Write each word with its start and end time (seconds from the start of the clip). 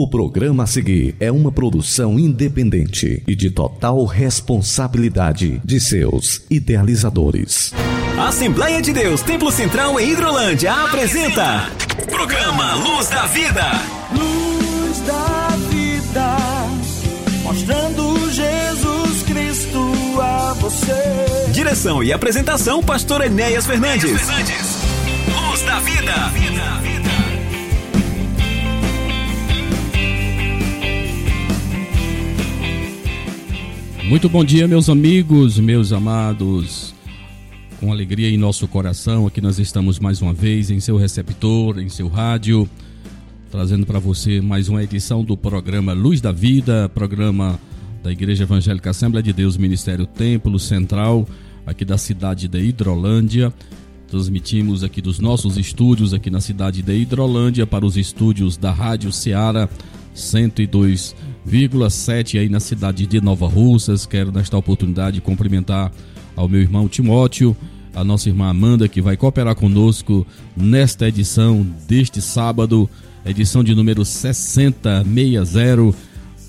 O 0.00 0.08
programa 0.08 0.62
a 0.62 0.66
seguir 0.66 1.14
é 1.20 1.30
uma 1.30 1.52
produção 1.52 2.18
independente 2.18 3.22
e 3.28 3.36
de 3.36 3.50
total 3.50 4.02
responsabilidade 4.06 5.60
de 5.62 5.78
seus 5.78 6.40
idealizadores. 6.48 7.74
Assembleia 8.18 8.80
de 8.80 8.94
Deus, 8.94 9.20
Templo 9.20 9.52
Central 9.52 10.00
em 10.00 10.12
Hidrolândia 10.12 10.72
apresenta 10.72 11.68
Programa 12.08 12.76
Luz 12.76 13.10
da 13.10 13.26
Vida. 13.26 13.72
Luz 14.16 15.00
da 15.00 15.48
Vida, 15.68 16.36
mostrando 17.42 18.32
Jesus 18.32 19.22
Cristo 19.24 19.92
a 20.18 20.54
você. 20.54 21.50
Direção 21.52 22.02
e 22.02 22.10
apresentação, 22.10 22.82
Pastor 22.82 23.20
Enéas 23.20 23.66
Fernandes. 23.66 24.12
Luz 25.28 25.60
da 25.66 25.78
Vida. 25.80 26.99
Muito 34.10 34.28
bom 34.28 34.44
dia, 34.44 34.66
meus 34.66 34.88
amigos, 34.88 35.56
meus 35.60 35.92
amados. 35.92 36.92
Com 37.78 37.92
alegria 37.92 38.28
em 38.28 38.36
nosso 38.36 38.66
coração, 38.66 39.24
aqui 39.24 39.40
nós 39.40 39.60
estamos 39.60 40.00
mais 40.00 40.20
uma 40.20 40.34
vez 40.34 40.68
em 40.68 40.80
seu 40.80 40.96
receptor, 40.96 41.78
em 41.78 41.88
seu 41.88 42.08
rádio, 42.08 42.68
trazendo 43.52 43.86
para 43.86 44.00
você 44.00 44.40
mais 44.40 44.68
uma 44.68 44.82
edição 44.82 45.22
do 45.22 45.36
programa 45.36 45.92
Luz 45.92 46.20
da 46.20 46.32
Vida, 46.32 46.88
programa 46.92 47.56
da 48.02 48.10
Igreja 48.10 48.42
Evangélica 48.42 48.90
Assembleia 48.90 49.22
de 49.22 49.32
Deus, 49.32 49.56
Ministério 49.56 50.06
Templo 50.06 50.58
Central, 50.58 51.24
aqui 51.64 51.84
da 51.84 51.96
cidade 51.96 52.48
de 52.48 52.58
Hidrolândia. 52.58 53.54
Transmitimos 54.08 54.82
aqui 54.82 55.00
dos 55.00 55.20
nossos 55.20 55.56
estúdios 55.56 56.12
aqui 56.12 56.30
na 56.30 56.40
cidade 56.40 56.82
de 56.82 56.92
Hidrolândia 56.92 57.64
para 57.64 57.86
os 57.86 57.96
estúdios 57.96 58.56
da 58.56 58.72
Rádio 58.72 59.12
Ceará 59.12 59.68
102 60.12 61.14
1,7 61.46 62.38
aí 62.38 62.48
na 62.48 62.60
cidade 62.60 63.06
de 63.06 63.20
Nova 63.20 63.46
Russas. 63.46 64.06
Quero 64.06 64.32
nesta 64.32 64.56
oportunidade 64.56 65.20
cumprimentar 65.20 65.92
ao 66.36 66.48
meu 66.48 66.60
irmão 66.60 66.88
Timóteo, 66.88 67.56
a 67.94 68.04
nossa 68.04 68.28
irmã 68.28 68.48
Amanda 68.48 68.88
que 68.88 69.00
vai 69.00 69.16
cooperar 69.16 69.54
conosco 69.54 70.26
nesta 70.56 71.08
edição 71.08 71.66
deste 71.88 72.20
sábado, 72.20 72.88
edição 73.24 73.64
de 73.64 73.74
número 73.74 74.04
6060. 74.04 75.04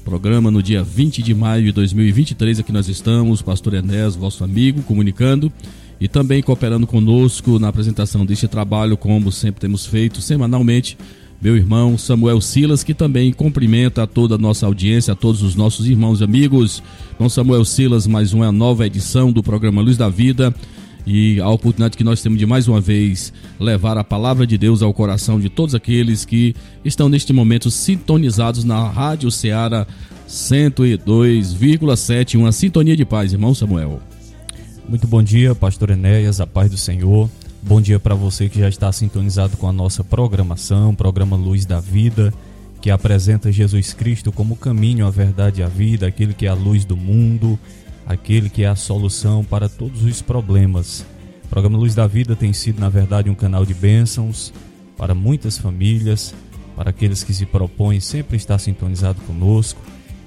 Programa 0.04 0.50
no 0.50 0.64
dia 0.64 0.84
20 0.84 1.22
de 1.22 1.34
maio 1.34 1.66
de 1.66 1.72
2023, 1.72 2.60
aqui 2.60 2.72
nós 2.72 2.90
estamos, 2.90 3.42
Pastor 3.42 3.76
Enés, 3.76 4.16
vosso 4.16 4.44
amigo, 4.44 4.82
comunicando 4.82 5.52
e 6.00 6.08
também 6.08 6.42
cooperando 6.42 6.88
conosco 6.88 7.60
na 7.60 7.68
apresentação 7.68 8.26
deste 8.26 8.48
trabalho, 8.48 8.98
como 8.98 9.32
sempre 9.32 9.62
temos 9.62 9.86
feito 9.86 10.20
semanalmente 10.20 10.98
meu 11.42 11.58
irmão 11.58 11.98
Samuel 11.98 12.40
Silas, 12.40 12.84
que 12.84 12.94
também 12.94 13.34
cumprimenta 13.34 14.04
a 14.04 14.08
toda 14.08 14.36
a 14.36 14.38
nossa 14.38 14.68
audiência, 14.68 15.14
a 15.14 15.16
todos 15.16 15.42
os 15.42 15.56
nossos 15.56 15.88
irmãos 15.88 16.22
e 16.22 16.24
amigos. 16.24 16.84
Então, 17.16 17.28
Samuel 17.28 17.66
Silas, 17.66 18.06
mais 18.06 18.32
uma 18.32 18.52
nova 18.52 18.86
edição 18.86 19.32
do 19.32 19.42
programa 19.42 19.82
Luz 19.82 19.98
da 19.98 20.08
Vida 20.08 20.54
e 21.06 21.42
a 21.42 21.50
oportunidade 21.50 21.98
que 21.98 22.04
nós 22.04 22.22
temos 22.22 22.38
de 22.38 22.46
mais 22.46 22.68
uma 22.68 22.80
vez 22.80 23.34
levar 23.60 23.98
a 23.98 24.04
palavra 24.04 24.46
de 24.46 24.56
Deus 24.56 24.84
ao 24.84 24.94
coração 24.94 25.40
de 25.40 25.50
todos 25.50 25.74
aqueles 25.74 26.26
que 26.26 26.54
estão 26.86 27.10
neste 27.10 27.34
momento 27.34 27.72
sintonizados 27.72 28.64
na 28.64 28.88
Rádio 28.88 29.32
Ceará 29.32 29.88
102,7, 30.30 32.38
uma 32.38 32.52
sintonia 32.52 32.96
de 32.96 33.04
paz, 33.04 33.34
irmão 33.34 33.56
Samuel. 33.56 34.00
Muito 34.88 35.08
bom 35.08 35.24
dia, 35.24 35.56
pastor 35.56 35.90
Enéas, 35.90 36.40
a 36.40 36.46
paz 36.46 36.70
do 36.70 36.78
Senhor. 36.78 37.28
Bom 37.64 37.80
dia 37.80 38.00
para 38.00 38.16
você 38.16 38.50
que 38.50 38.60
já 38.60 38.68
está 38.68 38.92
sintonizado 38.92 39.56
com 39.56 39.68
a 39.68 39.72
nossa 39.72 40.04
programação, 40.04 40.96
programa 40.96 41.36
Luz 41.36 41.64
da 41.64 41.80
Vida, 41.80 42.34
que 42.82 42.90
apresenta 42.90 43.52
Jesus 43.52 43.94
Cristo 43.94 44.32
como 44.32 44.56
caminho, 44.56 45.06
a 45.06 45.12
verdade 45.12 45.62
e 45.62 45.64
a 45.64 45.68
vida, 45.68 46.08
aquele 46.08 46.34
que 46.34 46.48
é 46.48 46.50
a 46.50 46.56
luz 46.56 46.84
do 46.84 46.98
mundo, 46.98 47.60
aquele 48.06 48.50
que 48.50 48.64
é 48.64 48.68
a 48.68 48.76
solução 48.76 49.44
para 49.44 49.70
todos 49.70 50.04
os 50.04 50.24
problemas. 50.24 51.06
O 51.46 51.48
programa 51.50 51.78
Luz 51.78 51.94
da 51.94 52.08
Vida 52.08 52.36
tem 52.36 52.52
sido, 52.52 52.80
na 52.80 52.90
verdade, 52.90 53.30
um 53.30 53.36
canal 53.36 53.64
de 53.64 53.76
bênçãos 53.76 54.52
para 54.98 55.14
muitas 55.14 55.60
famílias, 55.60 56.34
para 56.76 56.90
aqueles 56.90 57.24
que 57.24 57.34
se 57.34 57.46
propõem 57.46 58.00
sempre 58.00 58.38
estar 58.38 58.58
sintonizado 58.58 59.22
conosco, 59.22 59.80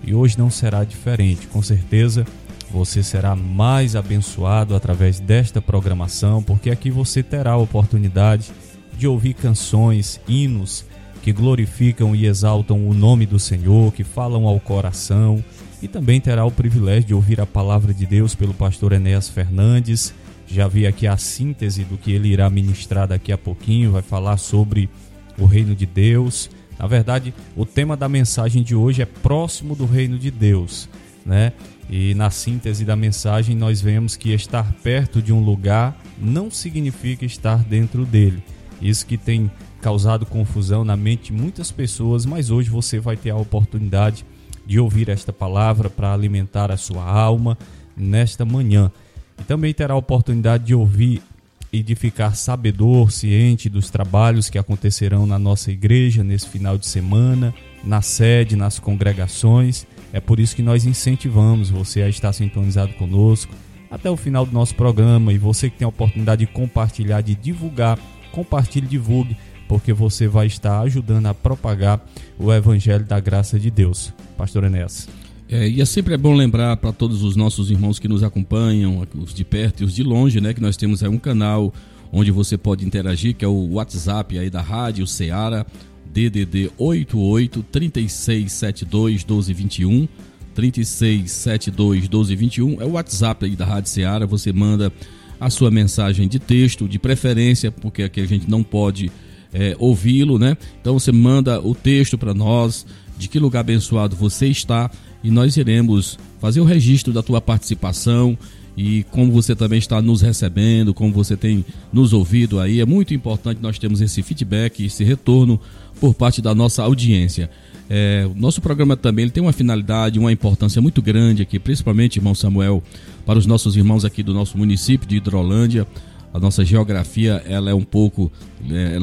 e 0.04 0.14
hoje 0.14 0.38
não 0.38 0.50
será 0.50 0.84
diferente, 0.84 1.48
com 1.48 1.60
certeza 1.60 2.24
você 2.74 3.04
será 3.04 3.36
mais 3.36 3.94
abençoado 3.94 4.74
através 4.74 5.20
desta 5.20 5.62
programação, 5.62 6.42
porque 6.42 6.70
aqui 6.70 6.90
você 6.90 7.22
terá 7.22 7.52
a 7.52 7.56
oportunidade 7.56 8.50
de 8.98 9.06
ouvir 9.06 9.34
canções, 9.34 10.20
hinos 10.26 10.84
que 11.22 11.32
glorificam 11.32 12.16
e 12.16 12.26
exaltam 12.26 12.86
o 12.86 12.92
nome 12.92 13.26
do 13.26 13.38
Senhor, 13.38 13.92
que 13.92 14.02
falam 14.02 14.44
ao 14.48 14.58
coração, 14.58 15.42
e 15.80 15.86
também 15.86 16.20
terá 16.20 16.44
o 16.44 16.50
privilégio 16.50 17.04
de 17.04 17.14
ouvir 17.14 17.40
a 17.40 17.46
palavra 17.46 17.94
de 17.94 18.04
Deus 18.04 18.34
pelo 18.34 18.52
pastor 18.52 18.92
Enéas 18.92 19.28
Fernandes. 19.28 20.12
Já 20.46 20.66
vi 20.66 20.84
aqui 20.84 21.06
a 21.06 21.16
síntese 21.16 21.84
do 21.84 21.96
que 21.96 22.10
ele 22.10 22.28
irá 22.28 22.50
ministrar 22.50 23.06
daqui 23.06 23.30
a 23.30 23.38
pouquinho, 23.38 23.92
vai 23.92 24.02
falar 24.02 24.36
sobre 24.36 24.90
o 25.38 25.46
reino 25.46 25.76
de 25.76 25.86
Deus. 25.86 26.50
Na 26.76 26.88
verdade, 26.88 27.32
o 27.56 27.64
tema 27.64 27.96
da 27.96 28.08
mensagem 28.08 28.64
de 28.64 28.74
hoje 28.74 29.00
é 29.00 29.06
próximo 29.06 29.76
do 29.76 29.86
reino 29.86 30.18
de 30.18 30.30
Deus, 30.30 30.88
né? 31.24 31.52
E 31.88 32.14
na 32.14 32.30
síntese 32.30 32.84
da 32.84 32.96
mensagem, 32.96 33.54
nós 33.54 33.80
vemos 33.80 34.16
que 34.16 34.32
estar 34.32 34.72
perto 34.82 35.20
de 35.20 35.32
um 35.32 35.40
lugar 35.40 35.96
não 36.18 36.50
significa 36.50 37.24
estar 37.24 37.62
dentro 37.62 38.04
dele. 38.06 38.42
Isso 38.80 39.06
que 39.06 39.16
tem 39.16 39.50
causado 39.80 40.24
confusão 40.24 40.84
na 40.84 40.96
mente 40.96 41.32
de 41.32 41.32
muitas 41.32 41.70
pessoas, 41.70 42.24
mas 42.24 42.50
hoje 42.50 42.70
você 42.70 42.98
vai 42.98 43.16
ter 43.16 43.30
a 43.30 43.36
oportunidade 43.36 44.24
de 44.66 44.80
ouvir 44.80 45.10
esta 45.10 45.32
palavra 45.32 45.90
para 45.90 46.12
alimentar 46.12 46.70
a 46.70 46.76
sua 46.76 47.04
alma 47.04 47.58
nesta 47.94 48.44
manhã. 48.44 48.90
E 49.38 49.44
também 49.44 49.74
terá 49.74 49.94
a 49.94 49.98
oportunidade 49.98 50.64
de 50.64 50.74
ouvir 50.74 51.22
e 51.70 51.82
de 51.82 51.94
ficar 51.94 52.34
sabedor, 52.34 53.10
ciente 53.10 53.68
dos 53.68 53.90
trabalhos 53.90 54.48
que 54.48 54.58
acontecerão 54.58 55.26
na 55.26 55.38
nossa 55.38 55.70
igreja 55.70 56.24
nesse 56.24 56.48
final 56.48 56.78
de 56.78 56.86
semana, 56.86 57.52
na 57.82 58.00
sede, 58.00 58.56
nas 58.56 58.78
congregações 58.78 59.86
é 60.14 60.20
por 60.20 60.38
isso 60.38 60.54
que 60.54 60.62
nós 60.62 60.86
incentivamos 60.86 61.70
você 61.70 62.00
a 62.00 62.08
estar 62.08 62.32
sintonizado 62.32 62.92
conosco 62.94 63.52
até 63.90 64.08
o 64.08 64.16
final 64.16 64.46
do 64.46 64.52
nosso 64.52 64.72
programa 64.76 65.32
e 65.32 65.38
você 65.38 65.68
que 65.68 65.78
tem 65.78 65.84
a 65.84 65.88
oportunidade 65.88 66.46
de 66.46 66.52
compartilhar, 66.52 67.20
de 67.20 67.34
divulgar, 67.34 67.98
compartilhe, 68.30 68.86
divulgue, 68.86 69.36
porque 69.66 69.92
você 69.92 70.28
vai 70.28 70.46
estar 70.46 70.78
ajudando 70.82 71.26
a 71.26 71.34
propagar 71.34 72.00
o 72.38 72.52
evangelho 72.52 73.04
da 73.04 73.18
graça 73.18 73.58
de 73.58 73.72
Deus. 73.72 74.12
Pastor 74.38 74.62
Enéas. 74.62 75.08
É, 75.48 75.68
e 75.68 75.80
é 75.80 75.84
sempre 75.84 76.14
é 76.14 76.16
bom 76.16 76.32
lembrar 76.32 76.76
para 76.76 76.92
todos 76.92 77.24
os 77.24 77.34
nossos 77.34 77.68
irmãos 77.68 77.98
que 77.98 78.06
nos 78.06 78.22
acompanham, 78.22 79.04
os 79.16 79.34
de 79.34 79.44
perto 79.44 79.82
e 79.82 79.84
os 79.84 79.92
de 79.92 80.04
longe, 80.04 80.40
né, 80.40 80.54
que 80.54 80.60
nós 80.60 80.76
temos 80.76 81.02
aí 81.02 81.08
um 81.08 81.18
canal 81.18 81.74
onde 82.12 82.30
você 82.30 82.56
pode 82.56 82.86
interagir, 82.86 83.34
que 83.34 83.44
é 83.44 83.48
o 83.48 83.72
WhatsApp 83.72 84.38
aí 84.38 84.48
da 84.48 84.62
Rádio 84.62 85.08
Ceará, 85.08 85.66
DDD 86.14 86.70
88 86.78 87.64
3672 87.72 89.24
1221. 89.24 90.08
3672 90.54 92.02
1221 92.02 92.80
é 92.80 92.84
o 92.84 92.92
WhatsApp 92.92 93.44
aí 93.44 93.56
da 93.56 93.64
Rádio 93.64 93.90
Seara. 93.90 94.24
Você 94.24 94.52
manda 94.52 94.92
a 95.40 95.50
sua 95.50 95.68
mensagem 95.68 96.28
de 96.28 96.38
texto, 96.38 96.88
de 96.88 97.00
preferência, 97.00 97.72
porque 97.72 98.04
aqui 98.04 98.20
a 98.20 98.26
gente 98.26 98.48
não 98.48 98.62
pode 98.62 99.10
é, 99.52 99.74
ouvi-lo, 99.80 100.38
né? 100.38 100.56
Então 100.80 100.96
você 100.96 101.10
manda 101.10 101.60
o 101.60 101.74
texto 101.74 102.16
para 102.16 102.32
nós, 102.32 102.86
de 103.18 103.28
que 103.28 103.40
lugar 103.40 103.60
abençoado 103.60 104.14
você 104.14 104.46
está, 104.46 104.88
e 105.24 105.30
nós 105.32 105.56
iremos 105.56 106.16
fazer 106.40 106.60
o 106.60 106.64
registro 106.64 107.12
da 107.12 107.22
tua 107.22 107.40
participação 107.40 108.38
e 108.76 109.04
como 109.10 109.30
você 109.32 109.54
também 109.54 109.78
está 109.78 110.02
nos 110.02 110.20
recebendo, 110.20 110.92
como 110.92 111.12
você 111.12 111.36
tem 111.36 111.64
nos 111.92 112.12
ouvido 112.12 112.58
aí. 112.58 112.80
É 112.80 112.86
muito 112.86 113.14
importante 113.14 113.58
nós 113.62 113.78
termos 113.78 114.00
esse 114.00 114.22
feedback, 114.22 114.84
esse 114.84 115.04
retorno 115.04 115.60
por 116.00 116.14
parte 116.14 116.42
da 116.42 116.54
nossa 116.54 116.82
audiência. 116.82 117.48
É, 117.88 118.28
nosso 118.34 118.60
programa 118.60 118.96
também 118.96 119.24
ele 119.24 119.30
tem 119.30 119.42
uma 119.42 119.52
finalidade, 119.52 120.18
uma 120.18 120.32
importância 120.32 120.80
muito 120.80 121.02
grande 121.02 121.42
aqui, 121.42 121.58
principalmente, 121.58 122.16
irmão 122.16 122.34
Samuel, 122.34 122.82
para 123.24 123.38
os 123.38 123.46
nossos 123.46 123.76
irmãos 123.76 124.04
aqui 124.04 124.22
do 124.22 124.34
nosso 124.34 124.58
município 124.58 125.06
de 125.06 125.16
Hidrolândia. 125.16 125.86
A 126.32 126.40
nossa 126.40 126.64
geografia 126.64 127.42
ela 127.46 127.70
é 127.70 127.74
um 127.74 127.84
pouco 127.84 128.32
é, 128.68 128.98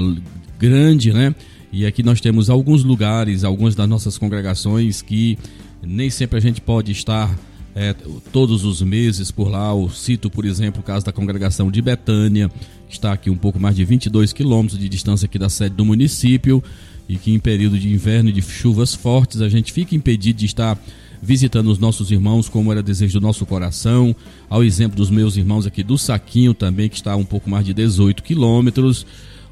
grande, 0.59 1.13
né? 1.13 1.33
E 1.71 1.85
aqui 1.85 2.03
nós 2.03 2.19
temos 2.19 2.49
alguns 2.49 2.83
lugares, 2.83 3.45
algumas 3.45 3.73
das 3.73 3.87
nossas 3.87 4.17
congregações 4.17 5.01
que 5.01 5.37
nem 5.81 6.09
sempre 6.09 6.37
a 6.37 6.41
gente 6.41 6.59
pode 6.59 6.91
estar 6.91 7.33
é, 7.75 7.93
todos 8.31 8.63
os 8.63 8.81
meses 8.81 9.31
por 9.31 9.49
lá. 9.49 9.69
Eu 9.71 9.89
cito, 9.89 10.29
por 10.29 10.45
exemplo, 10.45 10.81
o 10.81 10.83
caso 10.83 11.05
da 11.05 11.11
congregação 11.11 11.71
de 11.71 11.81
Betânia, 11.81 12.49
que 12.87 12.95
está 12.95 13.13
aqui 13.13 13.29
um 13.29 13.37
pouco 13.37 13.59
mais 13.59 13.75
de 13.75 13.85
22 13.85 14.33
quilômetros 14.33 14.79
de 14.79 14.89
distância 14.89 15.25
aqui 15.25 15.39
da 15.39 15.49
sede 15.49 15.75
do 15.75 15.85
município 15.85 16.63
e 17.07 17.15
que 17.17 17.31
em 17.31 17.39
período 17.39 17.77
de 17.77 17.91
inverno 17.91 18.29
e 18.29 18.33
de 18.33 18.41
chuvas 18.41 18.93
fortes 18.93 19.41
a 19.41 19.49
gente 19.49 19.73
fica 19.73 19.95
impedido 19.95 20.39
de 20.39 20.45
estar 20.45 20.77
visitando 21.21 21.67
os 21.69 21.77
nossos 21.77 22.09
irmãos 22.09 22.49
como 22.49 22.71
era 22.71 22.81
desejo 22.81 23.19
do 23.19 23.23
nosso 23.23 23.45
coração, 23.45 24.15
ao 24.49 24.63
exemplo 24.63 24.97
dos 24.97 25.09
meus 25.09 25.37
irmãos 25.37 25.67
aqui 25.67 25.83
do 25.83 25.97
Saquinho 25.97 26.53
também, 26.53 26.89
que 26.89 26.95
está 26.95 27.15
um 27.15 27.23
pouco 27.23 27.49
mais 27.49 27.65
de 27.65 27.73
18 27.73 28.23
quilômetros. 28.23 29.05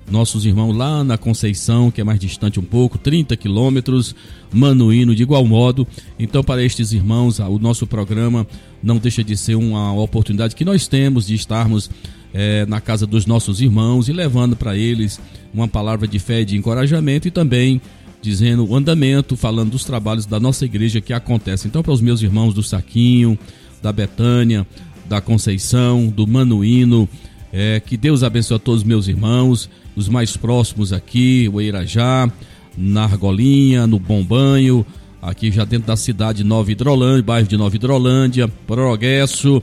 Nossos 0.09 0.45
irmãos 0.45 0.75
lá 0.75 1.03
na 1.03 1.17
Conceição, 1.17 1.91
que 1.91 2.01
é 2.01 2.03
mais 2.03 2.19
distante 2.19 2.59
um 2.59 2.63
pouco, 2.63 2.97
30 2.97 3.35
quilômetros, 3.37 4.15
Manuíno 4.51 5.15
de 5.15 5.23
igual 5.23 5.45
modo. 5.45 5.87
Então, 6.17 6.43
para 6.43 6.63
estes 6.63 6.91
irmãos, 6.91 7.39
o 7.39 7.59
nosso 7.59 7.85
programa 7.85 8.47
não 8.81 8.97
deixa 8.97 9.23
de 9.23 9.37
ser 9.37 9.55
uma 9.55 9.93
oportunidade 9.93 10.55
que 10.55 10.65
nós 10.65 10.87
temos 10.87 11.27
de 11.27 11.35
estarmos 11.35 11.89
é, 12.33 12.65
na 12.65 12.79
casa 12.81 13.05
dos 13.05 13.25
nossos 13.25 13.61
irmãos 13.61 14.07
e 14.07 14.13
levando 14.13 14.55
para 14.55 14.77
eles 14.77 15.19
uma 15.53 15.67
palavra 15.67 16.07
de 16.07 16.19
fé 16.19 16.43
de 16.43 16.57
encorajamento 16.57 17.27
e 17.27 17.31
também 17.31 17.81
dizendo 18.21 18.67
o 18.67 18.75
andamento, 18.75 19.35
falando 19.37 19.71
dos 19.71 19.85
trabalhos 19.85 20.25
da 20.25 20.39
nossa 20.39 20.65
igreja 20.65 20.99
que 20.99 21.13
acontecem. 21.13 21.69
Então, 21.69 21.81
para 21.81 21.93
os 21.93 22.01
meus 22.01 22.21
irmãos 22.21 22.53
do 22.53 22.61
Saquinho, 22.61 23.37
da 23.81 23.91
Betânia, 23.91 24.67
da 25.07 25.21
Conceição, 25.21 26.07
do 26.07 26.27
Manuíno, 26.27 27.07
é, 27.51 27.79
que 27.79 27.97
Deus 27.97 28.23
abençoe 28.23 28.57
a 28.57 28.59
todos 28.59 28.81
os 28.81 28.87
meus 28.87 29.07
irmãos, 29.07 29.69
os 29.95 30.07
mais 30.07 30.37
próximos 30.37 30.93
aqui, 30.93 31.49
o 31.51 31.59
Eirajá, 31.59 32.31
na 32.77 33.03
Argolinha, 33.03 33.87
no 33.87 33.99
Bom 33.99 34.23
Banho, 34.23 34.85
aqui 35.21 35.51
já 35.51 35.65
dentro 35.65 35.87
da 35.87 35.95
cidade 35.95 36.39
de 36.39 36.43
Nova 36.43 36.71
Hidrolândia, 36.71 37.23
bairro 37.23 37.47
de 37.47 37.57
Nova 37.57 37.75
Hidrolândia, 37.75 38.47
Progresso, 38.67 39.61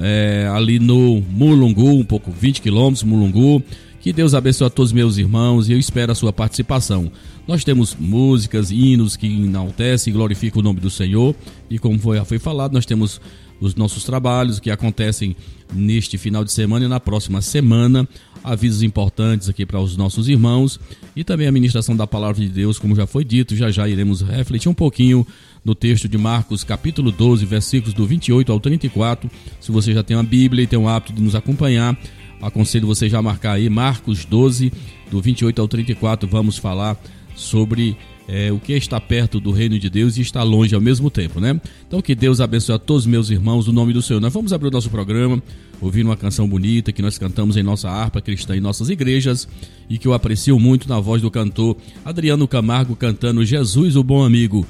é, 0.00 0.48
ali 0.52 0.78
no 0.78 1.20
Mulungu, 1.30 1.98
um 1.98 2.04
pouco 2.04 2.30
20 2.30 2.60
quilômetros, 2.60 3.02
Mulungu. 3.02 3.62
Que 4.00 4.12
Deus 4.12 4.34
abençoe 4.34 4.66
a 4.66 4.70
todos 4.70 4.90
os 4.90 4.92
meus 4.92 5.16
irmãos 5.16 5.68
e 5.68 5.72
eu 5.72 5.78
espero 5.78 6.10
a 6.10 6.14
sua 6.14 6.32
participação. 6.32 7.10
Nós 7.46 7.62
temos 7.62 7.96
músicas, 7.98 8.72
hinos 8.72 9.16
que 9.16 9.28
enaltecem 9.28 10.12
e 10.12 10.14
glorificam 10.14 10.60
o 10.60 10.62
nome 10.62 10.80
do 10.80 10.90
Senhor. 10.90 11.36
E 11.70 11.78
como 11.78 11.96
foi, 12.00 12.22
foi 12.24 12.40
falado, 12.40 12.72
nós 12.72 12.84
temos 12.84 13.20
os 13.62 13.76
nossos 13.76 14.02
trabalhos 14.02 14.58
que 14.58 14.70
acontecem 14.70 15.36
neste 15.72 16.18
final 16.18 16.44
de 16.44 16.52
semana 16.52 16.84
e 16.84 16.88
na 16.88 16.98
próxima 16.98 17.40
semana. 17.40 18.06
Avisos 18.42 18.82
importantes 18.82 19.48
aqui 19.48 19.64
para 19.64 19.80
os 19.80 19.96
nossos 19.96 20.28
irmãos 20.28 20.80
e 21.14 21.22
também 21.22 21.46
a 21.46 21.52
ministração 21.52 21.96
da 21.96 22.08
palavra 22.08 22.42
de 22.42 22.48
Deus, 22.48 22.76
como 22.76 22.96
já 22.96 23.06
foi 23.06 23.24
dito, 23.24 23.54
já 23.54 23.70
já 23.70 23.88
iremos 23.88 24.20
refletir 24.20 24.68
um 24.68 24.74
pouquinho 24.74 25.24
no 25.64 25.76
texto 25.76 26.08
de 26.08 26.18
Marcos, 26.18 26.64
capítulo 26.64 27.12
12, 27.12 27.46
versículos 27.46 27.94
do 27.94 28.04
28 28.04 28.50
ao 28.50 28.58
34. 28.58 29.30
Se 29.60 29.70
você 29.70 29.94
já 29.94 30.02
tem 30.02 30.16
uma 30.16 30.24
Bíblia 30.24 30.64
e 30.64 30.66
tem 30.66 30.76
o 30.78 30.88
hábito 30.88 31.12
de 31.12 31.22
nos 31.22 31.36
acompanhar, 31.36 31.96
aconselho 32.40 32.88
você 32.88 33.08
já 33.08 33.22
marcar 33.22 33.52
aí 33.52 33.70
Marcos 33.70 34.24
12, 34.24 34.72
do 35.08 35.20
28 35.20 35.62
ao 35.62 35.68
34. 35.68 36.28
Vamos 36.28 36.58
falar 36.58 37.00
sobre 37.36 37.96
é, 38.32 38.50
o 38.50 38.58
que 38.58 38.72
está 38.72 38.98
perto 38.98 39.38
do 39.38 39.50
reino 39.50 39.78
de 39.78 39.90
Deus 39.90 40.16
e 40.16 40.22
está 40.22 40.42
longe 40.42 40.74
ao 40.74 40.80
mesmo 40.80 41.10
tempo, 41.10 41.38
né? 41.38 41.60
Então 41.86 42.00
que 42.00 42.14
Deus 42.14 42.40
abençoe 42.40 42.76
a 42.76 42.78
todos 42.78 43.04
meus 43.04 43.28
irmãos, 43.28 43.66
no 43.66 43.74
nome 43.74 43.92
do 43.92 44.00
Senhor. 44.00 44.20
Nós 44.20 44.32
vamos 44.32 44.54
abrir 44.54 44.68
o 44.68 44.70
nosso 44.70 44.88
programa, 44.88 45.42
ouvindo 45.82 46.06
uma 46.06 46.16
canção 46.16 46.48
bonita 46.48 46.92
que 46.92 47.02
nós 47.02 47.18
cantamos 47.18 47.58
em 47.58 47.62
nossa 47.62 47.90
harpa 47.90 48.22
cristã 48.22 48.56
em 48.56 48.60
nossas 48.60 48.88
igrejas 48.88 49.46
e 49.86 49.98
que 49.98 50.08
eu 50.08 50.14
aprecio 50.14 50.58
muito 50.58 50.88
na 50.88 50.98
voz 50.98 51.20
do 51.20 51.30
cantor 51.30 51.76
Adriano 52.02 52.48
Camargo 52.48 52.96
cantando 52.96 53.44
Jesus, 53.44 53.96
o 53.96 54.02
bom 54.02 54.24
amigo. 54.24 54.66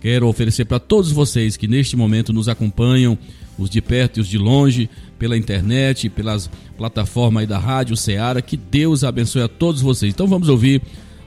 Quero 0.00 0.26
oferecer 0.26 0.64
para 0.64 0.80
todos 0.80 1.12
vocês 1.12 1.54
que 1.58 1.68
neste 1.68 1.94
momento 1.98 2.32
nos 2.32 2.48
acompanham, 2.48 3.18
os 3.58 3.68
de 3.68 3.82
perto 3.82 4.16
e 4.16 4.20
os 4.22 4.26
de 4.26 4.38
longe, 4.38 4.88
pela 5.18 5.36
internet, 5.36 6.08
pelas 6.08 6.50
plataformas 6.78 7.46
da 7.46 7.58
Rádio 7.58 7.94
Ceará, 7.94 8.40
que 8.40 8.56
Deus 8.56 9.04
abençoe 9.04 9.42
a 9.42 9.48
todos 9.48 9.82
vocês. 9.82 10.14
Então 10.14 10.26
vamos 10.26 10.48
ouvir 10.48 10.80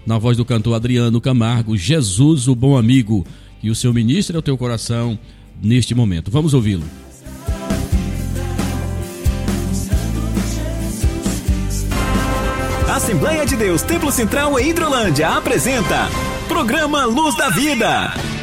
na 0.06 0.18
voz 0.18 0.38
do 0.38 0.46
cantor 0.46 0.76
Adriano 0.76 1.20
Camargo, 1.20 1.76
Jesus, 1.76 2.48
o 2.48 2.56
bom 2.56 2.78
amigo, 2.78 3.26
que 3.60 3.70
o 3.70 3.76
seu 3.76 3.94
ministro 3.94 4.36
é 4.36 4.40
o 4.40 4.42
teu 4.42 4.58
coração 4.58 5.18
neste 5.62 5.96
momento. 5.96 6.30
Vamos 6.30 6.54
ouvi-lo. 6.54 6.84
Assembleia 12.90 13.46
de 13.46 13.56
Deus 13.56 13.82
Templo 13.82 14.12
Central 14.12 14.58
em 14.60 14.70
Hidrolândia 14.70 15.30
apresenta 15.30 16.08
Programa 16.48 17.06
Luz 17.06 17.36
da 17.36 17.50
Vida. 17.50 18.35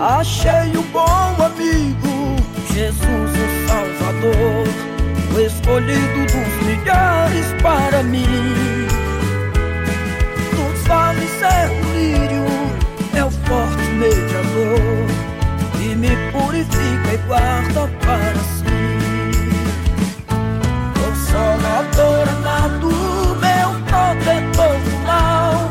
Achei 0.00 0.76
o 0.76 0.82
bom 0.92 1.34
amigo, 1.44 2.36
Jesus 2.72 3.32
o 3.34 3.66
Salvador, 3.66 4.68
o 5.34 5.40
escolhido 5.40 6.24
dos 6.26 6.66
milhares 6.68 7.46
para 7.60 8.04
mim. 8.04 8.86
Dos 10.54 10.86
vales 10.86 11.42
é 11.42 11.66
o 11.66 11.82
lírio, 11.94 12.46
é 13.16 13.24
o 13.24 13.30
forte 13.30 13.90
mediador, 13.94 15.08
que 15.72 15.96
me 15.96 16.16
purifica 16.30 17.14
e 17.14 17.16
guarda 17.26 17.88
para 18.00 18.38
si. 18.54 18.64
Consolador 20.94 22.28
amado, 22.38 22.88
meu 23.40 23.70
protetor 23.88 24.78
do 24.78 24.96
mal, 25.04 25.68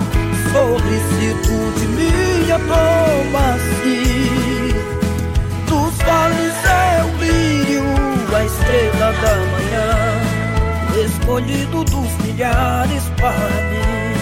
solicitude 0.52 1.88
minha 1.96 2.60
toma 2.60 2.97
da 9.22 9.36
manhã, 9.36 11.06
escolhido 11.06 11.84
dos 11.84 12.12
milhares 12.24 13.04
para 13.20 13.50
mim. 13.70 14.18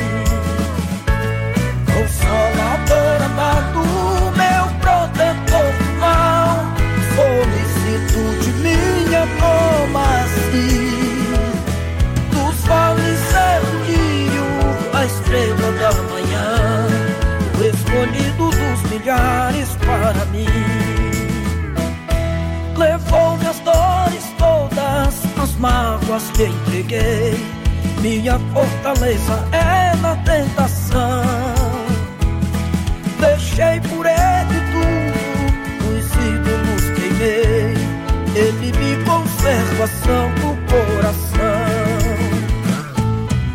Consolador 1.94 3.22
amado, 3.24 3.82
meu 4.36 4.66
protetor 4.80 5.74
mal, 6.00 6.58
solicitude 7.16 8.52
minha 8.62 9.28
toma 9.40 10.04
assim. 10.24 10.86
Dos 12.32 12.58
vales 12.66 13.34
é 13.34 13.62
o 13.62 13.72
lírio, 13.86 14.48
a 14.94 15.06
estrela 15.06 15.72
da 15.74 15.92
manhã, 16.12 16.88
escolhido 17.74 18.50
dos 18.50 18.92
milhares 18.92 19.70
para 19.86 20.26
mim 20.26 20.75
mágoas 26.16 26.32
que 26.32 26.44
entreguei. 26.44 27.36
Minha 28.02 28.40
fortaleza 28.54 29.48
é 29.52 29.96
na 29.98 30.16
tentação. 30.18 31.24
Deixei 33.20 33.80
por 33.82 34.06
ele 34.06 34.60
tudo, 34.72 35.90
os 35.92 36.06
ídolos 36.14 36.84
queimei. 36.96 37.74
Ele 38.36 38.72
me 38.78 39.04
conserva 39.04 39.88
santo 39.88 40.58
coração. 40.70 41.66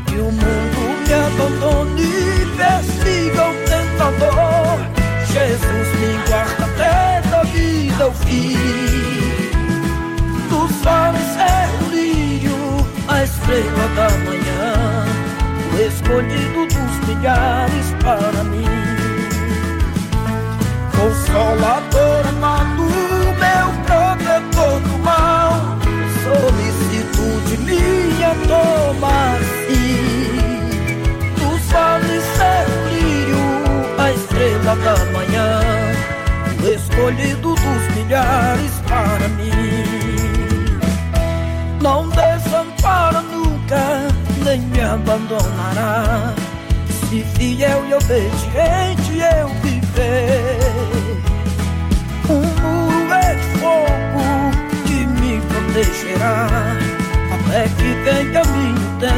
Que 0.06 0.16
o 0.16 0.30
mundo 0.30 0.80
me 1.06 1.12
abandone 1.12 2.02
e 2.02 2.46
persiga 2.56 3.48
o 3.48 3.54
tentador. 3.68 4.78
Jesus 5.26 5.88
me 6.00 6.28
guarda 6.28 6.64
até 6.64 7.22
da 7.28 7.42
vida 7.44 8.08
o 8.08 8.12
fim 8.12 8.48
lírio, 8.48 9.10
a 10.86 11.19
estrela 13.50 13.88
da 13.96 14.10
manhã, 14.18 15.04
o 15.72 15.80
escolhido 15.80 16.66
dos 16.66 17.08
milhares 17.08 17.94
para 18.00 18.44
mim. 18.44 18.64
Consolador 20.96 22.26
amado, 22.28 22.84
meu 23.40 23.68
protetor 23.86 24.80
do 24.80 24.98
mal, 25.02 25.52
solicitude 26.22 27.58
minha 27.64 28.34
toma 28.46 29.34
assim. 29.34 30.36
Tu 31.34 31.50
soles 31.70 32.40
é 32.40 32.66
o 32.68 32.88
lírio, 32.94 33.44
a 33.98 34.12
estrela 34.12 34.76
da 34.76 34.96
manhã, 35.12 35.60
o 36.62 36.68
escolhido 36.68 37.54
dos 37.54 37.96
milhares 37.96 38.72
para 38.86 39.28
mim 39.28 39.69
me 44.58 44.80
abandonará. 44.80 46.34
Se 47.08 47.24
fiel 47.36 47.84
e 47.88 47.94
obediente 47.94 49.18
eu 49.18 49.48
viver, 49.62 50.58
um 52.28 52.40
muro 52.60 53.12
é 53.14 53.34
de 53.34 53.42
fogo 53.58 54.24
que 54.86 55.06
me 55.06 55.40
protegerá, 55.40 56.48
até 57.32 57.68
que 57.68 57.90
venha 58.04 58.42
meu 58.44 59.09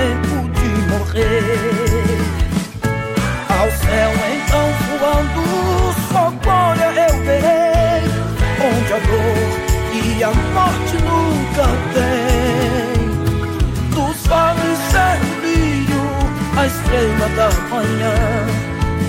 estrela 17.23 17.29
da 17.37 17.51
manhã, 17.69 18.15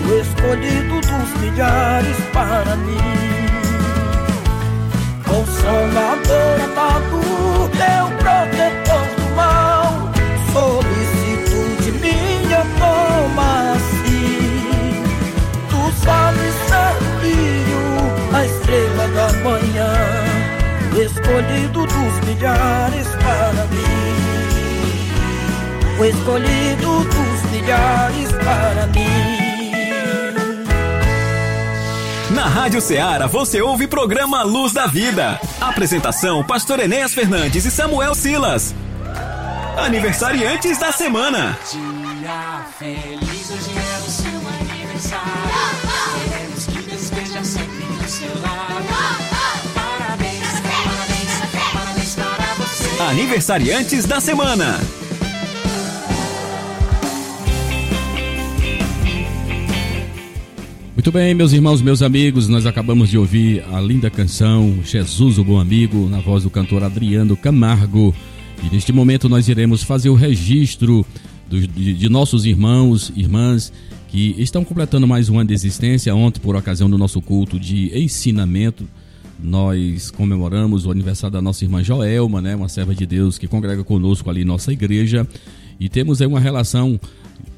o 0.08 0.20
escolhido 0.20 1.02
dos 1.02 1.42
milhares 1.42 2.18
para 2.32 2.76
mim. 2.76 2.98
Consolador 5.26 6.62
amado, 6.64 7.20
meu 7.74 8.06
protetor 8.18 9.08
do 9.16 9.36
mal, 9.36 10.12
solicitude 10.52 11.92
minha 12.00 12.64
toma 12.78 13.74
assim. 13.74 15.04
Tu 15.70 15.82
sabes 16.06 16.54
ser 16.68 16.94
a 18.36 18.46
estrela 18.46 19.08
da 19.08 19.28
manhã, 19.44 19.94
o 20.96 21.02
escolhido 21.02 21.86
dos 21.86 22.28
milhares 22.28 23.08
para 23.24 23.66
mim. 23.68 24.14
O 26.00 26.06
escolhido 26.06 27.04
dos 27.04 27.33
milhares 27.64 28.32
para 28.34 28.88
mim. 28.88 29.44
Na 32.32 32.48
Rádio 32.48 32.82
Ceará 32.82 33.28
você 33.28 33.62
ouve 33.62 33.88
programa 33.88 34.44
Luz 34.44 34.74
da 34.74 34.86
Vida. 34.86 35.40
Apresentação: 35.62 36.44
Pastor 36.44 36.80
Enéas 36.80 37.14
Fernandes 37.14 37.66
e 37.66 37.72
Samuel 37.72 38.14
Silas. 38.16 38.76
Aniversariantes 39.78 40.78
da 40.78 40.92
semana. 40.92 41.58
Dia 41.72 42.66
feliz, 42.78 43.50
hoje 43.50 43.72
é 43.76 43.98
o 43.98 44.10
seu 44.10 44.40
aniversário. 44.60 45.32
Queremos 46.30 46.66
que 46.68 46.96
esteja 46.96 47.44
sempre 47.44 47.86
no 47.86 48.08
seu 48.08 48.42
lado. 48.42 48.86
Parabéns, 49.74 50.60
parabéns, 50.62 51.32
parabéns 51.74 52.16
para 52.16 52.54
você. 52.56 53.02
Aniversariantes 53.04 54.06
da 54.06 54.20
semana. 54.20 54.80
Muito 61.04 61.12
bem, 61.12 61.34
meus 61.34 61.52
irmãos, 61.52 61.82
meus 61.82 62.02
amigos, 62.02 62.48
nós 62.48 62.66
acabamos 62.66 63.10
de 63.10 63.18
ouvir 63.18 63.62
a 63.74 63.82
linda 63.82 64.10
canção 64.10 64.80
Jesus, 64.86 65.38
o 65.38 65.44
Bom 65.44 65.60
Amigo, 65.60 66.08
na 66.08 66.22
voz 66.22 66.44
do 66.44 66.50
cantor 66.50 66.82
Adriano 66.82 67.36
Camargo. 67.36 68.16
E 68.64 68.74
neste 68.74 68.94
momento 68.94 69.28
nós 69.28 69.50
iremos 69.50 69.84
fazer 69.84 70.08
o 70.08 70.14
registro 70.16 71.06
do, 71.50 71.60
de, 71.68 71.94
de, 71.94 72.08
nossos 72.08 72.46
irmãos, 72.46 73.12
irmãs 73.18 73.74
que 74.08 74.34
estão 74.38 74.64
completando 74.64 75.06
mais 75.06 75.28
um 75.28 75.38
ano 75.38 75.50
de 75.50 75.54
existência. 75.54 76.16
Ontem, 76.16 76.40
por 76.40 76.56
ocasião 76.56 76.90
do 76.90 76.98
nosso 76.98 77.22
culto 77.22 77.60
de 77.60 77.92
ensinamento, 77.94 78.88
nós 79.38 80.10
comemoramos 80.10 80.86
o 80.86 80.92
aniversário 80.92 81.34
da 81.34 81.42
nossa 81.42 81.66
irmã 81.66 81.84
Joelma, 81.84 82.42
né, 82.42 82.56
uma 82.56 82.70
serva 82.70 82.96
de 82.96 83.06
Deus 83.06 83.38
que 83.38 83.46
congrega 83.46 83.84
conosco 83.84 84.30
ali 84.30 84.46
nossa 84.46 84.72
igreja. 84.72 85.28
E 85.78 85.90
temos 85.90 86.22
aí 86.22 86.28
uma 86.30 86.40
relação, 86.40 86.98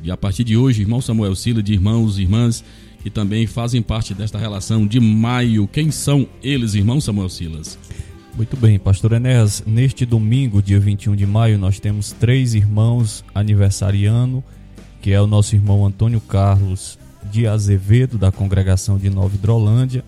e 0.03 0.09
a 0.09 0.17
partir 0.17 0.43
de 0.43 0.57
hoje, 0.57 0.81
irmão 0.81 0.99
Samuel 0.99 1.35
Sila, 1.35 1.61
de 1.61 1.73
irmãos 1.73 2.17
e 2.17 2.23
irmãs 2.23 2.63
que 3.05 3.09
também 3.11 3.45
fazem 3.45 3.83
parte 3.83 4.15
desta 4.15 4.39
relação 4.39 4.87
de 4.87 4.99
maio. 4.99 5.67
Quem 5.67 5.91
são 5.91 6.27
eles, 6.41 6.73
irmão 6.73 6.99
Samuel 6.99 7.29
Silas? 7.29 7.77
Muito 8.35 8.57
bem, 8.57 8.79
pastor 8.79 9.11
Enéas, 9.11 9.61
neste 9.63 10.07
domingo, 10.07 10.59
dia 10.59 10.79
21 10.79 11.15
de 11.15 11.23
maio, 11.23 11.59
nós 11.59 11.79
temos 11.79 12.11
três 12.13 12.55
irmãos 12.55 13.23
aniversariando, 13.35 14.43
que 15.03 15.11
é 15.11 15.21
o 15.21 15.27
nosso 15.27 15.55
irmão 15.55 15.85
Antônio 15.85 16.19
Carlos 16.19 16.97
de 17.31 17.45
Azevedo, 17.45 18.17
da 18.17 18.31
congregação 18.31 18.97
de 18.97 19.07
Nova 19.07 19.35
Hidrolândia, 19.35 20.03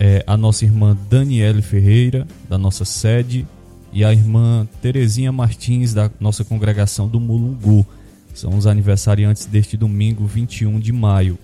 é, 0.00 0.24
a 0.26 0.38
nossa 0.38 0.64
irmã 0.64 0.96
Daniele 1.10 1.60
Ferreira, 1.60 2.26
da 2.48 2.56
nossa 2.56 2.86
sede, 2.86 3.46
e 3.92 4.02
a 4.02 4.10
irmã 4.10 4.66
Terezinha 4.80 5.30
Martins, 5.30 5.92
da 5.92 6.10
nossa 6.18 6.42
congregação 6.46 7.06
do 7.06 7.20
Mulungu. 7.20 7.86
São 8.32 8.56
os 8.56 8.66
aniversariantes 8.66 9.44
deste 9.44 9.76
domingo, 9.76 10.24
21 10.26 10.80
de 10.80 10.94
maio. 10.94 11.38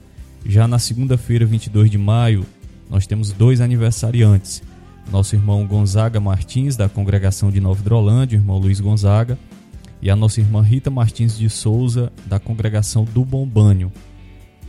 Já 0.46 0.68
na 0.68 0.78
segunda-feira, 0.78 1.46
22 1.46 1.90
de 1.90 1.96
maio, 1.96 2.44
nós 2.90 3.06
temos 3.06 3.32
dois 3.32 3.60
aniversariantes. 3.60 4.62
Nosso 5.10 5.34
irmão 5.34 5.66
Gonzaga 5.66 6.20
Martins, 6.20 6.76
da 6.76 6.88
congregação 6.88 7.50
de 7.50 7.60
Nova 7.60 7.80
Hidrolândia, 7.80 8.38
o 8.38 8.40
irmão 8.40 8.58
Luiz 8.58 8.78
Gonzaga, 8.78 9.38
e 10.02 10.10
a 10.10 10.16
nossa 10.16 10.40
irmã 10.40 10.62
Rita 10.62 10.90
Martins 10.90 11.38
de 11.38 11.48
Souza, 11.48 12.12
da 12.26 12.38
congregação 12.38 13.04
do 13.04 13.24
Bombânio. 13.24 13.90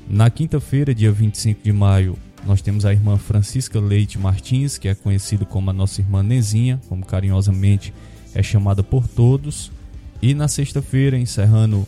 Na 0.10 0.30
quinta-feira, 0.30 0.96
dia 0.96 1.12
25 1.12 1.62
de 1.64 1.74
maio, 1.74 2.18
nós 2.46 2.62
temos 2.62 2.86
a 2.86 2.94
irmã 2.94 3.18
Francisca 3.18 3.80
Leite 3.80 4.18
Martins, 4.18 4.78
que 4.78 4.88
é 4.88 4.96
conhecida 4.96 5.46
como 5.46 5.70
a 5.70 5.74
nossa 5.74 6.00
irmã 6.00 6.24
Nezinha, 6.24 6.80
como 6.88 7.06
carinhosamente 7.06 7.94
é 8.34 8.42
chamada 8.42 8.82
por 8.82 9.08
todos. 9.08 9.72
E 10.22 10.34
na 10.34 10.48
sexta-feira, 10.48 11.18
encerrando 11.18 11.86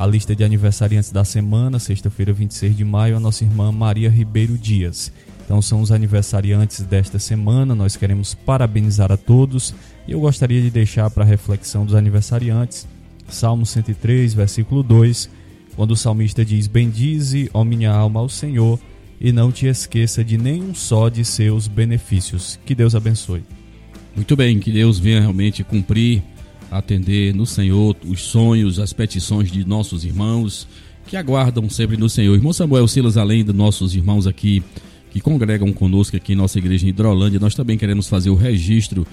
a 0.00 0.06
lista 0.06 0.34
de 0.34 0.42
aniversariantes 0.42 1.12
da 1.12 1.26
semana, 1.26 1.78
sexta-feira, 1.78 2.32
26 2.32 2.74
de 2.74 2.86
maio, 2.86 3.18
a 3.18 3.20
nossa 3.20 3.44
irmã 3.44 3.70
Maria 3.70 4.08
Ribeiro 4.08 4.56
Dias. 4.56 5.12
Então 5.44 5.60
são 5.60 5.82
os 5.82 5.92
aniversariantes 5.92 6.80
desta 6.84 7.18
semana, 7.18 7.74
nós 7.74 7.96
queremos 7.96 8.32
parabenizar 8.32 9.12
a 9.12 9.18
todos 9.18 9.74
e 10.08 10.12
eu 10.12 10.20
gostaria 10.20 10.62
de 10.62 10.70
deixar 10.70 11.10
para 11.10 11.22
a 11.22 11.26
reflexão 11.26 11.84
dos 11.84 11.94
aniversariantes 11.94 12.88
Salmo 13.28 13.66
103, 13.66 14.32
versículo 14.32 14.82
2, 14.82 15.28
quando 15.76 15.90
o 15.90 15.96
salmista 15.96 16.46
diz: 16.46 16.66
Bendize, 16.66 17.50
ó 17.52 17.62
minha 17.62 17.92
alma, 17.92 18.20
ao 18.20 18.28
Senhor, 18.30 18.80
e 19.20 19.32
não 19.32 19.52
te 19.52 19.66
esqueça 19.66 20.24
de 20.24 20.38
nenhum 20.38 20.74
só 20.74 21.10
de 21.10 21.26
seus 21.26 21.68
benefícios. 21.68 22.58
Que 22.64 22.74
Deus 22.74 22.94
abençoe. 22.94 23.44
Muito 24.16 24.34
bem, 24.34 24.58
que 24.58 24.72
Deus 24.72 24.98
venha 24.98 25.20
realmente 25.20 25.62
cumprir 25.62 26.22
atender 26.70 27.34
no 27.34 27.44
Senhor 27.44 27.96
os 28.06 28.20
sonhos, 28.22 28.78
as 28.78 28.92
petições 28.92 29.50
de 29.50 29.66
nossos 29.66 30.04
irmãos 30.04 30.68
que 31.06 31.16
aguardam 31.16 31.68
sempre 31.68 31.96
no 31.96 32.08
Senhor. 32.08 32.34
Irmão 32.34 32.52
Samuel 32.52 32.86
Silas, 32.86 33.16
além 33.16 33.44
de 33.44 33.52
nossos 33.52 33.94
irmãos 33.94 34.26
aqui 34.26 34.62
que 35.10 35.20
congregam 35.20 35.72
conosco 35.72 36.16
aqui 36.16 36.34
em 36.34 36.36
nossa 36.36 36.58
igreja 36.58 36.86
em 36.86 36.90
Hidrolândia, 36.90 37.40
nós 37.40 37.54
também 37.54 37.76
queremos 37.76 38.06
fazer 38.06 38.30
o 38.30 38.36
registro 38.36 39.04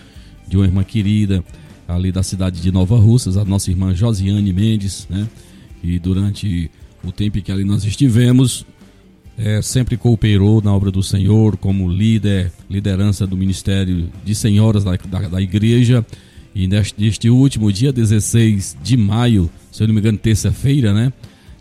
de 0.48 0.56
uma 0.56 0.66
irmã 0.66 0.84
querida 0.84 1.44
ali 1.88 2.12
da 2.12 2.22
cidade 2.22 2.62
de 2.62 2.72
Nova 2.72 2.98
Russas, 2.98 3.36
a 3.36 3.44
nossa 3.44 3.72
irmã 3.72 3.96
Josiane 3.96 4.54
Mendes, 4.54 5.08
né? 5.10 5.28
E 5.84 5.98
durante 5.98 6.70
o 7.04 7.12
tempo 7.12 7.42
que 7.42 7.52
ali 7.52 7.64
nós 7.64 7.84
estivemos, 7.84 8.66
é, 9.38 9.62
sempre 9.62 9.98
cooperou 9.98 10.62
na 10.62 10.74
obra 10.74 10.92
do 10.92 11.02
Senhor 11.02 11.58
como 11.58 11.90
líder, 11.90 12.52
liderança 12.70 13.26
do 13.26 13.38
ministério 13.38 14.10
de 14.24 14.36
senhoras 14.36 14.84
da, 14.84 14.96
da, 14.98 15.28
da 15.30 15.42
igreja 15.42 16.06
e 16.58 16.68
neste 16.68 17.30
último 17.30 17.72
dia 17.72 17.94
16 17.94 18.78
de 18.82 18.98
maio, 18.98 19.48
se 19.72 19.84
eu 19.84 19.88
não 19.88 19.94
me 19.94 20.00
engano, 20.02 20.18
terça-feira, 20.18 20.92
né? 20.92 21.14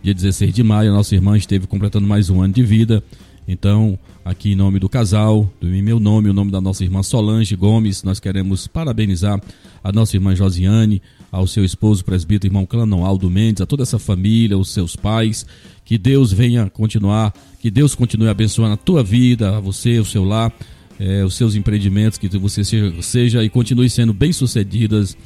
Dia 0.03 0.15
16 0.15 0.55
de 0.55 0.63
maio, 0.63 0.91
a 0.91 0.95
nossa 0.95 1.15
irmã 1.15 1.37
esteve 1.37 1.67
completando 1.67 2.07
mais 2.07 2.31
um 2.31 2.41
ano 2.41 2.55
de 2.55 2.63
vida. 2.63 3.05
Então, 3.47 3.99
aqui 4.25 4.53
em 4.53 4.57
nome 4.57 4.79
do 4.79 4.89
casal, 4.89 5.53
do 5.61 5.67
meu 5.67 6.01
nome, 6.01 6.31
o 6.31 6.33
nome 6.33 6.51
da 6.51 6.63
nossa 6.63 6.83
irmã 6.83 7.03
Solange 7.03 7.55
Gomes, 7.55 8.03
nós 8.05 8.19
queremos 8.19 8.67
parabenizar 8.67 9.39
a 9.85 9.93
nossa 9.93 10.17
irmã 10.17 10.35
Josiane, 10.35 11.03
ao 11.31 11.47
seu 11.47 11.63
esposo 11.63 12.03
presbítero 12.03 12.51
irmão 12.51 12.65
Clanão 12.65 13.05
Aldo 13.05 13.29
Mendes, 13.29 13.61
a 13.61 13.67
toda 13.67 13.83
essa 13.83 13.99
família, 13.99 14.57
os 14.57 14.71
seus 14.71 14.97
pais, 14.97 15.45
que 15.85 15.99
Deus 15.99 16.33
venha 16.33 16.71
continuar, 16.71 17.35
que 17.61 17.71
Deus 17.71 17.95
continue 17.95 18.31
abençoando 18.31 18.73
a 18.73 18.79
tua 18.79 19.03
vida, 19.03 19.59
a 19.59 19.61
você, 19.61 19.99
o 19.99 20.07
seu 20.07 20.25
lar, 20.25 20.51
é, 20.99 21.25
os 21.25 21.35
seus 21.35 21.55
empreendimentos, 21.55 22.19
que 22.19 22.29
você 22.39 22.65
seja, 22.65 23.03
seja 23.03 23.45
e 23.45 23.49
continue 23.49 23.89
sendo 23.89 24.13
bem-sucedidas 24.13 25.17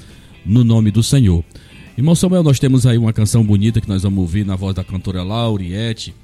no 0.44 0.64
nome 0.64 0.90
do 0.90 1.02
Senhor. 1.02 1.44
Irmão 1.96 2.14
Samuel, 2.14 2.42
nós 2.42 2.58
temos 2.58 2.86
aí 2.86 2.96
uma 2.96 3.12
canção 3.12 3.44
bonita 3.44 3.80
que 3.80 3.88
nós 3.88 4.02
vamos 4.02 4.20
ouvir 4.20 4.44
na 4.44 4.56
voz 4.56 4.74
da 4.74 4.82
cantora 4.82 5.22
Lauriette. 5.22 6.14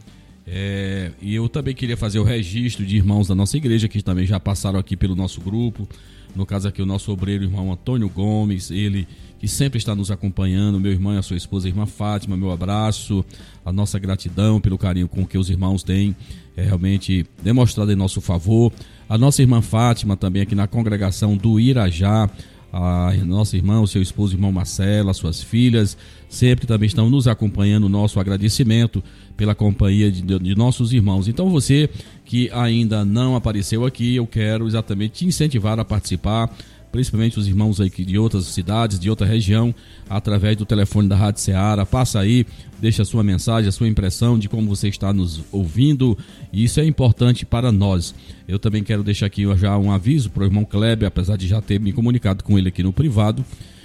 É, 0.46 1.10
e 1.20 1.34
eu 1.34 1.48
também 1.48 1.74
queria 1.74 1.96
fazer 1.96 2.20
o 2.20 2.24
registro 2.24 2.86
de 2.86 2.96
irmãos 2.96 3.26
da 3.26 3.34
nossa 3.34 3.56
igreja 3.56 3.88
que 3.88 4.00
também 4.00 4.24
já 4.24 4.38
passaram 4.38 4.78
aqui 4.78 4.96
pelo 4.96 5.16
nosso 5.16 5.40
grupo. 5.40 5.88
No 6.34 6.46
caso 6.46 6.68
aqui, 6.68 6.80
o 6.80 6.86
nosso 6.86 7.10
obreiro, 7.10 7.44
irmão 7.44 7.72
Antônio 7.72 8.08
Gomes, 8.08 8.70
ele 8.70 9.08
que 9.38 9.48
sempre 9.48 9.78
está 9.78 9.94
nos 9.94 10.10
acompanhando, 10.10 10.80
meu 10.80 10.92
irmão 10.92 11.14
e 11.14 11.18
a 11.18 11.22
sua 11.22 11.36
esposa, 11.36 11.66
a 11.66 11.70
irmã 11.70 11.84
Fátima, 11.84 12.36
meu 12.36 12.50
abraço, 12.50 13.24
a 13.64 13.72
nossa 13.72 13.98
gratidão 13.98 14.60
pelo 14.60 14.78
carinho 14.78 15.08
com 15.08 15.26
que 15.26 15.36
os 15.36 15.50
irmãos 15.50 15.82
têm 15.82 16.16
é, 16.56 16.62
realmente 16.62 17.26
demonstrado 17.42 17.92
em 17.92 17.96
nosso 17.96 18.20
favor. 18.20 18.72
A 19.08 19.16
nossa 19.16 19.40
irmã 19.40 19.62
Fátima, 19.62 20.16
também 20.16 20.42
aqui 20.42 20.54
na 20.54 20.66
congregação 20.66 21.36
do 21.36 21.60
Irajá, 21.60 22.28
a 22.72 23.12
nossa 23.24 23.56
irmã, 23.56 23.80
o 23.80 23.86
seu 23.86 24.02
esposo, 24.02 24.34
o 24.34 24.36
irmão 24.36 24.50
Marcelo, 24.50 25.08
as 25.08 25.16
suas 25.16 25.42
filhas, 25.42 25.96
sempre 26.28 26.66
também 26.66 26.86
estão 26.86 27.08
nos 27.08 27.28
acompanhando. 27.28 27.88
Nosso 27.88 28.18
agradecimento 28.18 29.02
pela 29.36 29.54
companhia 29.54 30.10
de, 30.10 30.22
de, 30.22 30.54
nossos 30.54 30.92
irmãos. 30.92 31.28
Então, 31.28 31.48
você 31.48 31.88
que 32.24 32.50
ainda 32.52 33.04
não 33.04 33.36
apareceu 33.36 33.86
aqui, 33.86 34.16
eu 34.16 34.26
quero 34.26 34.66
exatamente 34.66 35.20
te 35.20 35.26
incentivar 35.26 35.78
a 35.78 35.84
participar 35.84 36.54
principalmente 36.96 37.38
os 37.38 37.46
irmãos 37.46 37.78
aí 37.78 37.90
de 37.90 38.18
outras 38.18 38.46
cidades, 38.46 38.98
de 38.98 39.10
outra 39.10 39.26
região, 39.26 39.74
através 40.08 40.56
do 40.56 40.64
telefone 40.64 41.06
da 41.06 41.14
Rádio 41.14 41.42
Ceará. 41.42 41.84
Passa 41.84 42.20
aí, 42.20 42.46
deixa 42.80 43.02
a 43.02 43.04
sua 43.04 43.22
mensagem, 43.22 43.68
a 43.68 43.72
sua 43.72 43.86
impressão 43.86 44.38
de 44.38 44.48
como 44.48 44.66
você 44.66 44.88
está 44.88 45.12
nos 45.12 45.44
ouvindo. 45.52 46.16
E 46.50 46.64
isso 46.64 46.80
é 46.80 46.86
importante 46.86 47.44
para 47.44 47.70
nós. 47.70 48.14
Eu 48.48 48.58
também 48.58 48.82
quero 48.82 49.02
deixar 49.02 49.26
aqui 49.26 49.44
já 49.58 49.76
um 49.76 49.92
aviso 49.92 50.30
para 50.30 50.44
o 50.44 50.46
irmão 50.46 50.64
Kleber, 50.64 51.06
apesar 51.06 51.36
de 51.36 51.46
já 51.46 51.60
ter 51.60 51.78
me 51.78 51.92
comunicado 51.92 52.42
com 52.42 52.58
ele 52.58 52.68
aqui 52.68 52.82
no 52.82 52.94
privado, 52.94 53.44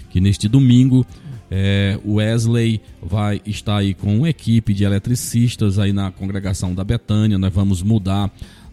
que 0.09 0.21
neste 0.21 0.47
domingo 0.47 1.05
é, 1.51 1.99
o 2.05 2.13
Wesley 2.13 2.79
vai 3.03 3.41
estar 3.45 3.79
aí 3.79 3.93
com 3.93 4.19
uma 4.19 4.29
equipe 4.29 4.73
de 4.73 4.85
eletricistas 4.85 5.77
aí 5.77 5.91
na 5.91 6.11
congregação 6.11 6.73
da 6.73 6.85
Betânia. 6.85 7.37
Nós 7.37 7.53
vamos 7.53 7.83
mudar 7.83 8.31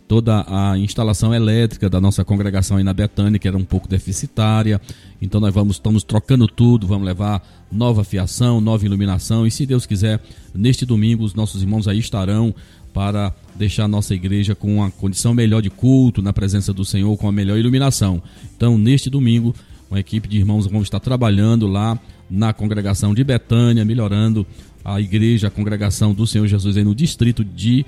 toda 0.08 0.44
a 0.48 0.78
instalação 0.78 1.34
elétrica 1.34 1.88
da 1.88 2.00
nossa 2.00 2.24
congregação 2.24 2.78
aí 2.78 2.82
na 2.82 2.94
Betânia, 2.94 3.38
que 3.38 3.46
era 3.46 3.56
um 3.56 3.64
pouco 3.64 3.86
deficitária. 3.86 4.80
Então 5.20 5.38
nós 5.38 5.52
vamos 5.52 5.76
estamos 5.76 6.02
trocando 6.02 6.48
tudo, 6.48 6.86
vamos 6.86 7.06
levar 7.06 7.46
nova 7.70 8.02
fiação, 8.02 8.58
nova 8.58 8.86
iluminação 8.86 9.46
e 9.46 9.50
se 9.50 9.66
Deus 9.66 9.84
quiser, 9.84 10.18
neste 10.54 10.86
domingo 10.86 11.22
os 11.22 11.34
nossos 11.34 11.60
irmãos 11.60 11.86
aí 11.86 11.98
estarão 11.98 12.54
para 12.94 13.34
deixar 13.54 13.84
a 13.84 13.88
nossa 13.88 14.14
igreja 14.14 14.54
com 14.54 14.76
uma 14.76 14.90
condição 14.90 15.34
melhor 15.34 15.60
de 15.60 15.68
culto, 15.68 16.22
na 16.22 16.32
presença 16.32 16.72
do 16.72 16.86
Senhor, 16.86 17.16
com 17.18 17.28
a 17.28 17.32
melhor 17.32 17.58
iluminação. 17.58 18.22
Então, 18.56 18.78
neste 18.78 19.10
domingo, 19.10 19.54
uma 19.90 20.00
equipe 20.00 20.26
de 20.26 20.38
irmãos 20.38 20.66
vão 20.66 20.82
estar 20.82 20.98
trabalhando 20.98 21.66
lá 21.66 21.98
na 22.30 22.52
congregação 22.52 23.14
de 23.14 23.22
Betânia, 23.22 23.84
melhorando 23.84 24.46
a 24.84 25.00
igreja, 25.00 25.48
a 25.48 25.50
congregação 25.50 26.14
do 26.14 26.26
Senhor 26.26 26.46
Jesus 26.46 26.76
aí 26.76 26.82
no 26.82 26.94
distrito 26.94 27.44
de 27.44 27.84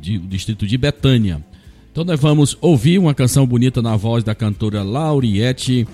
de, 0.00 0.18
distrito 0.18 0.66
de 0.66 0.76
Betânia. 0.78 1.44
Então 1.90 2.04
nós 2.04 2.20
vamos 2.20 2.56
ouvir 2.60 2.98
uma 2.98 3.14
canção 3.14 3.46
bonita 3.46 3.82
na 3.82 3.96
voz 3.96 4.22
da 4.22 4.34
cantora 4.34 4.82
Lauriette, 4.82 5.86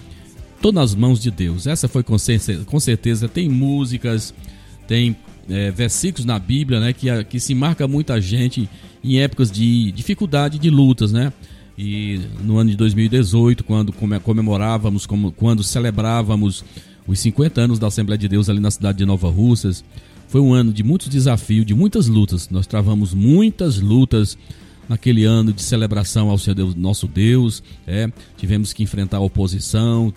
Tô 0.64 0.72
nas 0.72 0.94
mãos 0.94 1.20
de 1.20 1.30
Deus. 1.30 1.66
Essa 1.66 1.86
foi 1.86 2.02
com 2.02 2.16
certeza, 2.16 2.64
com 2.64 2.80
certeza 2.80 3.28
tem 3.28 3.50
músicas, 3.50 4.32
tem 4.88 5.14
é, 5.46 5.70
versículos 5.70 6.24
na 6.24 6.38
Bíblia, 6.38 6.80
né, 6.80 6.94
que, 6.94 7.24
que 7.24 7.38
se 7.38 7.54
marca 7.54 7.86
muita 7.86 8.18
gente 8.18 8.66
em 9.04 9.20
épocas 9.20 9.52
de 9.52 9.92
dificuldade, 9.92 10.58
de 10.58 10.70
lutas, 10.70 11.12
né? 11.12 11.30
E 11.76 12.18
no 12.42 12.56
ano 12.56 12.70
de 12.70 12.78
2018, 12.78 13.62
quando 13.62 13.92
comemorávamos, 14.22 15.06
quando 15.36 15.62
celebrávamos 15.62 16.64
os 17.06 17.18
50 17.18 17.60
anos 17.60 17.78
da 17.78 17.88
Assembleia 17.88 18.16
de 18.16 18.26
Deus 18.26 18.48
ali 18.48 18.58
na 18.58 18.70
cidade 18.70 18.96
de 18.96 19.04
Nova 19.04 19.28
Russas, 19.28 19.84
foi 20.28 20.40
um 20.40 20.52
ano 20.52 20.72
de 20.72 20.82
muitos 20.82 21.08
desafios, 21.08 21.66
de 21.66 21.74
muitas 21.74 22.08
lutas. 22.08 22.48
Nós 22.50 22.66
travamos 22.66 23.14
muitas 23.14 23.78
lutas 23.78 24.36
naquele 24.88 25.24
ano 25.24 25.52
de 25.52 25.62
celebração 25.62 26.30
ao 26.30 26.36
Deus, 26.54 26.74
nosso 26.74 27.06
Deus. 27.06 27.62
É, 27.86 28.10
tivemos 28.36 28.72
que 28.72 28.82
enfrentar 28.82 29.20
oposição, 29.20 30.12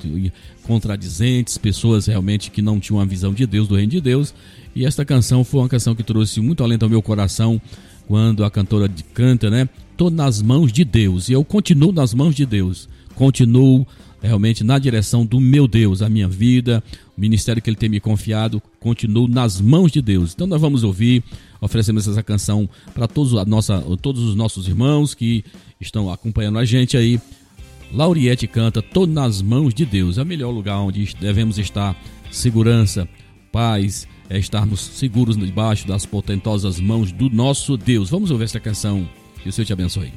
contradizentes, 0.64 1.58
pessoas 1.58 2.08
realmente 2.08 2.52
que 2.52 2.62
não 2.62 2.80
tinham 2.80 3.00
a 3.00 3.06
visão 3.06 3.34
de 3.34 3.46
Deus, 3.46 3.68
do 3.68 3.76
reino 3.76 3.92
de 3.92 4.02
Deus. 4.02 4.34
E 4.76 4.86
esta 4.86 5.06
canção 5.06 5.44
foi 5.44 5.62
uma 5.62 5.70
canção 5.70 5.96
que 5.96 6.04
trouxe 6.04 6.40
muito 6.42 6.64
alento 6.64 6.84
ao 6.84 6.90
meu 6.90 7.02
coração 7.02 7.62
quando 8.08 8.44
a 8.44 8.52
cantora 8.52 8.90
canta, 9.14 9.50
né? 9.50 9.68
Tô 9.96 10.10
nas 10.10 10.42
mãos 10.42 10.72
de 10.72 10.86
Deus 10.86 11.28
e 11.28 11.34
eu 11.34 11.44
continuo 11.44 11.92
nas 11.92 12.14
mãos 12.14 12.36
de 12.36 12.46
Deus. 12.46 12.88
Continuo 13.16 13.86
realmente 14.22 14.64
na 14.64 14.80
direção 14.80 15.26
do 15.26 15.40
meu 15.40 15.68
Deus, 15.68 16.02
a 16.02 16.10
minha 16.10 16.28
vida, 16.28 16.84
o 17.18 17.22
ministério 17.22 17.62
que 17.62 17.70
Ele 17.70 17.78
tem 17.78 17.90
me 17.90 18.00
confiado, 18.00 18.62
continuo 18.80 19.28
nas 19.28 19.62
mãos 19.62 19.92
de 19.92 20.02
Deus. 20.02 20.34
Então 20.34 20.48
nós 20.48 20.62
vamos 20.62 20.84
ouvir, 20.84 21.24
oferecemos 21.62 22.08
essa 22.08 22.24
canção 22.24 22.70
para 22.94 23.08
todos, 23.08 23.34
todos 24.02 24.24
os 24.24 24.36
nossos 24.36 24.68
irmãos 24.68 25.14
que 25.14 25.44
estão 25.80 26.12
acompanhando 26.12 26.58
a 26.58 26.66
gente 26.66 26.98
aí. 26.98 27.20
Lauriette 27.92 28.48
canta 28.48 28.82
Tô 28.82 29.06
nas 29.06 29.42
mãos 29.42 29.74
de 29.74 29.86
Deus, 29.86 30.18
é 30.18 30.22
o 30.22 30.26
melhor 30.26 30.52
lugar 30.52 30.80
onde 30.80 31.16
devemos 31.20 31.58
estar. 31.58 31.96
Segurança, 32.30 33.08
paz, 33.52 34.08
é 34.30 34.38
estarmos 34.38 34.82
seguros 34.82 35.38
debaixo 35.38 35.88
das 35.88 36.06
potentosas 36.06 36.80
mãos 36.80 37.12
do 37.12 37.30
nosso 37.30 37.78
Deus. 37.78 38.10
Vamos 38.10 38.32
ouvir 38.32 38.44
essa 38.44 38.60
canção. 38.60 39.08
Que 39.42 39.50
o 39.50 39.54
Senhor 39.54 39.66
te 39.66 39.74
abençoe. 39.74 40.12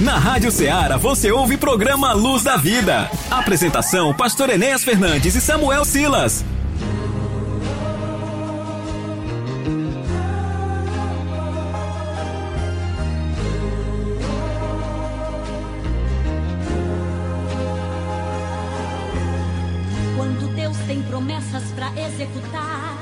Na 0.00 0.18
Rádio 0.18 0.50
Ceará 0.50 0.98
você 0.98 1.32
ouve 1.32 1.56
programa 1.56 2.12
Luz 2.12 2.42
da 2.42 2.58
Vida. 2.58 3.10
Apresentação: 3.30 4.12
Pastor 4.12 4.50
Enéas 4.50 4.84
Fernandes 4.84 5.34
e 5.34 5.40
Samuel 5.40 5.86
Silas. 5.86 6.44
Quando 20.14 20.54
Deus 20.54 20.76
tem 20.86 21.00
promessas 21.04 21.62
para 21.74 21.90
executar 21.98 22.98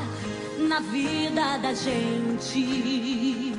na 0.68 0.78
vida 0.78 1.58
da 1.58 1.74
gente 1.74 3.53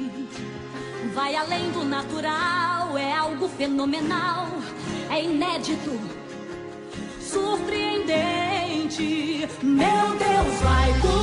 vai 1.15 1.33
além 1.33 1.71
do 1.71 1.85
natural, 1.85 2.97
é 2.97 3.13
algo 3.13 3.47
fenomenal, 3.47 4.47
é 5.09 5.23
inédito, 5.23 5.97
surpreendente. 7.21 9.47
Meu 9.63 10.09
Deus 10.17 10.59
vai 10.61 10.91
cumprir. 10.99 11.14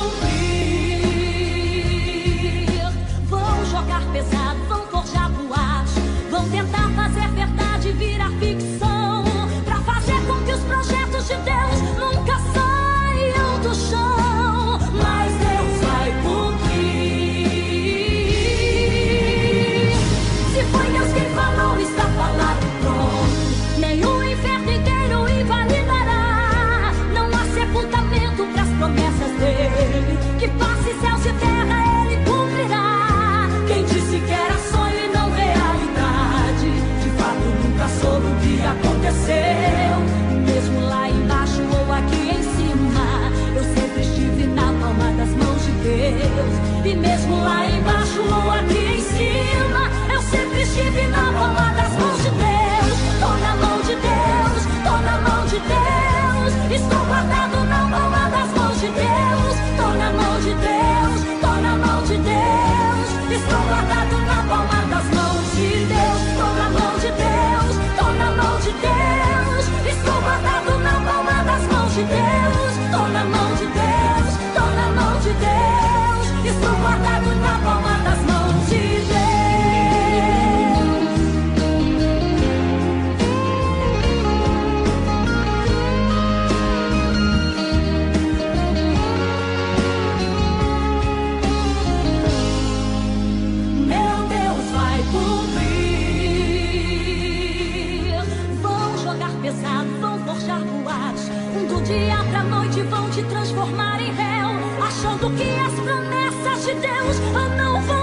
Que 105.35 105.49
as 105.59 105.73
promessas 105.73 106.65
de 106.65 106.73
Deus 106.75 107.19
não 107.57 107.81
vão 107.81 108.02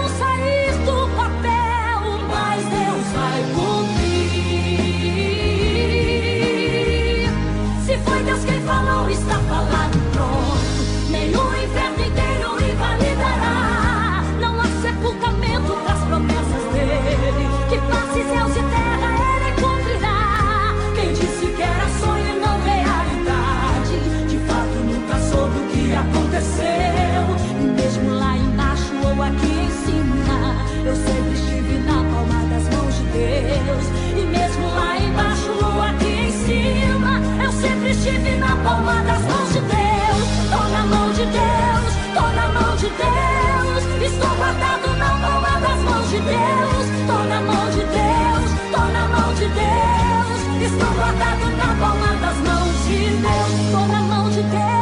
Deus, 46.21 46.85
tô 47.07 47.17
na 47.29 47.41
mão 47.41 47.69
de 47.71 47.83
Deus, 47.97 48.51
tô 48.71 48.81
na 48.91 49.07
mão 49.07 49.33
de 49.33 49.47
Deus. 49.47 50.71
Estou 50.71 50.93
guardado 50.95 51.45
na 51.57 51.75
palma 51.79 52.15
das 52.21 52.37
mãos 52.37 52.85
de 52.85 53.09
Deus, 53.09 53.71
tô 53.71 53.87
na 53.91 54.01
mão 54.01 54.29
de 54.29 54.43
Deus. 54.43 54.80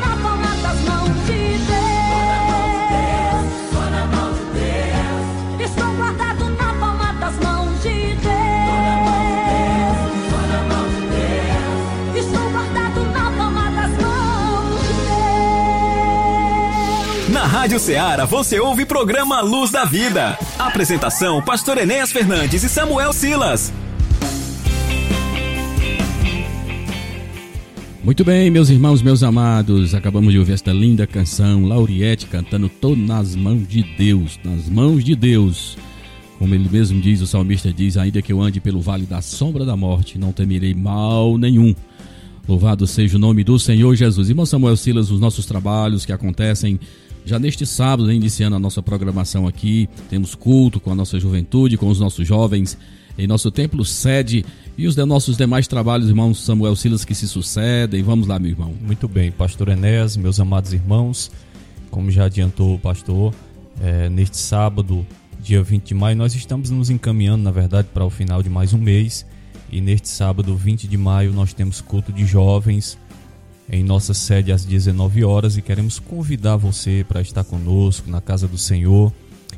Na 0.00 0.16
palma 0.16 0.56
das 0.62 0.80
mãos 0.82 1.26
de 1.26 1.58
Deus. 1.58 1.82
Na 6.58 6.74
palma 6.74 7.02
das 7.14 7.38
mãos 7.38 7.74
de 7.82 8.14
Deus. 8.14 8.72
Na 13.08 13.30
palma 13.30 13.70
das 13.70 13.90
mãos 13.98 14.78
de 14.86 14.94
Deus. 17.24 17.28
Na 17.30 17.46
Rádio 17.46 17.80
Ceará 17.80 18.24
você 18.24 18.60
ouve 18.60 18.84
programa 18.84 19.40
Luz 19.40 19.70
da 19.70 19.84
Vida. 19.84 20.38
Apresentação: 20.58 21.42
Pastor 21.42 21.78
Enéas 21.78 22.12
Fernandes 22.12 22.62
e 22.62 22.68
Samuel 22.68 23.12
Silas. 23.12 23.72
Muito 28.12 28.26
bem, 28.26 28.50
meus 28.50 28.68
irmãos, 28.68 29.00
meus 29.00 29.22
amados, 29.22 29.94
acabamos 29.94 30.34
de 30.34 30.38
ouvir 30.38 30.52
esta 30.52 30.70
linda 30.70 31.06
canção, 31.06 31.64
Lauriette 31.64 32.26
cantando 32.26 32.68
Tô 32.68 32.94
nas 32.94 33.34
mãos 33.34 33.66
de 33.66 33.82
Deus, 33.96 34.38
nas 34.44 34.68
mãos 34.68 35.02
de 35.02 35.16
Deus. 35.16 35.78
Como 36.38 36.54
ele 36.54 36.68
mesmo 36.68 37.00
diz, 37.00 37.22
o 37.22 37.26
salmista 37.26 37.72
diz: 37.72 37.96
Ainda 37.96 38.20
que 38.20 38.30
eu 38.30 38.42
ande 38.42 38.60
pelo 38.60 38.82
vale 38.82 39.06
da 39.06 39.22
sombra 39.22 39.64
da 39.64 39.74
morte, 39.78 40.18
não 40.18 40.30
temerei 40.30 40.74
mal 40.74 41.38
nenhum. 41.38 41.74
Louvado 42.46 42.86
seja 42.86 43.16
o 43.16 43.18
nome 43.18 43.42
do 43.42 43.58
Senhor 43.58 43.94
Jesus. 43.94 44.28
Irmão 44.28 44.44
Samuel 44.44 44.76
Silas, 44.76 45.10
os 45.10 45.18
nossos 45.18 45.46
trabalhos 45.46 46.04
que 46.04 46.12
acontecem 46.12 46.78
já 47.24 47.38
neste 47.38 47.64
sábado, 47.64 48.06
né, 48.08 48.14
iniciando 48.14 48.56
a 48.56 48.58
nossa 48.58 48.82
programação 48.82 49.46
aqui, 49.46 49.88
temos 50.10 50.34
culto 50.34 50.78
com 50.78 50.92
a 50.92 50.94
nossa 50.94 51.18
juventude, 51.18 51.78
com 51.78 51.88
os 51.88 51.98
nossos 51.98 52.28
jovens 52.28 52.76
em 53.16 53.26
nosso 53.26 53.50
templo 53.50 53.84
sede 53.84 54.44
e 54.76 54.86
os 54.86 54.94
de 54.94 55.04
nossos 55.04 55.36
demais 55.36 55.68
trabalhos, 55.68 56.08
irmão 56.08 56.32
Samuel 56.32 56.74
Silas, 56.74 57.04
que 57.04 57.14
se 57.14 57.28
sucedem. 57.28 58.02
Vamos 58.02 58.26
lá, 58.26 58.38
meu 58.38 58.50
irmão. 58.50 58.74
Muito 58.80 59.06
bem, 59.06 59.30
pastor 59.30 59.68
Enéas, 59.68 60.16
meus 60.16 60.40
amados 60.40 60.72
irmãos, 60.72 61.30
como 61.90 62.10
já 62.10 62.24
adiantou 62.24 62.74
o 62.74 62.78
pastor, 62.78 63.34
é, 63.80 64.08
neste 64.08 64.38
sábado, 64.38 65.06
dia 65.40 65.62
20 65.62 65.88
de 65.88 65.94
maio, 65.94 66.16
nós 66.16 66.34
estamos 66.34 66.70
nos 66.70 66.88
encaminhando, 66.88 67.42
na 67.42 67.50
verdade, 67.50 67.88
para 67.92 68.04
o 68.04 68.10
final 68.10 68.42
de 68.42 68.48
mais 68.48 68.72
um 68.72 68.78
mês. 68.78 69.26
E 69.70 69.80
neste 69.80 70.08
sábado, 70.08 70.54
20 70.56 70.86
de 70.86 70.96
maio, 70.96 71.32
nós 71.32 71.52
temos 71.52 71.80
culto 71.80 72.12
de 72.12 72.24
jovens 72.24 72.98
em 73.70 73.82
nossa 73.82 74.12
sede 74.12 74.52
às 74.52 74.64
19 74.64 75.24
horas 75.24 75.56
e 75.56 75.62
queremos 75.62 75.98
convidar 75.98 76.56
você 76.56 77.04
para 77.08 77.22
estar 77.22 77.44
conosco 77.44 78.10
na 78.10 78.20
casa 78.20 78.46
do 78.46 78.58
Senhor, 78.58 79.12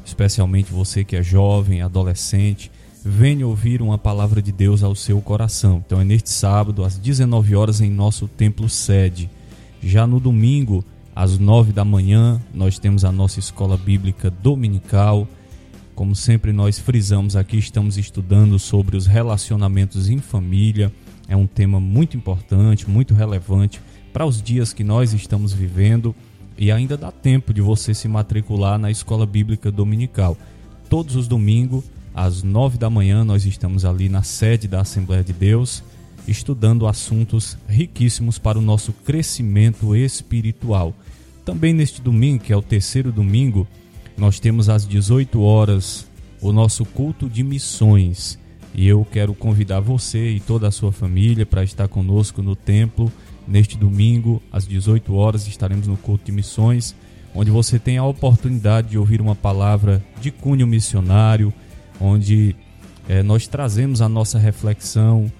especialmente 0.05 0.73
você 0.73 1.03
que 1.03 1.17
é 1.17 1.23
jovem, 1.23 1.83
adolescente, 1.83 2.71
venha 3.05 3.47
ouvir 3.47 3.83
uma 3.83 3.99
palavra 3.99 4.41
de 4.41 4.51
Deus 4.51 4.83
ao 4.83 4.95
seu 4.95 5.21
coração. 5.21 5.83
Então 5.85 6.01
é 6.01 6.05
neste 6.05 6.31
sábado 6.31 6.83
às 6.83 6.97
19 6.97 7.55
horas 7.55 7.83
em 7.83 7.91
nosso 7.91 8.27
templo 8.27 8.67
sede. 8.67 9.29
Já 9.83 10.07
no 10.07 10.19
domingo, 10.19 10.83
às 11.15 11.39
9 11.39 11.71
da 11.71 11.85
manhã, 11.85 12.41
nós 12.55 12.79
temos 12.79 13.05
a 13.05 13.13
nossa 13.13 13.39
escola 13.39 13.77
bíblica 13.77 14.31
dominical. 14.31 15.29
Como 15.95 16.17
sempre 16.17 16.51
nós 16.51 16.79
frisamos 16.79 17.37
aqui, 17.37 17.59
estamos 17.59 17.99
estudando 17.99 18.59
sobre 18.59 18.97
os 18.97 19.07
relacionamentos 19.07 20.09
em 20.09 20.19
família. 20.19 20.91
É 21.29 21.37
um 21.37 21.47
tema 21.47 21.79
muito 21.79 22.17
importante, 22.17 22.89
muito 22.89 23.13
relevante 23.13 23.83
para 24.15 24.25
os 24.25 24.41
dias 24.41 24.73
que 24.73 24.83
nós 24.83 25.13
estamos 25.13 25.53
vivendo 25.53 26.15
e 26.57 26.73
ainda 26.73 26.97
dá 26.97 27.13
tempo 27.13 27.53
de 27.53 27.61
você 27.61 27.93
se 27.93 28.09
matricular 28.09 28.79
na 28.79 28.91
escola 28.91 29.27
bíblica 29.27 29.71
dominical. 29.71 30.39
Todos 30.89 31.17
os 31.17 31.29
domingos, 31.29 31.85
às 32.15 32.43
nove 32.43 32.79
da 32.79 32.89
manhã, 32.89 33.25
nós 33.25 33.45
estamos 33.45 33.85
ali 33.85 34.09
na 34.09 34.23
sede 34.23 34.69
da 34.69 34.81
Assembleia 34.81 35.25
de 35.25 35.33
Deus, 35.33 35.83
estudando 36.27 36.87
assuntos 36.87 37.59
riquíssimos 37.69 38.39
para 38.39 38.59
o 38.59 38.63
nosso 38.63 38.93
crescimento 38.93 39.95
espiritual. 39.97 40.95
Também 41.45 41.75
neste 41.75 42.01
domingo, 42.01 42.45
que 42.45 42.53
é 42.53 42.57
o 42.57 42.63
terceiro 42.63 43.13
domingo, 43.13 43.67
nós 44.17 44.39
temos 44.39 44.69
às 44.69 44.87
18 44.87 45.41
horas 45.43 46.07
o 46.41 46.53
nosso 46.53 46.85
culto 46.85 47.29
de 47.29 47.43
missões. 47.43 48.39
E 48.75 48.87
eu 48.87 49.07
quero 49.11 49.35
convidar 49.35 49.81
você 49.81 50.31
e 50.31 50.41
toda 50.41 50.69
a 50.69 50.73
sua 50.73 50.93
família 50.93 51.45
para 51.45 51.63
estar 51.63 51.89
conosco 51.89 52.43
no 52.43 52.57
templo 52.57 53.13
Neste 53.47 53.77
domingo, 53.77 54.43
às 54.51 54.67
18 54.67 55.15
horas, 55.15 55.47
estaremos 55.47 55.87
no 55.87 55.97
culto 55.97 56.25
de 56.25 56.33
missões, 56.33 56.95
onde 57.35 57.51
você 57.51 57.79
tem 57.79 57.99
a 57.99 58.05
oportunidade 58.05 58.91
de 58.91 58.99
ouvir 58.99 59.21
uma 59.21 59.35
palavra 59.35 60.03
de 60.21 60.31
cunho 60.31 60.67
missionário, 60.67 61.53
onde 62.05 62.55
é, 63.09 63.23
nós 63.23 63.47
trazemos 63.47 64.03
a 64.03 64.09
nossa 64.09 64.39
reflexão, 64.39 65.31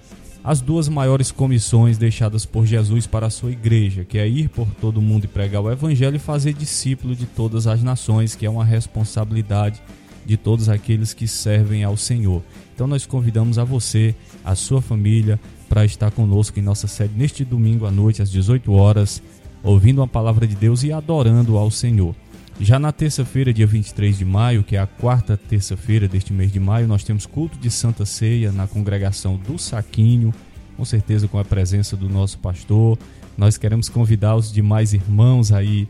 as 0.43 0.61
duas 0.61 0.87
maiores 0.87 1.31
comissões 1.31 1.97
deixadas 1.97 2.45
por 2.45 2.65
Jesus 2.65 3.07
para 3.07 3.27
a 3.27 3.31
sua 3.31 3.51
igreja, 3.51 4.03
que 4.03 4.17
é 4.17 4.27
ir 4.27 4.49
por 4.49 4.67
todo 4.79 5.01
mundo 5.01 5.25
e 5.25 5.27
pregar 5.27 5.61
o 5.61 5.71
evangelho 5.71 6.15
e 6.15 6.19
fazer 6.19 6.53
discípulo 6.53 7.15
de 7.15 7.25
todas 7.25 7.65
as 7.65 7.81
nações, 7.81 8.35
que 8.35 8.45
é 8.45 8.49
uma 8.49 8.63
responsabilidade 8.63 9.81
de 10.25 10.37
todos 10.37 10.69
aqueles 10.69 11.13
que 11.13 11.27
servem 11.27 11.83
ao 11.83 11.97
Senhor. 11.97 12.43
Então 12.73 12.87
nós 12.87 13.05
convidamos 13.05 13.57
a 13.57 13.63
você, 13.63 14.13
a 14.43 14.55
sua 14.55 14.81
família, 14.81 15.39
para 15.67 15.85
estar 15.85 16.11
conosco 16.11 16.59
em 16.59 16.63
nossa 16.63 16.87
sede 16.87 17.13
neste 17.15 17.43
domingo 17.43 17.85
à 17.85 17.91
noite, 17.91 18.21
às 18.21 18.29
18 18.31 18.71
horas, 18.71 19.21
ouvindo 19.63 20.01
a 20.01 20.07
palavra 20.07 20.45
de 20.45 20.55
Deus 20.55 20.83
e 20.83 20.91
adorando 20.91 21.57
ao 21.57 21.71
Senhor. 21.71 22.15
Já 22.59 22.79
na 22.79 22.91
terça-feira, 22.93 23.53
dia 23.53 23.67
23 23.67 24.17
de 24.17 24.23
maio, 24.23 24.63
que 24.63 24.77
é 24.77 24.79
a 24.79 24.87
quarta 24.87 25.35
terça-feira 25.35 26.07
deste 26.07 26.31
mês 26.31 26.51
de 26.53 26.59
maio, 26.59 26.87
nós 26.87 27.03
temos 27.03 27.25
culto 27.25 27.57
de 27.57 27.69
Santa 27.69 28.05
Ceia 28.05 28.49
na 28.49 28.65
congregação 28.65 29.35
do 29.35 29.59
Saquinho, 29.59 30.33
com 30.77 30.85
certeza 30.85 31.27
com 31.27 31.37
a 31.37 31.43
presença 31.43 31.97
do 31.97 32.07
nosso 32.07 32.39
pastor. 32.39 32.97
Nós 33.37 33.57
queremos 33.57 33.89
convidar 33.89 34.37
os 34.37 34.53
demais 34.53 34.93
irmãos 34.93 35.51
aí 35.51 35.85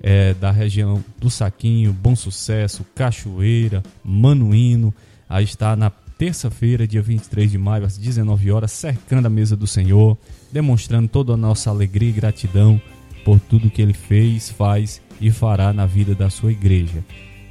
é, 0.00 0.32
da 0.34 0.52
região 0.52 1.04
do 1.18 1.28
Saquinho, 1.28 1.92
Bom 1.92 2.14
Sucesso, 2.14 2.86
Cachoeira, 2.94 3.82
Manuíno, 4.04 4.94
a 5.28 5.42
estar 5.42 5.76
na 5.76 5.90
terça-feira, 5.90 6.86
dia 6.86 7.02
23 7.02 7.50
de 7.50 7.58
maio, 7.58 7.84
às 7.84 7.98
19 7.98 8.52
horas, 8.52 8.70
cercando 8.70 9.26
a 9.26 9.30
mesa 9.30 9.56
do 9.56 9.66
Senhor, 9.66 10.16
demonstrando 10.52 11.08
toda 11.08 11.32
a 11.32 11.36
nossa 11.36 11.68
alegria 11.68 12.10
e 12.10 12.12
gratidão 12.12 12.80
por 13.24 13.40
tudo 13.40 13.68
que 13.68 13.82
ele 13.82 13.92
fez, 13.92 14.48
faz 14.48 15.02
e 15.20 15.30
fará 15.30 15.72
na 15.72 15.86
vida 15.86 16.14
da 16.14 16.30
sua 16.30 16.52
igreja. 16.52 17.04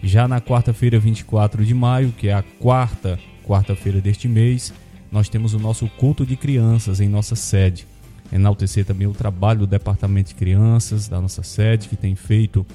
Já 0.04 0.28
na 0.28 0.40
quarta-feira, 0.40 1.00
24 1.00 1.66
de 1.66 1.74
maio, 1.74 2.12
que 2.12 2.28
é 2.28 2.34
a 2.34 2.44
quarta 2.44 3.20
quarta-feira 3.46 4.02
deste 4.02 4.28
mês, 4.28 4.74
nós 5.12 5.30
temos 5.30 5.54
o 5.54 5.60
nosso 5.60 5.88
culto 5.88 6.26
de 6.26 6.36
crianças 6.36 7.00
em 7.00 7.08
nossa 7.08 7.36
sede. 7.36 7.88
Enaltecer 8.32 8.86
também 8.86 9.08
o 9.08 9.14
trabalho 9.14 9.60
do 9.60 9.68
Departamento 9.68 10.30
de 10.30 10.36
Crianças 10.36 11.08
da 11.08 11.22
nossa 11.22 11.44
sede, 11.44 11.88
que 11.88 11.96
tem 11.96 12.16
feito 12.16 12.66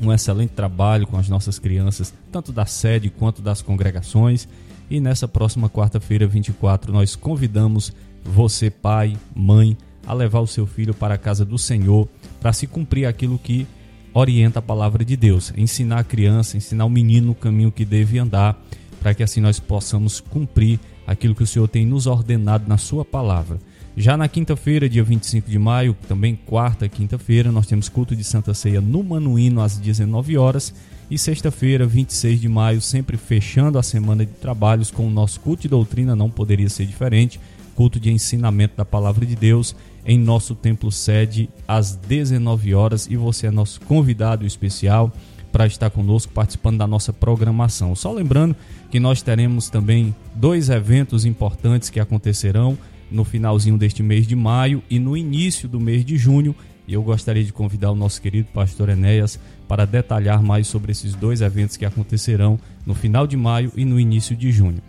um 0.00 0.12
excelente 0.12 0.50
trabalho 0.50 1.06
com 1.06 1.16
as 1.16 1.28
nossas 1.28 1.58
crianças, 1.58 2.12
tanto 2.30 2.52
da 2.52 2.66
sede 2.66 3.10
quanto 3.10 3.40
das 3.42 3.62
congregações. 3.62 4.46
E 4.90 5.00
nessa 5.00 5.26
próxima 5.26 5.68
quarta-feira, 5.68 6.26
24, 6.26 6.92
nós 6.92 7.16
convidamos 7.16 7.92
você, 8.22 8.70
pai, 8.70 9.16
mãe, 9.34 9.76
a 10.06 10.12
levar 10.12 10.40
o 10.40 10.46
seu 10.46 10.66
filho 10.66 10.92
para 10.92 11.14
a 11.14 11.18
casa 11.18 11.44
do 11.44 11.58
Senhor 11.58 12.08
para 12.40 12.52
se 12.52 12.66
cumprir 12.66 13.06
aquilo 13.06 13.38
que 13.38 13.66
orienta 14.14 14.58
a 14.58 14.62
palavra 14.62 15.04
de 15.04 15.16
Deus, 15.16 15.52
ensinar 15.56 16.00
a 16.00 16.04
criança, 16.04 16.56
ensinar 16.56 16.84
o 16.84 16.90
menino 16.90 17.32
o 17.32 17.34
caminho 17.34 17.72
que 17.72 17.84
deve 17.84 18.18
andar, 18.18 18.62
para 19.00 19.14
que 19.14 19.22
assim 19.22 19.40
nós 19.40 19.58
possamos 19.58 20.20
cumprir 20.20 20.78
aquilo 21.06 21.34
que 21.34 21.42
o 21.42 21.46
Senhor 21.46 21.68
tem 21.68 21.84
nos 21.84 22.06
ordenado 22.06 22.68
na 22.68 22.78
sua 22.78 23.04
palavra. 23.04 23.58
Já 23.96 24.16
na 24.16 24.26
quinta-feira, 24.28 24.88
dia 24.88 25.04
25 25.04 25.50
de 25.50 25.58
maio, 25.58 25.96
também 26.08 26.34
quarta 26.34 26.88
quinta-feira, 26.88 27.52
nós 27.52 27.66
temos 27.66 27.88
culto 27.88 28.16
de 28.16 28.24
Santa 28.24 28.54
Ceia 28.54 28.80
no 28.80 29.02
Manuíno 29.02 29.60
às 29.60 29.76
19 29.76 30.38
horas 30.38 30.72
e 31.10 31.18
sexta-feira, 31.18 31.86
26 31.86 32.40
de 32.40 32.48
maio, 32.48 32.80
sempre 32.80 33.18
fechando 33.18 33.78
a 33.78 33.82
semana 33.82 34.24
de 34.24 34.32
trabalhos 34.32 34.90
com 34.90 35.06
o 35.06 35.10
nosso 35.10 35.40
culto 35.40 35.62
de 35.62 35.68
doutrina, 35.68 36.16
não 36.16 36.30
poderia 36.30 36.70
ser 36.70 36.86
diferente. 36.86 37.38
Culto 37.74 38.00
de 38.00 38.10
ensinamento 38.10 38.76
da 38.76 38.84
palavra 38.84 39.26
de 39.26 39.36
Deus 39.36 39.76
em 40.04 40.18
nosso 40.18 40.54
templo 40.54 40.90
sede 40.90 41.48
às 41.66 41.94
19 41.94 42.74
horas 42.74 43.06
e 43.06 43.16
você 43.16 43.46
é 43.46 43.50
nosso 43.50 43.80
convidado 43.82 44.44
especial 44.44 45.12
para 45.52 45.66
estar 45.66 45.90
conosco 45.90 46.32
participando 46.32 46.78
da 46.78 46.86
nossa 46.86 47.12
programação. 47.12 47.94
Só 47.94 48.10
lembrando 48.10 48.56
que 48.90 48.98
nós 48.98 49.20
teremos 49.22 49.68
também 49.68 50.14
dois 50.34 50.70
eventos 50.70 51.24
importantes 51.24 51.90
que 51.90 52.00
acontecerão 52.00 52.76
no 53.10 53.24
finalzinho 53.24 53.76
deste 53.76 54.02
mês 54.02 54.26
de 54.26 54.34
maio 54.34 54.82
e 54.88 54.98
no 54.98 55.16
início 55.16 55.68
do 55.68 55.78
mês 55.78 56.04
de 56.04 56.16
junho. 56.16 56.56
E 56.88 56.94
eu 56.94 57.02
gostaria 57.02 57.44
de 57.44 57.52
convidar 57.52 57.92
o 57.92 57.94
nosso 57.94 58.20
querido 58.20 58.48
pastor 58.52 58.88
Enéas 58.88 59.38
para 59.68 59.84
detalhar 59.84 60.42
mais 60.42 60.66
sobre 60.66 60.90
esses 60.90 61.14
dois 61.14 61.40
eventos 61.42 61.76
que 61.76 61.84
acontecerão 61.84 62.58
no 62.84 62.94
final 62.94 63.26
de 63.26 63.36
maio 63.36 63.70
e 63.76 63.84
no 63.84 64.00
início 64.00 64.34
de 64.34 64.50
junho. 64.50 64.82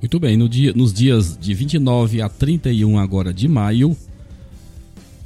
Muito 0.00 0.18
bem, 0.18 0.36
no 0.36 0.48
dia, 0.48 0.72
nos 0.74 0.92
dias 0.92 1.38
de 1.40 1.54
29 1.54 2.20
a 2.20 2.28
31 2.28 2.98
agora 2.98 3.32
de 3.32 3.46
maio, 3.46 3.96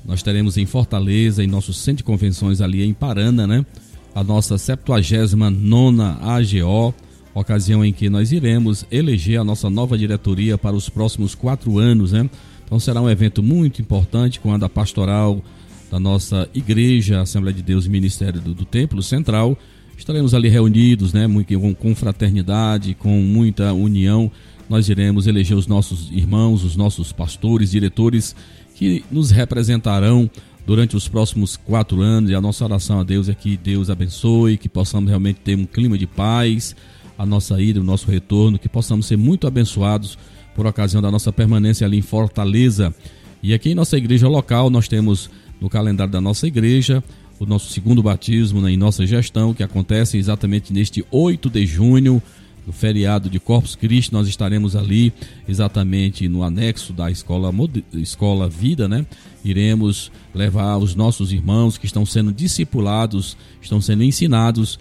nós 0.07 0.23
teremos 0.23 0.57
em 0.57 0.66
Fortaleza, 0.66 1.42
em 1.42 1.49
nosso 1.49 1.73
centro 1.73 1.99
de 1.99 2.05
convenções 2.05 2.61
ali 2.61 2.85
em 2.85 2.95
Parana, 2.95 3.47
né? 3.47 3.66
A 4.14 4.23
nossa 4.23 4.57
79 4.57 6.03
AGO, 6.21 6.95
ocasião 7.35 7.85
em 7.85 7.92
que 7.92 8.09
nós 8.09 8.33
iremos 8.33 8.87
eleger 8.90 9.40
a 9.40 9.45
nossa 9.45 9.69
nova 9.69 9.99
diretoria 9.99 10.57
para 10.57 10.77
os 10.77 10.88
próximos 10.88 11.35
quatro 11.35 11.79
anos, 11.79 12.12
né? 12.12 12.31
Então 12.64 12.79
será 12.79 13.01
um 13.01 13.11
evento 13.11 13.42
muito 13.42 13.83
importante 13.83 14.40
com 14.40 14.53
a 14.53 14.59
da 14.59 14.69
pastoral 14.69 15.42
da 15.90 16.01
nossa 16.01 16.49
igreja, 16.55 17.21
Assembleia 17.21 17.55
de 17.55 17.62
Deus 17.62 17.87
Ministério 17.87 18.40
do, 18.40 18.55
do 18.55 18.64
Templo 18.64 19.03
Central. 19.03 19.57
Estaremos 19.97 20.35
ali 20.35 20.49
reunidos, 20.49 21.12
né, 21.12 21.27
com, 21.49 21.75
com 21.75 21.95
fraternidade, 21.95 22.95
com 22.95 23.21
muita 23.23 23.73
união. 23.73 24.31
Nós 24.69 24.88
iremos 24.88 25.27
eleger 25.27 25.57
os 25.57 25.66
nossos 25.66 26.11
irmãos, 26.11 26.64
os 26.64 26.77
nossos 26.77 27.12
pastores, 27.12 27.71
diretores 27.71 28.35
que 28.76 29.02
nos 29.10 29.30
representarão 29.30 30.30
durante 30.66 30.94
os 30.94 31.08
próximos 31.08 31.56
quatro 31.56 32.02
anos. 32.02 32.30
E 32.30 32.34
a 32.34 32.40
nossa 32.40 32.62
oração 32.64 33.00
a 33.00 33.02
Deus 33.02 33.28
é 33.28 33.34
que 33.34 33.56
Deus 33.56 33.88
abençoe, 33.88 34.58
que 34.58 34.68
possamos 34.68 35.08
realmente 35.08 35.40
ter 35.40 35.56
um 35.56 35.64
clima 35.64 35.96
de 35.96 36.06
paz, 36.06 36.76
a 37.18 37.24
nossa 37.24 37.60
ida, 37.60 37.80
o 37.80 37.84
nosso 37.84 38.10
retorno, 38.10 38.58
que 38.58 38.68
possamos 38.68 39.06
ser 39.06 39.16
muito 39.16 39.46
abençoados 39.46 40.18
por 40.54 40.66
ocasião 40.66 41.00
da 41.00 41.10
nossa 41.10 41.32
permanência 41.32 41.86
ali 41.86 41.98
em 41.98 42.02
Fortaleza. 42.02 42.94
E 43.42 43.54
aqui 43.54 43.70
em 43.70 43.74
nossa 43.74 43.96
igreja 43.96 44.28
local 44.28 44.68
nós 44.68 44.86
temos 44.86 45.30
no 45.58 45.70
calendário 45.70 46.12
da 46.12 46.20
nossa 46.20 46.46
igreja 46.46 47.02
o 47.38 47.46
nosso 47.46 47.70
segundo 47.72 48.02
batismo 48.02 48.60
né, 48.60 48.72
em 48.72 48.76
nossa 48.76 49.06
gestão, 49.06 49.54
que 49.54 49.62
acontece 49.62 50.18
exatamente 50.18 50.72
neste 50.72 51.04
8 51.10 51.50
de 51.50 51.66
junho, 51.66 52.22
no 52.66 52.72
feriado 52.72 53.31
de 53.31 53.38
Corpus 53.38 53.76
Christi, 53.76 54.12
nós 54.12 54.26
estaremos 54.26 54.74
ali 54.74 55.12
exatamente 55.48 56.29
no 56.29 56.42
anexo 56.42 56.92
da 56.92 57.11
escola, 57.11 57.55
escola 57.94 58.48
Vida, 58.48 58.88
né? 58.88 59.07
Iremos 59.44 60.11
levar 60.35 60.76
os 60.79 60.96
nossos 60.96 61.33
irmãos 61.33 61.79
que 61.79 61.87
estão 61.87 62.05
sendo 62.05 62.33
discipulados, 62.33 63.37
estão 63.62 63.81
sendo 63.81 64.02
ensinados, 64.02 64.79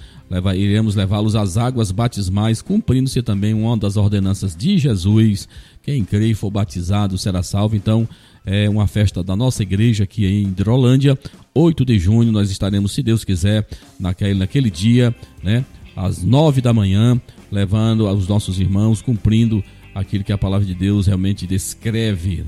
iremos 0.56 0.96
levá-los 0.96 1.36
às 1.36 1.56
águas 1.56 1.92
batismais, 1.92 2.64
cumprindo-se 2.64 3.22
também 3.22 3.54
uma 3.54 3.78
das 3.78 3.96
ordenanças 3.96 4.56
de 4.56 4.80
Jesus. 4.80 5.48
Quem 5.84 6.04
crê 6.04 6.30
e 6.30 6.34
for 6.34 6.50
batizado 6.50 7.16
será 7.18 7.44
salvo. 7.44 7.76
Então, 7.76 8.10
é 8.44 8.68
uma 8.68 8.88
festa 8.88 9.24
da 9.24 9.36
nossa 9.36 9.62
igreja 9.62 10.04
aqui 10.04 10.26
em 10.26 10.48
Hidrolândia. 10.48 11.18
8 11.54 11.86
de 11.86 12.00
junho 12.00 12.32
nós 12.32 12.50
estaremos, 12.50 12.92
se 12.92 13.04
Deus 13.04 13.24
quiser, 13.24 13.68
naquele, 14.00 14.34
naquele 14.34 14.72
dia, 14.72 15.16
né? 15.44 15.64
Às 15.96 16.24
9 16.24 16.60
da 16.60 16.74
manhã, 16.74 17.22
levando 17.56 18.06
aos 18.08 18.28
nossos 18.28 18.60
irmãos, 18.60 19.02
cumprindo 19.02 19.64
aquilo 19.94 20.24
que 20.24 20.34
a 20.34 20.38
palavra 20.38 20.68
de 20.68 20.76
Deus 20.76 21.08
realmente 21.08 21.48
descreve. 21.48 22.44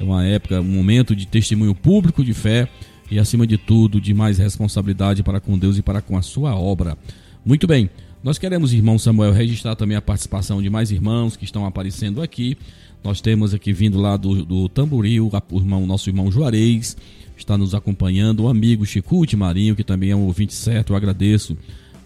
É 0.00 0.02
uma 0.02 0.24
época, 0.24 0.60
um 0.60 0.64
momento 0.64 1.14
de 1.14 1.26
testemunho 1.26 1.74
público 1.74 2.24
de 2.24 2.32
fé 2.32 2.68
e, 3.10 3.18
acima 3.18 3.46
de 3.46 3.58
tudo, 3.58 4.00
de 4.00 4.14
mais 4.14 4.38
responsabilidade 4.38 5.22
para 5.22 5.40
com 5.40 5.58
Deus 5.58 5.76
e 5.76 5.82
para 5.82 6.00
com 6.00 6.16
a 6.16 6.22
sua 6.22 6.54
obra. 6.56 6.96
Muito 7.44 7.66
bem, 7.66 7.90
nós 8.24 8.38
queremos, 8.38 8.72
irmão 8.72 8.98
Samuel, 8.98 9.32
registrar 9.32 9.76
também 9.76 9.96
a 9.96 10.02
participação 10.02 10.60
de 10.60 10.70
mais 10.70 10.90
irmãos 10.90 11.36
que 11.36 11.44
estão 11.44 11.66
aparecendo 11.66 12.22
aqui. 12.22 12.56
Nós 13.04 13.20
temos 13.20 13.54
aqui 13.54 13.72
vindo 13.72 14.00
lá 14.00 14.16
do, 14.16 14.44
do 14.44 14.68
Tamboril, 14.68 15.30
o 15.50 15.58
irmão, 15.58 15.86
nosso 15.86 16.08
irmão 16.08 16.32
Juarez, 16.32 16.96
está 17.36 17.56
nos 17.56 17.74
acompanhando, 17.74 18.44
o 18.44 18.48
amigo 18.48 18.86
Chicute 18.86 19.36
Marinho, 19.36 19.76
que 19.76 19.84
também 19.84 20.10
é 20.10 20.16
um 20.16 20.24
ouvinte 20.24 20.54
certo, 20.54 20.92
eu 20.92 20.96
agradeço 20.96 21.56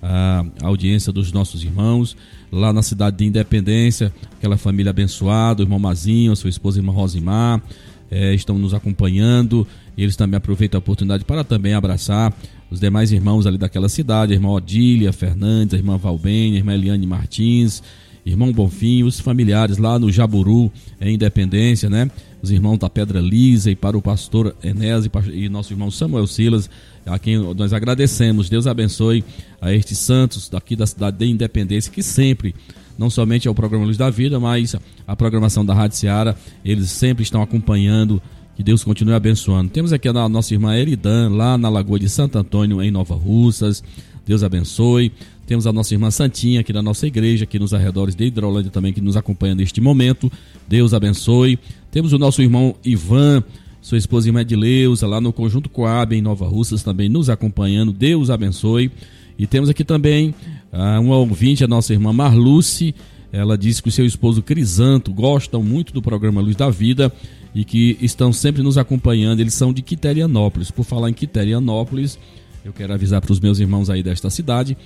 a 0.03 0.45
audiência 0.63 1.13
dos 1.13 1.33
nossos 1.33 1.63
irmãos, 1.63 2.17
lá 2.51 2.73
na 2.73 2.83
cidade 2.83 3.19
de 3.19 3.25
Independência, 3.27 4.13
aquela 4.39 4.57
família 4.57 4.91
abençoada, 4.91 5.63
o 5.63 5.65
irmão 5.65 5.79
Mazinho, 5.79 6.33
a 6.33 6.37
sua 6.37 6.51
esposa 6.51 6.79
irmã 6.79 6.93
Rosimar, 6.93 7.63
é, 8.11 8.35
estão 8.35 8.59
nos 8.59 8.75
acompanhando. 8.75 9.67
Eles 9.97 10.17
também 10.17 10.39
aproveitam 10.39 10.79
a 10.79 10.81
oportunidade 10.81 11.25
para 11.25 11.45
também 11.45 11.75
abraçar 11.75 12.35
os 12.71 12.81
demais 12.81 13.13
irmãos 13.13 13.47
ali 13.47 13.59
daquela 13.59 13.89
cidade, 13.89 14.33
a 14.33 14.37
irmã 14.37 14.51
Odília 14.51 15.13
Fernandes, 15.13 15.75
a 15.75 15.77
irmã 15.77 15.97
Valbene, 15.97 16.57
a 16.57 16.59
irmã 16.59 16.75
Eliane 16.75 17.07
Martins, 17.07 17.83
irmão 18.25 18.53
Bonfim, 18.53 19.03
os 19.03 19.21
familiares 19.21 19.79
lá 19.79 19.99
no 19.99 20.11
Jaburu, 20.11 20.71
em 21.01 21.15
Independência, 21.15 21.91
né? 21.91 22.11
Os 22.42 22.50
irmãos 22.50 22.79
da 22.79 22.88
Pedra 22.88 23.20
Lisa 23.20 23.70
e 23.70 23.76
para 23.76 23.96
o 23.96 24.03
pastor 24.03 24.57
Enéas 24.62 25.09
e 25.33 25.48
nosso 25.48 25.72
irmão 25.72 25.90
Samuel 25.90 26.26
Silas, 26.26 26.70
a 27.05 27.18
quem 27.18 27.38
nós 27.55 27.72
agradecemos. 27.72 28.48
Deus 28.48 28.66
abençoe 28.66 29.24
a 29.61 29.72
estes 29.72 29.98
santos 29.98 30.48
daqui 30.48 30.74
da 30.74 30.87
cidade 30.87 31.18
de 31.18 31.26
Independência, 31.26 31.92
que 31.92 32.03
sempre, 32.03 32.55
não 32.98 33.11
somente 33.11 33.46
é 33.46 33.50
o 33.50 33.55
programa 33.55 33.85
Luz 33.85 33.96
da 33.96 34.09
Vida, 34.09 34.40
mas 34.40 34.74
a 35.07 35.14
programação 35.14 35.64
da 35.64 35.74
Rádio 35.74 35.98
Seara, 35.98 36.37
eles 36.64 36.90
sempre 36.90 37.22
estão 37.22 37.42
acompanhando. 37.42 38.22
Que 38.57 38.64
Deus 38.64 38.85
continue 38.85 39.14
abençoando. 39.14 39.70
Temos 39.70 39.90
aqui 39.90 40.07
a 40.07 40.29
nossa 40.29 40.53
irmã 40.53 40.76
Eridan, 40.76 41.31
lá 41.31 41.57
na 41.57 41.70
Lagoa 41.70 41.98
de 41.98 42.11
Santo 42.11 42.37
Antônio, 42.37 42.83
em 42.83 42.90
Nova 42.90 43.14
Russas. 43.14 43.83
Deus 44.26 44.42
abençoe. 44.42 45.12
Temos 45.46 45.66
a 45.66 45.72
nossa 45.72 45.94
irmã 45.94 46.11
Santinha 46.11 46.61
aqui 46.61 46.72
da 46.72 46.83
nossa 46.83 47.07
igreja, 47.07 47.44
aqui 47.44 47.59
nos 47.59 47.72
arredores 47.72 48.14
de 48.14 48.26
Hidrolândia 48.26 48.70
também, 48.70 48.92
que 48.92 49.00
nos 49.00 49.16
acompanha 49.16 49.55
neste 49.55 49.81
momento. 49.81 50.31
Deus 50.68 50.92
abençoe. 50.92 51.59
Temos 51.90 52.12
o 52.12 52.18
nosso 52.18 52.40
irmão 52.40 52.74
Ivan, 52.85 53.42
sua 53.81 53.98
esposa 53.98 54.29
irmã 54.29 54.42
Edileuza, 54.42 55.07
lá 55.07 55.20
no 55.20 55.33
Conjunto 55.33 55.68
Coab, 55.68 56.14
em 56.14 56.22
Nova 56.22 56.46
Russas, 56.46 56.83
também 56.83 57.09
nos 57.09 57.29
acompanhando. 57.29 57.92
Deus 57.92 58.31
abençoe. 58.31 58.90
E 59.38 59.46
temos 59.46 59.68
aqui 59.68 59.85
também 59.85 60.35
uh, 60.72 61.00
uma 61.00 61.16
ouvinte, 61.16 61.64
a 61.64 61.68
nossa 61.68 61.92
irmã 61.92 62.12
Marluce. 62.12 62.94
Ela 63.33 63.57
disse 63.57 63.83
que 63.83 63.88
o 63.88 63.92
seu 63.92 64.05
esposo 64.05 64.42
Crisanto 64.42 65.12
gostam 65.12 65.62
muito 65.62 65.92
do 65.92 66.03
programa 66.03 66.40
Luz 66.40 66.57
da 66.57 66.68
Vida 66.68 67.12
e 67.55 67.64
que 67.64 67.96
estão 68.00 68.33
sempre 68.33 68.62
nos 68.62 68.76
acompanhando. 68.76 69.40
Eles 69.40 69.55
são 69.55 69.72
de 69.72 69.83
Quiterianópolis. 69.83 70.70
Por 70.70 70.85
falar 70.85 71.11
em 71.11 71.14
Quiterianópolis, 71.14 72.18
eu 72.64 72.72
quero 72.72 72.92
avisar 72.92 73.20
para 73.20 73.33
os 73.33 73.40
meus 73.40 73.59
irmãos 73.59 73.88
aí 73.88 74.03
desta 74.03 74.31
cidade 74.31 74.76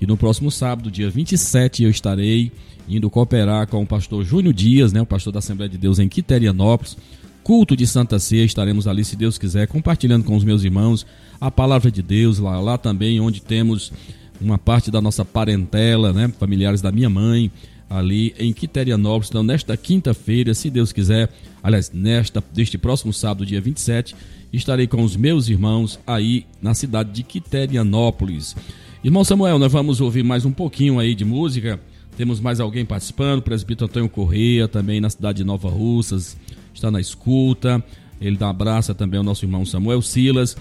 que 0.00 0.06
no 0.06 0.16
próximo 0.16 0.50
sábado, 0.50 0.90
dia 0.90 1.10
27, 1.10 1.84
eu 1.84 1.90
estarei 1.90 2.50
indo 2.90 3.08
cooperar 3.08 3.68
com 3.68 3.82
o 3.82 3.86
pastor 3.86 4.24
Júnior 4.24 4.52
Dias, 4.52 4.92
né, 4.92 5.00
o 5.00 5.06
pastor 5.06 5.32
da 5.32 5.38
Assembleia 5.38 5.68
de 5.68 5.78
Deus 5.78 5.98
em 5.98 6.08
Quiterianópolis. 6.08 6.96
Culto 7.42 7.76
de 7.76 7.86
Santa 7.86 8.18
Ceia, 8.18 8.44
estaremos 8.44 8.86
ali, 8.86 9.04
se 9.04 9.16
Deus 9.16 9.38
quiser, 9.38 9.66
compartilhando 9.66 10.24
com 10.24 10.36
os 10.36 10.44
meus 10.44 10.62
irmãos 10.62 11.06
a 11.40 11.50
palavra 11.50 11.90
de 11.90 12.02
Deus, 12.02 12.38
lá, 12.38 12.60
lá 12.60 12.76
também 12.76 13.18
onde 13.20 13.40
temos 13.40 13.92
uma 14.40 14.58
parte 14.58 14.90
da 14.90 15.00
nossa 15.00 15.24
parentela, 15.24 16.12
né, 16.12 16.30
familiares 16.38 16.82
da 16.82 16.92
minha 16.92 17.08
mãe, 17.08 17.50
ali 17.88 18.34
em 18.38 18.52
Quiterianópolis. 18.52 19.30
Então, 19.30 19.42
nesta 19.42 19.76
quinta-feira, 19.76 20.52
se 20.54 20.68
Deus 20.68 20.92
quiser, 20.92 21.30
aliás, 21.62 21.90
nesta, 21.92 22.42
deste 22.52 22.76
próximo 22.76 23.12
sábado, 23.12 23.46
dia 23.46 23.60
27, 23.60 24.14
estarei 24.52 24.86
com 24.86 25.02
os 25.02 25.16
meus 25.16 25.48
irmãos 25.48 25.98
aí 26.06 26.44
na 26.60 26.74
cidade 26.74 27.10
de 27.10 27.22
Quiterianópolis. 27.22 28.54
Irmão 29.02 29.24
Samuel, 29.24 29.58
nós 29.58 29.72
vamos 29.72 30.00
ouvir 30.00 30.22
mais 30.22 30.44
um 30.44 30.52
pouquinho 30.52 30.98
aí 30.98 31.14
de 31.14 31.24
música. 31.24 31.80
Temos 32.20 32.38
mais 32.38 32.60
alguém 32.60 32.84
participando, 32.84 33.38
o 33.38 33.42
presbítero 33.42 33.86
Antônio 33.86 34.06
Correia, 34.06 34.68
também 34.68 35.00
na 35.00 35.08
cidade 35.08 35.38
de 35.38 35.44
Nova 35.44 35.70
Russas, 35.70 36.36
está 36.74 36.90
na 36.90 37.00
escuta. 37.00 37.82
Ele 38.20 38.36
dá 38.36 38.48
um 38.48 38.50
abraço 38.50 38.94
também 38.94 39.16
ao 39.16 39.24
nosso 39.24 39.46
irmão 39.46 39.64
Samuel 39.64 40.02
Silas. 40.02 40.54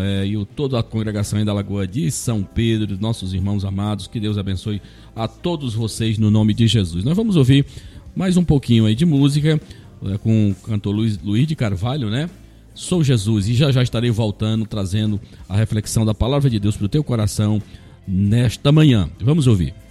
É, 0.00 0.24
e 0.24 0.36
o, 0.36 0.44
toda 0.44 0.78
a 0.78 0.82
congregação 0.84 1.44
da 1.44 1.52
Lagoa 1.52 1.88
de 1.88 2.08
São 2.12 2.44
Pedro, 2.44 2.96
nossos 3.00 3.34
irmãos 3.34 3.64
amados, 3.64 4.06
que 4.06 4.20
Deus 4.20 4.38
abençoe 4.38 4.80
a 5.16 5.26
todos 5.26 5.74
vocês 5.74 6.18
no 6.18 6.30
nome 6.30 6.54
de 6.54 6.68
Jesus. 6.68 7.02
Nós 7.02 7.16
vamos 7.16 7.34
ouvir 7.34 7.66
mais 8.14 8.36
um 8.36 8.44
pouquinho 8.44 8.86
aí 8.86 8.94
de 8.94 9.04
música 9.04 9.60
é, 10.06 10.18
com 10.18 10.52
o 10.52 10.54
cantor 10.54 10.94
Luiz, 10.94 11.18
Luiz 11.20 11.48
de 11.48 11.56
Carvalho, 11.56 12.10
né? 12.10 12.30
Sou 12.74 13.02
Jesus 13.02 13.48
e 13.48 13.54
já 13.54 13.72
já 13.72 13.82
estarei 13.82 14.12
voltando 14.12 14.64
trazendo 14.66 15.20
a 15.48 15.56
reflexão 15.56 16.06
da 16.06 16.14
palavra 16.14 16.48
de 16.48 16.60
Deus 16.60 16.76
para 16.76 16.86
o 16.86 16.88
teu 16.88 17.02
coração 17.02 17.60
nesta 18.06 18.70
manhã. 18.70 19.10
Vamos 19.20 19.48
ouvir. 19.48 19.81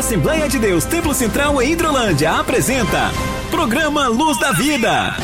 Assembleia 0.00 0.48
de 0.48 0.58
Deus 0.58 0.86
Templo 0.86 1.12
Central 1.12 1.60
em 1.60 1.72
Hidrolândia 1.72 2.32
apresenta 2.32 3.12
Programa 3.50 4.08
Luz 4.08 4.40
da 4.40 4.50
Vida. 4.50 5.14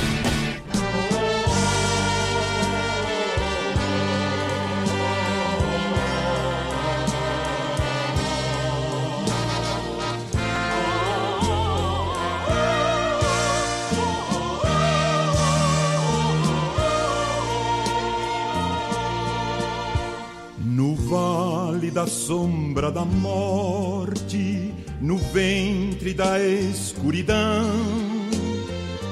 da 21.97 22.07
sombra 22.07 22.93
da 22.93 23.07
morte, 23.07 24.26
no 25.01 25.17
ventre 25.19 26.15
da 26.15 26.39
escuridão. 26.41 27.71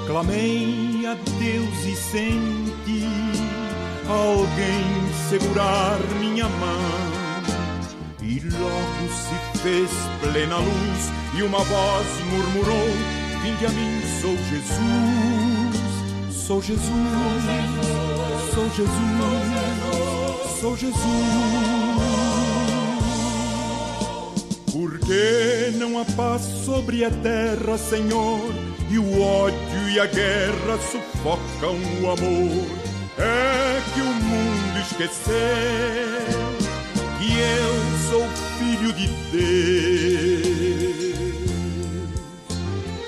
Clamei 0.06 1.06
a 1.06 1.14
Deus 1.14 1.86
e 1.86 1.96
senti 1.96 3.04
alguém 4.08 4.84
segurar 5.28 5.98
minha 6.20 6.48
mão. 6.48 7.14
E 8.22 8.40
logo 8.40 9.08
se 9.12 9.58
fez 9.58 9.90
plena 10.20 10.56
luz 10.56 11.12
e 11.36 11.42
uma 11.42 11.58
voz 11.58 12.06
murmurou: 12.30 12.88
Vinde 13.42 13.66
a 13.66 13.70
mim, 13.70 14.00
sou 14.20 14.36
Jesus, 14.50 15.84
sou 16.46 16.62
Jesus, 16.62 16.90
sou 18.54 18.70
Jesus, 18.70 20.60
sou 20.60 20.76
Jesus. 20.76 21.04
Por 21.04 22.13
que 24.74 25.70
não 25.76 26.00
há 26.00 26.04
paz 26.16 26.42
sobre 26.64 27.04
a 27.04 27.10
terra, 27.10 27.78
Senhor? 27.78 28.40
E 28.90 28.98
o 28.98 29.22
ódio 29.22 29.88
e 29.88 30.00
a 30.00 30.06
guerra 30.06 30.78
sufocam 30.90 31.76
o 32.02 32.10
amor. 32.10 32.66
É 33.16 33.80
que 33.94 34.00
o 34.00 34.04
mundo 34.04 34.78
esqueceu 34.80 35.34
que 37.18 37.38
eu 37.38 37.74
sou 38.10 38.28
filho 38.58 38.92
de 38.94 39.06
Deus. 39.30 39.44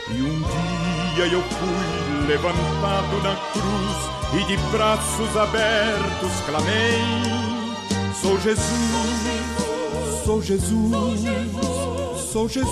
E 0.09 0.23
um 0.23 0.43
dia 1.15 1.27
eu 1.33 1.43
fui 1.43 2.27
levantado 2.29 3.23
na 3.25 3.35
cruz 3.51 4.41
e 4.41 4.45
de 4.47 4.57
braços 4.71 5.37
abertos 5.37 6.31
clamei: 6.47 7.03
Sou 8.23 8.41
Jesus 8.41 9.46
Sou 10.27 10.43
Jesus, 10.43 11.21
sou 12.33 12.49
Jesus. 12.49 12.67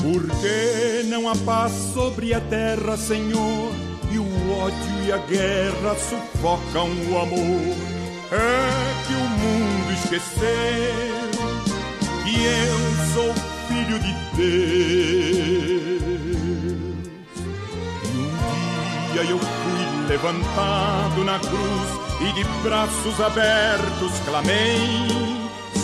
Por 0.00 0.30
que 0.40 1.02
não 1.08 1.28
há 1.28 1.34
paz 1.44 1.72
sobre 1.92 2.32
a 2.32 2.40
terra, 2.40 2.96
Senhor? 2.96 3.85
E 5.06 5.12
a 5.12 5.18
guerra 5.18 5.94
sufocam 5.94 6.88
o 7.10 7.18
amor. 7.18 7.76
É 8.32 9.06
que 9.06 9.14
o 9.14 9.28
mundo 9.28 9.92
esqueceu 9.92 11.30
que 12.24 12.44
eu 12.44 12.78
sou 13.14 13.32
filho 13.68 13.98
de 14.00 14.12
Deus. 14.36 14.66
E 18.04 18.18
um 18.18 19.12
dia 19.12 19.22
eu 19.30 19.38
fui 19.38 20.08
levantado 20.08 21.24
na 21.24 21.38
cruz 21.38 22.06
e 22.20 22.32
de 22.32 22.44
braços 22.62 23.20
abertos 23.20 24.12
clamei: 24.24 24.98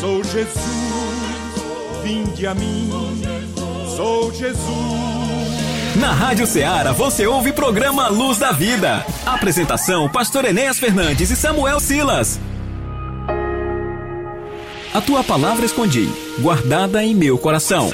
Sou 0.00 0.24
Jesus, 0.24 2.02
vinde 2.02 2.44
a 2.46 2.54
mim, 2.54 2.90
sou 3.96 4.32
Jesus. 4.32 5.31
Na 5.96 6.10
Rádio 6.12 6.46
Ceará 6.46 6.92
você 6.92 7.26
ouve 7.26 7.52
programa 7.52 8.08
Luz 8.08 8.38
da 8.38 8.50
Vida. 8.50 9.04
Apresentação: 9.26 10.08
Pastor 10.08 10.46
Enéas 10.46 10.78
Fernandes 10.78 11.30
e 11.30 11.36
Samuel 11.36 11.78
Silas. 11.80 12.40
A 14.94 15.00
tua 15.00 15.22
palavra 15.22 15.66
escondi, 15.66 16.08
guardada 16.40 17.04
em 17.04 17.14
meu 17.14 17.36
coração. 17.36 17.90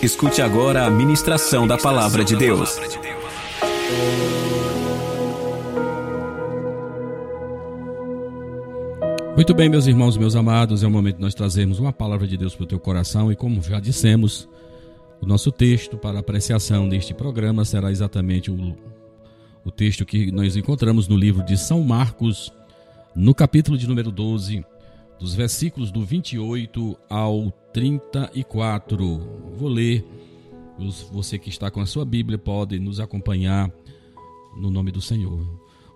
Escute 0.00 0.40
agora 0.40 0.84
a 0.84 0.90
ministração 0.90 1.66
da 1.66 1.76
palavra 1.76 2.24
de 2.24 2.36
Deus. 2.36 2.78
Muito 9.34 9.52
bem, 9.52 9.68
meus 9.68 9.86
irmãos, 9.86 10.16
meus 10.16 10.36
amados, 10.36 10.82
é 10.82 10.86
o 10.86 10.90
momento 10.90 11.16
de 11.16 11.22
nós 11.22 11.34
trazermos 11.34 11.78
uma 11.78 11.92
palavra 11.92 12.26
de 12.26 12.36
Deus 12.36 12.54
para 12.54 12.64
o 12.64 12.66
teu 12.66 12.78
coração 12.78 13.30
e, 13.30 13.36
como 13.36 13.60
já 13.62 13.78
dissemos, 13.80 14.48
o 15.20 15.26
nosso 15.26 15.50
texto 15.50 15.96
para 15.96 16.18
apreciação 16.18 16.88
deste 16.88 17.14
programa 17.14 17.64
será 17.64 17.90
exatamente 17.90 18.50
o, 18.50 18.76
o 19.64 19.70
texto 19.70 20.04
que 20.04 20.30
nós 20.30 20.56
encontramos 20.56 21.08
no 21.08 21.16
livro 21.16 21.44
de 21.44 21.56
São 21.56 21.82
Marcos, 21.82 22.52
no 23.14 23.34
capítulo 23.34 23.78
de 23.78 23.86
número 23.86 24.10
12, 24.10 24.64
dos 25.18 25.34
versículos 25.34 25.90
do 25.90 26.04
28 26.04 26.96
ao 27.08 27.50
34. 27.72 29.18
Vou 29.56 29.68
ler. 29.68 30.04
Você 31.10 31.38
que 31.38 31.48
está 31.48 31.70
com 31.70 31.80
a 31.80 31.86
sua 31.86 32.04
Bíblia 32.04 32.36
pode 32.36 32.78
nos 32.78 33.00
acompanhar 33.00 33.72
no 34.56 34.70
nome 34.70 34.92
do 34.92 35.00
Senhor. 35.00 35.40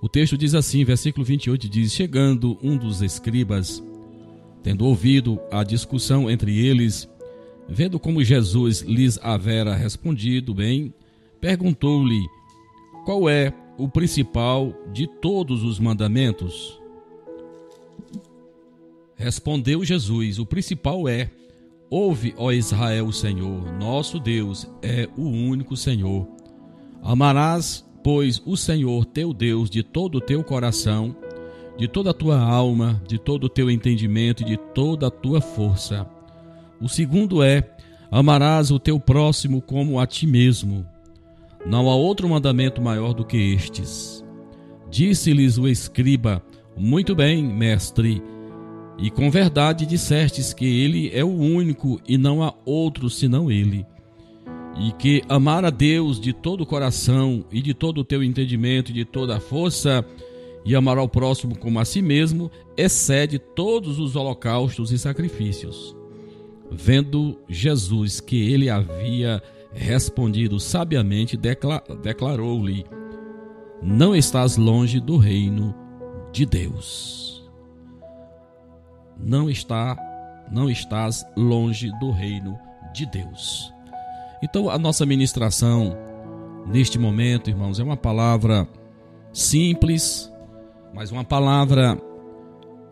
O 0.01 0.09
texto 0.09 0.39
diz 0.39 0.55
assim, 0.55 0.85
versículo 0.85 1.25
28 1.25 1.69
diz: 1.69 1.93
Chegando 1.93 2.59
um 2.63 2.77
dos 2.77 3.03
escribas, 3.03 3.83
tendo 4.63 4.87
ouvido 4.87 5.39
a 5.53 5.63
discussão 5.63 6.31
entre 6.31 6.59
eles, 6.59 7.07
Vendo 7.73 8.01
como 8.01 8.25
Jesus 8.25 8.81
lhes 8.81 9.17
havera 9.23 9.77
respondido 9.77 10.53
bem, 10.53 10.93
perguntou-lhe: 11.41 12.21
Qual 13.05 13.31
é 13.31 13.55
o 13.79 13.89
principal 13.89 14.75
de 14.93 15.07
todos 15.07 15.63
os 15.63 15.79
mandamentos? 15.79 16.81
Respondeu 19.15 19.85
Jesus: 19.85 20.41
O 20.41 20.45
principal 20.45 21.09
é: 21.09 21.31
Ouve, 21.89 22.35
ó 22.37 22.51
Israel, 22.51 23.07
o 23.07 23.13
Senhor, 23.13 23.73
nosso 23.79 24.19
Deus 24.19 24.69
é 24.83 25.09
o 25.17 25.23
único 25.23 25.77
Senhor. 25.77 26.27
Amarás, 27.01 27.87
pois, 28.03 28.43
o 28.45 28.57
Senhor 28.57 29.05
teu 29.05 29.33
Deus 29.33 29.71
de 29.71 29.85
todo 29.85 30.17
o 30.17 30.21
teu 30.21 30.43
coração, 30.43 31.15
de 31.79 31.87
toda 31.87 32.11
a 32.11 32.15
tua 32.15 32.41
alma, 32.41 33.01
de 33.07 33.17
todo 33.17 33.45
o 33.45 33.49
teu 33.49 33.71
entendimento 33.71 34.43
e 34.43 34.47
de 34.47 34.57
toda 34.57 35.07
a 35.07 35.11
tua 35.11 35.41
força. 35.41 36.05
O 36.81 36.89
segundo 36.89 37.43
é: 37.43 37.69
amarás 38.11 38.71
o 38.71 38.79
teu 38.79 38.99
próximo 38.99 39.61
como 39.61 40.01
a 40.01 40.07
ti 40.07 40.27
mesmo. 40.27 40.87
Não 41.67 41.91
há 41.91 41.95
outro 41.95 42.29
mandamento 42.29 42.81
maior 42.81 43.13
do 43.13 43.25
que 43.25 43.37
estes. 43.37 44.25
Disse-lhes 44.91 45.59
o 45.59 45.69
escriba: 45.69 46.43
Muito 46.77 47.15
bem, 47.15 47.45
mestre. 47.45 48.23
E 48.99 49.11
com 49.11 49.31
verdade 49.31 49.87
dissestes 49.87 50.53
que 50.53 50.65
ele 50.65 51.11
é 51.15 51.25
o 51.25 51.29
único 51.29 52.01
e 52.07 52.19
não 52.19 52.43
há 52.43 52.53
outro 52.65 53.09
senão 53.09 53.51
ele. 53.51 53.87
E 54.79 54.93
que 54.93 55.23
amar 55.29 55.65
a 55.65 55.71
Deus 55.71 56.21
de 56.21 56.33
todo 56.33 56.63
o 56.63 56.67
coração 56.67 57.45
e 57.51 57.63
de 57.63 57.75
todo 57.75 57.99
o 57.99 58.05
teu 58.05 58.23
entendimento 58.23 58.91
e 58.91 58.95
de 58.95 59.05
toda 59.05 59.37
a 59.37 59.41
força 59.41 60.05
e 60.65 60.75
amar 60.75 60.99
ao 60.99 61.09
próximo 61.09 61.59
como 61.59 61.79
a 61.81 61.85
si 61.85 62.03
mesmo 62.03 62.51
excede 62.77 63.39
todos 63.39 63.99
os 63.99 64.17
holocaustos 64.17 64.93
e 64.93 64.99
sacrifícios. 64.99 66.00
Vendo 66.71 67.39
Jesus 67.49 68.21
que 68.21 68.53
ele 68.53 68.71
havia 68.71 69.43
respondido 69.73 70.61
sabiamente, 70.61 71.37
declarou-lhe: 71.37 72.85
Não 73.83 74.15
estás 74.15 74.57
longe 74.57 75.01
do 75.01 75.17
reino 75.17 75.75
de 76.33 76.47
Deus. 76.47 77.51
Não 79.19 79.51
está, 79.51 79.97
não 80.51 80.71
estás 80.71 81.25
longe 81.37 81.91
do 81.99 82.11
reino 82.11 82.59
de 82.95 83.05
Deus. 83.07 83.73
Então 84.43 84.71
a 84.71 84.79
nossa 84.79 85.05
ministração 85.05 85.97
neste 86.67 86.99
momento, 86.99 87.51
irmãos, 87.51 87.81
é 87.81 87.83
uma 87.83 87.97
palavra 87.97 88.67
simples, 89.33 90.33
mas 90.95 91.11
uma 91.11 91.25
palavra 91.25 92.01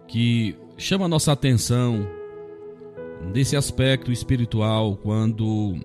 que 0.07 0.57
chama 0.77 1.07
a 1.07 1.09
nossa 1.09 1.33
atenção 1.33 2.18
desse 3.33 3.57
aspecto 3.57 4.11
espiritual 4.13 4.97
quando 4.97 5.77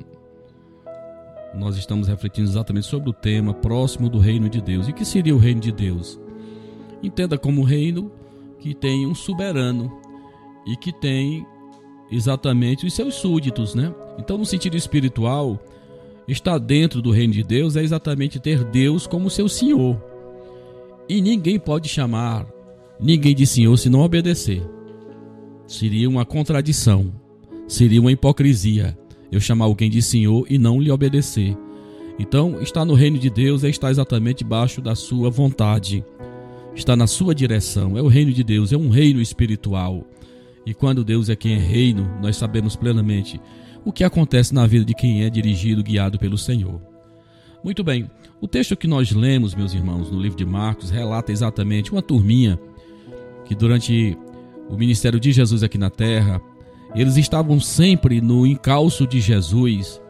nós 1.53 1.77
estamos 1.77 2.07
refletindo 2.07 2.49
exatamente 2.49 2.87
sobre 2.87 3.09
o 3.09 3.13
tema 3.13 3.53
próximo 3.53 4.09
do 4.09 4.17
reino 4.19 4.49
de 4.49 4.61
Deus. 4.61 4.87
E 4.87 4.91
o 4.91 4.93
que 4.93 5.05
seria 5.05 5.35
o 5.35 5.39
reino 5.39 5.61
de 5.61 5.71
Deus? 5.71 6.19
Entenda 7.01 7.37
como 7.37 7.63
reino 7.63 8.11
que 8.59 8.73
tem 8.73 9.05
um 9.05 9.13
soberano 9.13 9.91
e 10.65 10.75
que 10.75 10.91
tem 10.91 11.45
exatamente 12.09 12.85
os 12.85 12.93
seus 12.93 13.15
súditos, 13.15 13.75
né? 13.75 13.93
Então, 14.17 14.37
no 14.37 14.45
sentido 14.45 14.77
espiritual, 14.77 15.59
estar 16.27 16.57
dentro 16.57 17.01
do 17.01 17.11
reino 17.11 17.33
de 17.33 17.43
Deus 17.43 17.75
é 17.75 17.83
exatamente 17.83 18.39
ter 18.39 18.63
Deus 18.63 19.05
como 19.05 19.29
seu 19.29 19.49
senhor. 19.49 20.01
E 21.09 21.21
ninguém 21.21 21.59
pode 21.59 21.89
chamar 21.89 22.47
ninguém 22.99 23.35
de 23.35 23.45
senhor 23.45 23.75
se 23.77 23.89
não 23.89 23.99
obedecer. 23.99 24.63
Seria 25.67 26.09
uma 26.09 26.25
contradição. 26.25 27.22
Seria 27.73 27.99
uma 27.99 28.11
hipocrisia 28.11 28.95
eu 29.31 29.39
chamar 29.39 29.65
alguém 29.65 29.89
de 29.89 29.99
Senhor 29.99 30.45
e 30.47 30.59
não 30.59 30.79
lhe 30.79 30.91
obedecer. 30.91 31.57
Então, 32.19 32.61
estar 32.61 32.85
no 32.85 32.93
reino 32.93 33.17
de 33.17 33.31
Deus 33.31 33.63
é 33.63 33.69
estar 33.69 33.89
exatamente 33.89 34.43
debaixo 34.43 34.79
da 34.79 34.93
sua 34.93 35.31
vontade, 35.31 36.05
está 36.75 36.95
na 36.95 37.07
sua 37.07 37.33
direção. 37.33 37.97
É 37.97 38.01
o 38.03 38.07
reino 38.07 38.31
de 38.31 38.43
Deus, 38.43 38.71
é 38.71 38.77
um 38.77 38.89
reino 38.89 39.19
espiritual. 39.19 40.05
E 40.67 40.71
quando 40.71 41.03
Deus 41.03 41.29
é 41.29 41.35
quem 41.35 41.55
é 41.55 41.57
reino, 41.57 42.07
nós 42.21 42.37
sabemos 42.37 42.75
plenamente 42.75 43.41
o 43.83 43.91
que 43.91 44.03
acontece 44.03 44.53
na 44.53 44.67
vida 44.67 44.85
de 44.85 44.93
quem 44.93 45.23
é 45.23 45.29
dirigido, 45.31 45.81
guiado 45.81 46.19
pelo 46.19 46.37
Senhor. 46.37 46.79
Muito 47.63 47.83
bem, 47.83 48.07
o 48.39 48.47
texto 48.47 48.77
que 48.77 48.85
nós 48.85 49.11
lemos, 49.11 49.55
meus 49.55 49.73
irmãos, 49.73 50.11
no 50.11 50.21
livro 50.21 50.37
de 50.37 50.45
Marcos, 50.45 50.91
relata 50.91 51.31
exatamente 51.31 51.91
uma 51.91 52.03
turminha 52.03 52.59
que 53.45 53.55
durante 53.55 54.15
o 54.69 54.77
ministério 54.77 55.19
de 55.19 55.31
Jesus 55.31 55.63
aqui 55.63 55.79
na 55.79 55.89
terra, 55.89 56.39
eles 57.01 57.17
estavam 57.17 57.59
sempre 57.59 58.21
no 58.21 58.45
encalço 58.45 59.07
de 59.07 59.19
Jesus. 59.19 60.01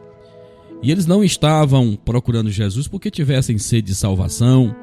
E 0.82 0.90
eles 0.90 1.06
não 1.06 1.24
estavam 1.24 1.98
procurando 2.04 2.50
Jesus 2.50 2.86
porque 2.86 3.10
tivessem 3.10 3.56
sede 3.56 3.88
de 3.88 3.94
salvação, 3.94 4.74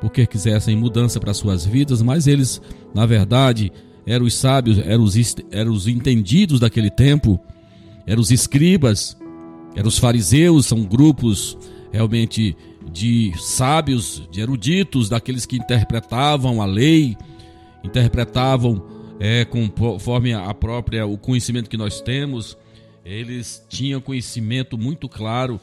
porque 0.00 0.26
quisessem 0.26 0.76
mudança 0.76 1.18
para 1.18 1.32
suas 1.32 1.64
vidas, 1.64 2.02
mas 2.02 2.26
eles, 2.26 2.60
na 2.94 3.06
verdade, 3.06 3.72
eram 4.06 4.26
os 4.26 4.34
sábios, 4.34 4.78
eram 4.78 5.02
os, 5.02 5.16
eram 5.50 5.72
os 5.72 5.88
entendidos 5.88 6.60
daquele 6.60 6.90
tempo, 6.90 7.40
eram 8.06 8.20
os 8.20 8.30
escribas, 8.30 9.16
eram 9.74 9.88
os 9.88 9.98
fariseus, 9.98 10.66
são 10.66 10.82
grupos 10.82 11.56
realmente 11.90 12.54
de 12.92 13.32
sábios, 13.38 14.22
de 14.30 14.40
eruditos, 14.40 15.08
daqueles 15.08 15.46
que 15.46 15.56
interpretavam 15.56 16.60
a 16.60 16.66
lei, 16.66 17.16
interpretavam 17.82 18.95
é, 19.18 19.44
conforme 19.44 20.32
a 20.32 20.52
própria 20.52 21.06
o 21.06 21.16
conhecimento 21.16 21.70
que 21.70 21.76
nós 21.76 22.00
temos, 22.00 22.56
eles 23.04 23.64
tinham 23.68 24.00
conhecimento 24.00 24.76
muito 24.76 25.08
claro 25.08 25.60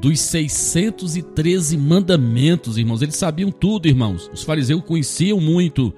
dos 0.00 0.18
613 0.20 1.76
mandamentos, 1.76 2.76
irmãos. 2.76 3.02
Eles 3.02 3.16
sabiam 3.16 3.50
tudo, 3.50 3.86
irmãos. 3.86 4.30
Os 4.32 4.42
fariseus 4.42 4.82
conheciam 4.82 5.40
muito, 5.40 5.92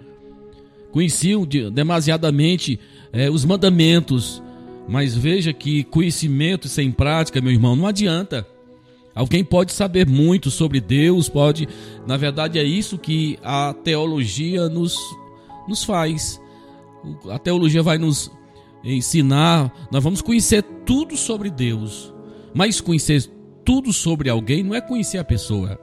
conheciam 0.90 1.46
demasiadamente 1.72 2.78
é, 3.12 3.30
os 3.30 3.44
mandamentos. 3.44 4.42
Mas 4.88 5.14
veja 5.14 5.52
que 5.52 5.84
conhecimento 5.84 6.68
sem 6.68 6.90
prática, 6.90 7.40
meu 7.40 7.52
irmão, 7.52 7.76
não 7.76 7.86
adianta. 7.86 8.46
Alguém 9.14 9.44
pode 9.44 9.72
saber 9.72 10.06
muito 10.06 10.50
sobre 10.50 10.80
Deus, 10.80 11.28
pode. 11.28 11.68
Na 12.06 12.16
verdade, 12.16 12.58
é 12.58 12.64
isso 12.64 12.98
que 12.98 13.38
a 13.42 13.72
teologia 13.72 14.68
nos, 14.68 14.98
nos 15.68 15.84
faz. 15.84 16.41
A 17.30 17.38
teologia 17.38 17.82
vai 17.82 17.98
nos 17.98 18.30
ensinar, 18.84 19.72
nós 19.90 20.02
vamos 20.02 20.20
conhecer 20.20 20.62
tudo 20.84 21.16
sobre 21.16 21.50
Deus. 21.50 22.12
Mas 22.54 22.80
conhecer 22.80 23.30
tudo 23.64 23.92
sobre 23.92 24.28
alguém 24.28 24.62
não 24.62 24.74
é 24.74 24.80
conhecer 24.80 25.18
a 25.18 25.24
pessoa. 25.24 25.78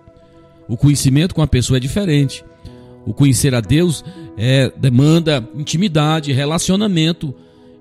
O 0.67 0.77
conhecimento 0.77 1.33
com 1.33 1.41
a 1.41 1.47
pessoa 1.47 1.77
é 1.77 1.79
diferente. 1.79 2.43
O 3.05 3.13
conhecer 3.13 3.55
a 3.55 3.61
Deus 3.61 4.03
é, 4.37 4.71
demanda 4.77 5.47
intimidade, 5.55 6.31
relacionamento. 6.31 7.33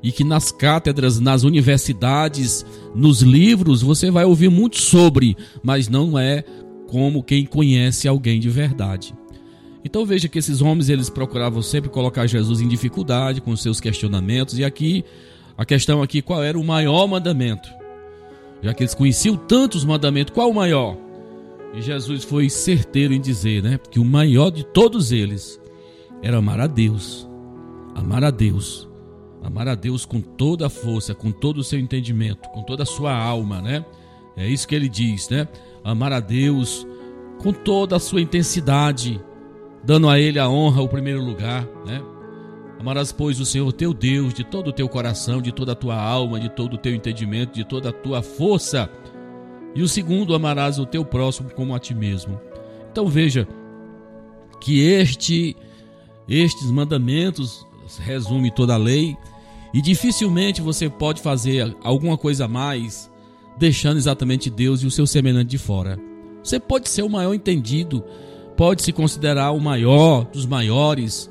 E 0.02 0.12
que 0.12 0.22
nas 0.22 0.52
cátedras, 0.52 1.18
nas 1.18 1.42
universidades, 1.42 2.64
nos 2.94 3.20
livros, 3.20 3.82
você 3.82 4.12
vai 4.12 4.24
ouvir 4.24 4.48
muito 4.48 4.80
sobre, 4.80 5.36
mas 5.60 5.88
não 5.88 6.16
é 6.16 6.44
como 6.86 7.22
quem 7.22 7.44
conhece 7.44 8.06
alguém 8.06 8.38
de 8.38 8.48
verdade. 8.48 9.12
Então 9.88 10.04
veja 10.04 10.28
que 10.28 10.38
esses 10.38 10.60
homens 10.60 10.90
eles 10.90 11.08
procuravam 11.08 11.62
sempre 11.62 11.88
colocar 11.88 12.26
Jesus 12.26 12.60
em 12.60 12.68
dificuldade 12.68 13.40
com 13.40 13.56
seus 13.56 13.80
questionamentos 13.80 14.58
e 14.58 14.64
aqui 14.64 15.02
a 15.56 15.64
questão 15.64 16.02
aqui 16.02 16.20
qual 16.20 16.44
era 16.44 16.58
o 16.58 16.62
maior 16.62 17.06
mandamento? 17.06 17.70
Já 18.60 18.74
que 18.74 18.82
eles 18.82 18.94
conheciam 18.94 19.34
tantos 19.34 19.86
mandamentos, 19.86 20.34
qual 20.34 20.50
o 20.50 20.54
maior? 20.54 20.94
E 21.72 21.80
Jesus 21.80 22.22
foi 22.22 22.50
certeiro 22.50 23.14
em 23.14 23.20
dizer, 23.20 23.62
né, 23.62 23.80
que 23.90 23.98
o 23.98 24.04
maior 24.04 24.50
de 24.50 24.62
todos 24.62 25.10
eles 25.10 25.58
era 26.22 26.36
amar 26.36 26.60
a 26.60 26.66
Deus. 26.66 27.26
Amar 27.94 28.22
a 28.22 28.30
Deus. 28.30 28.86
Amar 29.42 29.68
a 29.68 29.74
Deus 29.74 30.04
com 30.04 30.20
toda 30.20 30.66
a 30.66 30.70
força, 30.70 31.14
com 31.14 31.32
todo 31.32 31.58
o 31.58 31.64
seu 31.64 31.78
entendimento, 31.78 32.46
com 32.50 32.62
toda 32.62 32.82
a 32.82 32.86
sua 32.86 33.16
alma, 33.16 33.62
né? 33.62 33.86
É 34.36 34.46
isso 34.46 34.68
que 34.68 34.74
ele 34.74 34.88
diz, 34.88 35.30
né? 35.30 35.48
Amar 35.82 36.12
a 36.12 36.20
Deus 36.20 36.86
com 37.38 37.54
toda 37.54 37.96
a 37.96 38.00
sua 38.00 38.20
intensidade, 38.20 39.18
dando 39.84 40.08
a 40.08 40.18
ele 40.18 40.38
a 40.38 40.48
honra, 40.48 40.82
o 40.82 40.88
primeiro 40.88 41.24
lugar, 41.24 41.66
né? 41.86 42.02
Amarás, 42.78 43.10
pois, 43.10 43.40
o 43.40 43.44
Senhor 43.44 43.72
teu 43.72 43.92
Deus 43.92 44.32
de 44.32 44.44
todo 44.44 44.68
o 44.68 44.72
teu 44.72 44.88
coração, 44.88 45.42
de 45.42 45.50
toda 45.50 45.72
a 45.72 45.74
tua 45.74 46.00
alma, 46.00 46.38
de 46.38 46.48
todo 46.48 46.74
o 46.74 46.78
teu 46.78 46.94
entendimento, 46.94 47.54
de 47.54 47.64
toda 47.64 47.88
a 47.88 47.92
tua 47.92 48.22
força. 48.22 48.88
E 49.74 49.82
o 49.82 49.88
segundo, 49.88 50.34
amarás 50.34 50.78
o 50.78 50.86
teu 50.86 51.04
próximo 51.04 51.50
como 51.52 51.74
a 51.74 51.78
ti 51.78 51.94
mesmo. 51.94 52.40
Então 52.90 53.08
veja 53.08 53.48
que 54.60 54.80
este, 54.80 55.56
estes 56.28 56.70
mandamentos 56.70 57.66
resume 58.00 58.50
toda 58.50 58.74
a 58.74 58.78
lei 58.78 59.16
e 59.74 59.82
dificilmente 59.82 60.62
você 60.62 60.88
pode 60.88 61.20
fazer 61.20 61.76
alguma 61.82 62.16
coisa 62.16 62.44
a 62.44 62.48
mais 62.48 63.10
deixando 63.58 63.96
exatamente 63.96 64.48
Deus 64.48 64.82
e 64.82 64.86
o 64.86 64.90
seu 64.90 65.06
semelhante 65.06 65.50
de 65.50 65.58
fora. 65.58 65.98
Você 66.42 66.60
pode 66.60 66.88
ser 66.88 67.02
o 67.02 67.08
maior 67.08 67.34
entendido, 67.34 68.04
pode 68.58 68.82
se 68.82 68.92
considerar 68.92 69.52
o 69.52 69.60
maior 69.60 70.24
dos 70.24 70.44
maiores, 70.44 71.30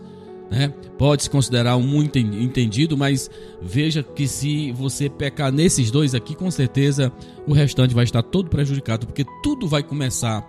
né? 0.49 0.69
Pode 0.97 1.23
se 1.23 1.29
considerar 1.29 1.75
um 1.75 1.83
muito 1.83 2.17
entendido, 2.17 2.97
mas 2.97 3.29
veja 3.61 4.01
que 4.01 4.25
se 4.29 4.71
você 4.71 5.09
pecar 5.09 5.51
nesses 5.51 5.91
dois 5.91 6.15
aqui, 6.15 6.33
com 6.33 6.49
certeza 6.49 7.11
o 7.45 7.51
restante 7.51 7.93
vai 7.93 8.05
estar 8.05 8.23
todo 8.23 8.49
prejudicado, 8.49 9.05
porque 9.05 9.25
tudo 9.43 9.67
vai 9.67 9.83
começar 9.83 10.41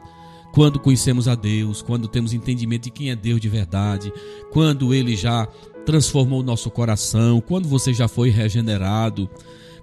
quando 0.54 0.78
conhecemos 0.78 1.26
a 1.26 1.34
Deus, 1.34 1.82
quando 1.82 2.06
temos 2.06 2.32
entendimento 2.32 2.84
de 2.84 2.90
quem 2.90 3.10
é 3.10 3.16
Deus 3.16 3.40
de 3.40 3.48
verdade, 3.48 4.12
quando 4.52 4.94
ele 4.94 5.16
já 5.16 5.48
transformou 5.84 6.40
o 6.40 6.44
nosso 6.44 6.70
coração, 6.70 7.40
quando 7.40 7.68
você 7.68 7.92
já 7.92 8.06
foi 8.06 8.30
regenerado, 8.30 9.28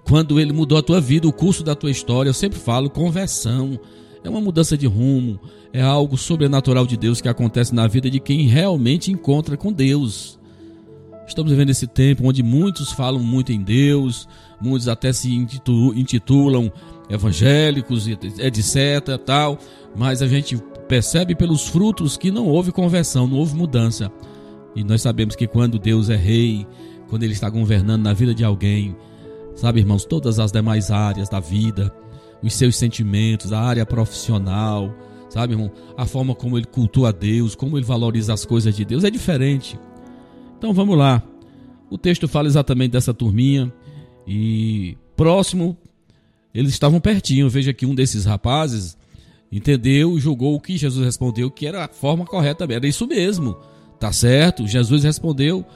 quando 0.08 0.40
ele 0.40 0.52
mudou 0.52 0.78
a 0.78 0.82
tua 0.82 1.00
vida, 1.00 1.28
o 1.28 1.32
curso 1.32 1.62
da 1.62 1.74
tua 1.74 1.90
história. 1.90 2.30
Eu 2.30 2.34
sempre 2.34 2.58
falo 2.58 2.88
conversão, 2.88 3.78
é 4.24 4.30
uma 4.30 4.40
mudança 4.40 4.78
de 4.78 4.86
rumo, 4.86 5.38
é 5.76 5.82
algo 5.82 6.16
sobrenatural 6.16 6.86
de 6.86 6.96
Deus 6.96 7.20
que 7.20 7.28
acontece 7.28 7.74
na 7.74 7.86
vida 7.86 8.08
de 8.08 8.18
quem 8.18 8.46
realmente 8.46 9.12
encontra 9.12 9.58
com 9.58 9.70
Deus. 9.70 10.40
Estamos 11.28 11.52
vivendo 11.52 11.68
esse 11.68 11.86
tempo 11.86 12.26
onde 12.26 12.42
muitos 12.42 12.92
falam 12.92 13.22
muito 13.22 13.52
em 13.52 13.62
Deus, 13.62 14.26
muitos 14.58 14.88
até 14.88 15.12
se 15.12 15.30
intitulam 15.34 16.72
evangélicos, 17.10 18.08
etc, 18.08 19.18
tal, 19.22 19.58
mas 19.94 20.22
a 20.22 20.26
gente 20.26 20.56
percebe 20.88 21.34
pelos 21.34 21.68
frutos 21.68 22.16
que 22.16 22.30
não 22.30 22.46
houve 22.46 22.72
conversão, 22.72 23.26
não 23.26 23.36
houve 23.36 23.54
mudança. 23.54 24.10
E 24.74 24.82
nós 24.82 25.02
sabemos 25.02 25.36
que 25.36 25.46
quando 25.46 25.78
Deus 25.78 26.08
é 26.08 26.16
rei, 26.16 26.66
quando 27.10 27.22
ele 27.22 27.34
está 27.34 27.50
governando 27.50 28.02
na 28.02 28.14
vida 28.14 28.34
de 28.34 28.44
alguém, 28.44 28.96
sabe, 29.54 29.80
irmãos, 29.80 30.06
todas 30.06 30.38
as 30.38 30.50
demais 30.50 30.90
áreas 30.90 31.28
da 31.28 31.38
vida, 31.38 31.94
os 32.42 32.54
seus 32.54 32.76
sentimentos, 32.76 33.52
a 33.52 33.60
área 33.60 33.84
profissional, 33.84 34.90
Sabe, 35.36 35.52
irmão? 35.52 35.70
A 35.98 36.06
forma 36.06 36.34
como 36.34 36.56
ele 36.56 36.64
cultua 36.64 37.10
a 37.10 37.12
Deus, 37.12 37.54
como 37.54 37.76
ele 37.76 37.84
valoriza 37.84 38.32
as 38.32 38.46
coisas 38.46 38.74
de 38.74 38.86
Deus 38.86 39.04
é 39.04 39.10
diferente. 39.10 39.78
Então 40.56 40.72
vamos 40.72 40.96
lá. 40.96 41.22
O 41.90 41.98
texto 41.98 42.26
fala 42.26 42.48
exatamente 42.48 42.92
dessa 42.92 43.12
turminha 43.12 43.70
e 44.26 44.96
próximo 45.14 45.76
eles 46.54 46.72
estavam 46.72 47.00
pertinho. 47.00 47.50
Veja 47.50 47.74
que 47.74 47.84
um 47.84 47.94
desses 47.94 48.24
rapazes 48.24 48.96
entendeu 49.52 50.16
e 50.16 50.20
julgou 50.22 50.54
o 50.54 50.60
que 50.60 50.78
Jesus 50.78 51.04
respondeu, 51.04 51.50
que 51.50 51.66
era 51.66 51.84
a 51.84 51.88
forma 51.88 52.24
correta, 52.24 52.64
era 52.64 52.86
isso 52.86 53.06
mesmo. 53.06 53.58
Tá 54.00 54.10
certo? 54.12 54.66
Jesus 54.66 55.04
respondeu, 55.04 55.66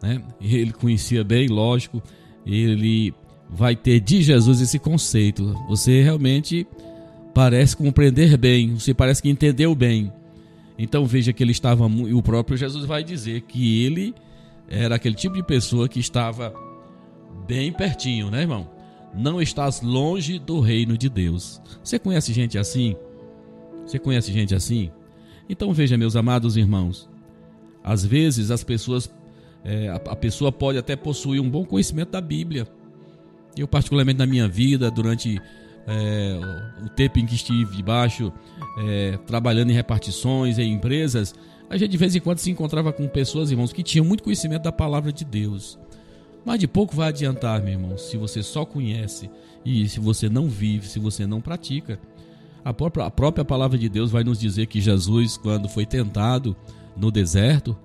né? 0.00 0.22
Ele 0.40 0.72
conhecia 0.72 1.24
bem, 1.24 1.48
lógico. 1.48 2.00
Ele 2.46 3.12
vai 3.48 3.74
ter 3.74 3.98
de 3.98 4.22
Jesus 4.22 4.60
esse 4.60 4.78
conceito. 4.78 5.52
Você 5.68 6.00
realmente 6.00 6.64
parece 7.34 7.76
compreender 7.76 8.36
bem, 8.36 8.74
você 8.74 8.92
parece 8.94 9.22
que 9.22 9.28
entendeu 9.28 9.74
bem. 9.74 10.12
Então 10.78 11.04
veja 11.04 11.32
que 11.32 11.42
ele 11.42 11.52
estava, 11.52 11.86
e 11.86 12.14
o 12.14 12.22
próprio 12.22 12.56
Jesus 12.56 12.84
vai 12.84 13.04
dizer 13.04 13.42
que 13.42 13.84
ele 13.84 14.14
era 14.68 14.94
aquele 14.94 15.14
tipo 15.14 15.34
de 15.34 15.42
pessoa 15.42 15.88
que 15.88 16.00
estava 16.00 16.54
bem 17.46 17.72
pertinho, 17.72 18.30
né, 18.30 18.42
irmão? 18.42 18.68
Não 19.14 19.42
estás 19.42 19.82
longe 19.82 20.38
do 20.38 20.60
reino 20.60 20.96
de 20.96 21.08
Deus. 21.08 21.60
Você 21.82 21.98
conhece 21.98 22.32
gente 22.32 22.56
assim? 22.56 22.96
Você 23.84 23.98
conhece 23.98 24.32
gente 24.32 24.54
assim? 24.54 24.90
Então 25.48 25.72
veja, 25.72 25.98
meus 25.98 26.14
amados 26.14 26.56
irmãos, 26.56 27.10
às 27.82 28.04
vezes 28.06 28.50
as 28.50 28.62
pessoas, 28.62 29.12
é, 29.64 29.88
a, 29.88 29.96
a 29.96 30.16
pessoa 30.16 30.52
pode 30.52 30.78
até 30.78 30.94
possuir 30.94 31.40
um 31.40 31.50
bom 31.50 31.64
conhecimento 31.64 32.10
da 32.10 32.20
Bíblia. 32.20 32.68
Eu, 33.56 33.66
particularmente 33.66 34.18
na 34.18 34.26
minha 34.26 34.46
vida, 34.46 34.90
durante 34.90 35.40
é, 35.90 36.38
o 36.84 36.88
tempo 36.88 37.18
em 37.18 37.26
que 37.26 37.34
estive 37.34 37.76
debaixo, 37.76 38.32
é, 38.78 39.18
trabalhando 39.26 39.70
em 39.70 39.74
repartições, 39.74 40.56
em 40.56 40.72
empresas, 40.72 41.34
a 41.68 41.76
gente 41.76 41.90
de 41.90 41.96
vez 41.96 42.14
em 42.14 42.20
quando 42.20 42.38
se 42.38 42.50
encontrava 42.50 42.92
com 42.92 43.06
pessoas, 43.08 43.50
irmãos, 43.50 43.72
que 43.72 43.82
tinham 43.82 44.04
muito 44.04 44.22
conhecimento 44.22 44.62
da 44.62 44.72
palavra 44.72 45.12
de 45.12 45.24
Deus. 45.24 45.78
Mas 46.44 46.60
de 46.60 46.68
pouco 46.68 46.94
vai 46.94 47.08
adiantar, 47.08 47.60
meu 47.60 47.72
irmão, 47.72 47.98
se 47.98 48.16
você 48.16 48.42
só 48.42 48.64
conhece 48.64 49.28
e 49.64 49.88
se 49.88 49.98
você 49.98 50.28
não 50.28 50.48
vive, 50.48 50.86
se 50.86 50.98
você 50.98 51.26
não 51.26 51.40
pratica. 51.40 51.98
A 52.64 52.72
própria, 52.72 53.06
a 53.06 53.10
própria 53.10 53.44
palavra 53.44 53.76
de 53.76 53.88
Deus 53.88 54.10
vai 54.10 54.22
nos 54.22 54.38
dizer 54.38 54.66
que 54.66 54.80
Jesus, 54.80 55.36
quando 55.36 55.68
foi 55.68 55.84
tentado 55.84 56.56
no 56.96 57.10
deserto, 57.10 57.76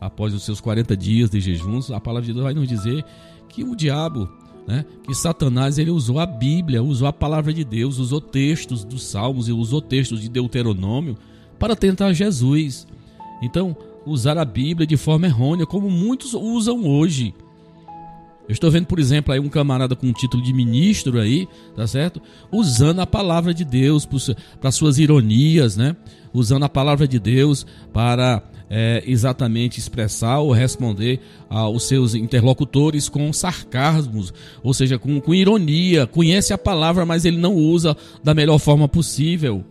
após 0.00 0.34
os 0.34 0.42
seus 0.42 0.60
40 0.60 0.96
dias 0.96 1.30
de 1.30 1.40
jejuns, 1.40 1.90
a 1.90 2.00
palavra 2.00 2.26
de 2.26 2.32
Deus 2.32 2.44
vai 2.44 2.54
nos 2.54 2.68
dizer 2.68 3.04
que 3.48 3.62
o 3.62 3.76
diabo 3.76 4.28
né? 4.66 4.84
que 5.06 5.14
Satanás 5.14 5.78
ele 5.78 5.90
usou 5.90 6.18
a 6.18 6.26
Bíblia, 6.26 6.82
usou 6.82 7.08
a 7.08 7.12
palavra 7.12 7.52
de 7.52 7.64
Deus, 7.64 7.98
usou 7.98 8.20
textos 8.20 8.84
dos 8.84 9.02
Salmos 9.04 9.48
e 9.48 9.52
usou 9.52 9.80
textos 9.80 10.20
de 10.20 10.28
Deuteronômio 10.28 11.16
para 11.58 11.76
tentar 11.76 12.12
Jesus. 12.12 12.86
Então, 13.42 13.76
usar 14.06 14.38
a 14.38 14.44
Bíblia 14.44 14.86
de 14.86 14.96
forma 14.96 15.26
errônea, 15.26 15.66
como 15.66 15.90
muitos 15.90 16.34
usam 16.34 16.84
hoje. 16.86 17.34
Eu 18.48 18.52
estou 18.52 18.70
vendo, 18.70 18.86
por 18.86 18.98
exemplo, 18.98 19.32
aí 19.32 19.38
um 19.38 19.48
camarada 19.48 19.94
com 19.94 20.12
título 20.12 20.42
de 20.42 20.52
ministro 20.52 21.18
aí, 21.18 21.48
tá 21.76 21.86
certo? 21.86 22.20
Usando 22.50 23.00
a 23.00 23.06
palavra 23.06 23.54
de 23.54 23.64
Deus 23.64 24.06
para 24.60 24.72
suas 24.72 24.98
ironias, 24.98 25.76
né? 25.76 25.96
Usando 26.34 26.64
a 26.64 26.68
palavra 26.68 27.06
de 27.06 27.18
Deus 27.18 27.64
para 27.92 28.42
é, 28.74 29.02
exatamente 29.06 29.78
expressar 29.78 30.38
ou 30.38 30.50
responder 30.50 31.20
aos 31.50 31.82
seus 31.82 32.14
interlocutores 32.14 33.06
com 33.06 33.30
sarcasmos, 33.30 34.32
ou 34.62 34.72
seja, 34.72 34.98
com, 34.98 35.20
com 35.20 35.34
ironia. 35.34 36.06
Conhece 36.06 36.54
a 36.54 36.58
palavra, 36.58 37.04
mas 37.04 37.26
ele 37.26 37.36
não 37.36 37.54
usa 37.54 37.94
da 38.24 38.32
melhor 38.32 38.58
forma 38.58 38.88
possível. 38.88 39.62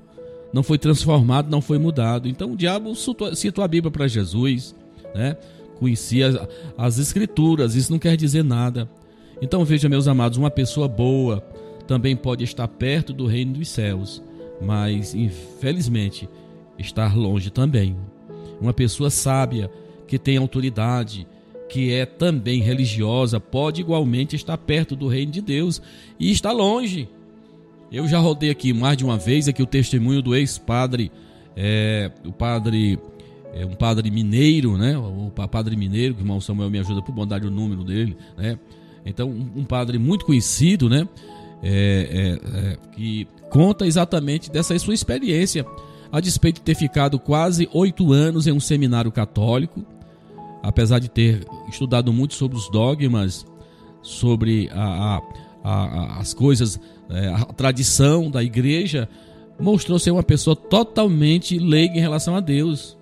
Não 0.53 0.61
foi 0.61 0.77
transformado, 0.77 1.49
não 1.49 1.61
foi 1.61 1.79
mudado. 1.79 2.27
Então 2.27 2.51
o 2.51 2.55
diabo 2.55 2.93
citou 2.95 3.63
a 3.63 3.67
Bíblia 3.67 3.89
para 3.89 4.07
Jesus, 4.07 4.75
né? 5.15 5.35
conhecia 5.79 6.27
as, 6.27 6.47
as 6.77 6.97
escrituras, 6.99 7.73
isso 7.73 7.91
não 7.91 7.97
quer 7.97 8.15
dizer 8.15 8.43
nada. 8.43 8.87
Então 9.41 9.65
veja, 9.65 9.89
meus 9.89 10.07
amados, 10.07 10.37
uma 10.37 10.51
pessoa 10.51 10.87
boa 10.87 11.43
também 11.87 12.15
pode 12.15 12.43
estar 12.43 12.67
perto 12.67 13.13
do 13.13 13.25
reino 13.25 13.53
dos 13.53 13.67
céus, 13.67 14.21
mas 14.61 15.15
infelizmente 15.15 16.29
estar 16.77 17.17
longe 17.17 17.49
também. 17.49 17.95
Uma 18.61 18.73
pessoa 18.73 19.09
sábia, 19.09 19.71
que 20.07 20.19
tem 20.19 20.37
autoridade, 20.37 21.27
que 21.67 21.91
é 21.91 22.05
também 22.05 22.61
religiosa, 22.61 23.39
pode 23.39 23.81
igualmente 23.81 24.35
estar 24.35 24.57
perto 24.57 24.95
do 24.95 25.07
reino 25.07 25.31
de 25.31 25.41
Deus 25.41 25.81
e 26.19 26.31
está 26.31 26.51
longe. 26.51 27.09
Eu 27.91 28.07
já 28.07 28.19
rodei 28.19 28.49
aqui 28.49 28.71
mais 28.71 28.97
de 28.97 29.03
uma 29.03 29.17
vez 29.17 29.47
aqui 29.47 29.63
o 29.63 29.65
testemunho 29.65 30.21
do 30.21 30.35
ex-padre, 30.35 31.11
é, 31.55 32.11
o 32.25 32.31
padre 32.31 32.97
é 33.53 33.65
um 33.65 33.73
padre 33.73 34.09
mineiro, 34.09 34.77
né? 34.77 34.97
O 34.97 35.31
padre 35.47 35.75
mineiro, 35.75 36.13
que 36.13 36.21
o 36.21 36.23
irmão 36.23 36.39
Samuel 36.39 36.69
me 36.69 36.79
ajuda 36.79 37.01
por 37.01 37.13
bondade 37.13 37.45
o 37.45 37.51
número 37.51 37.83
dele, 37.83 38.15
né? 38.37 38.57
Então, 39.05 39.29
um, 39.29 39.63
padre 39.65 39.97
muito 39.97 40.25
conhecido, 40.25 40.89
né? 40.89 41.07
É, 41.63 42.39
é, 42.43 42.57
é, 42.57 42.77
que 42.95 43.27
conta 43.49 43.85
exatamente 43.85 44.49
dessa 44.49 44.77
sua 44.79 44.93
experiência, 44.93 45.65
a 46.11 46.19
despeito 46.19 46.59
de 46.59 46.65
ter 46.65 46.75
ficado 46.75 47.17
quase 47.19 47.69
oito 47.73 48.11
anos 48.11 48.47
em 48.47 48.51
um 48.51 48.59
seminário 48.59 49.11
católico, 49.11 49.85
apesar 50.61 50.99
de 50.99 51.09
ter 51.09 51.45
estudado 51.69 52.11
muito 52.11 52.33
sobre 52.33 52.57
os 52.57 52.69
dogmas, 52.69 53.45
sobre 54.01 54.69
a, 54.73 54.83
a, 54.83 55.21
a, 55.63 56.19
as 56.19 56.33
coisas, 56.33 56.79
é, 57.09 57.27
a 57.27 57.45
tradição 57.45 58.29
da 58.29 58.43
igreja, 58.43 59.07
mostrou 59.59 59.97
ser 59.99 60.11
uma 60.11 60.23
pessoa 60.23 60.55
totalmente 60.55 61.57
leiga 61.57 61.97
em 61.97 62.01
relação 62.01 62.35
a 62.35 62.39
Deus 62.39 62.97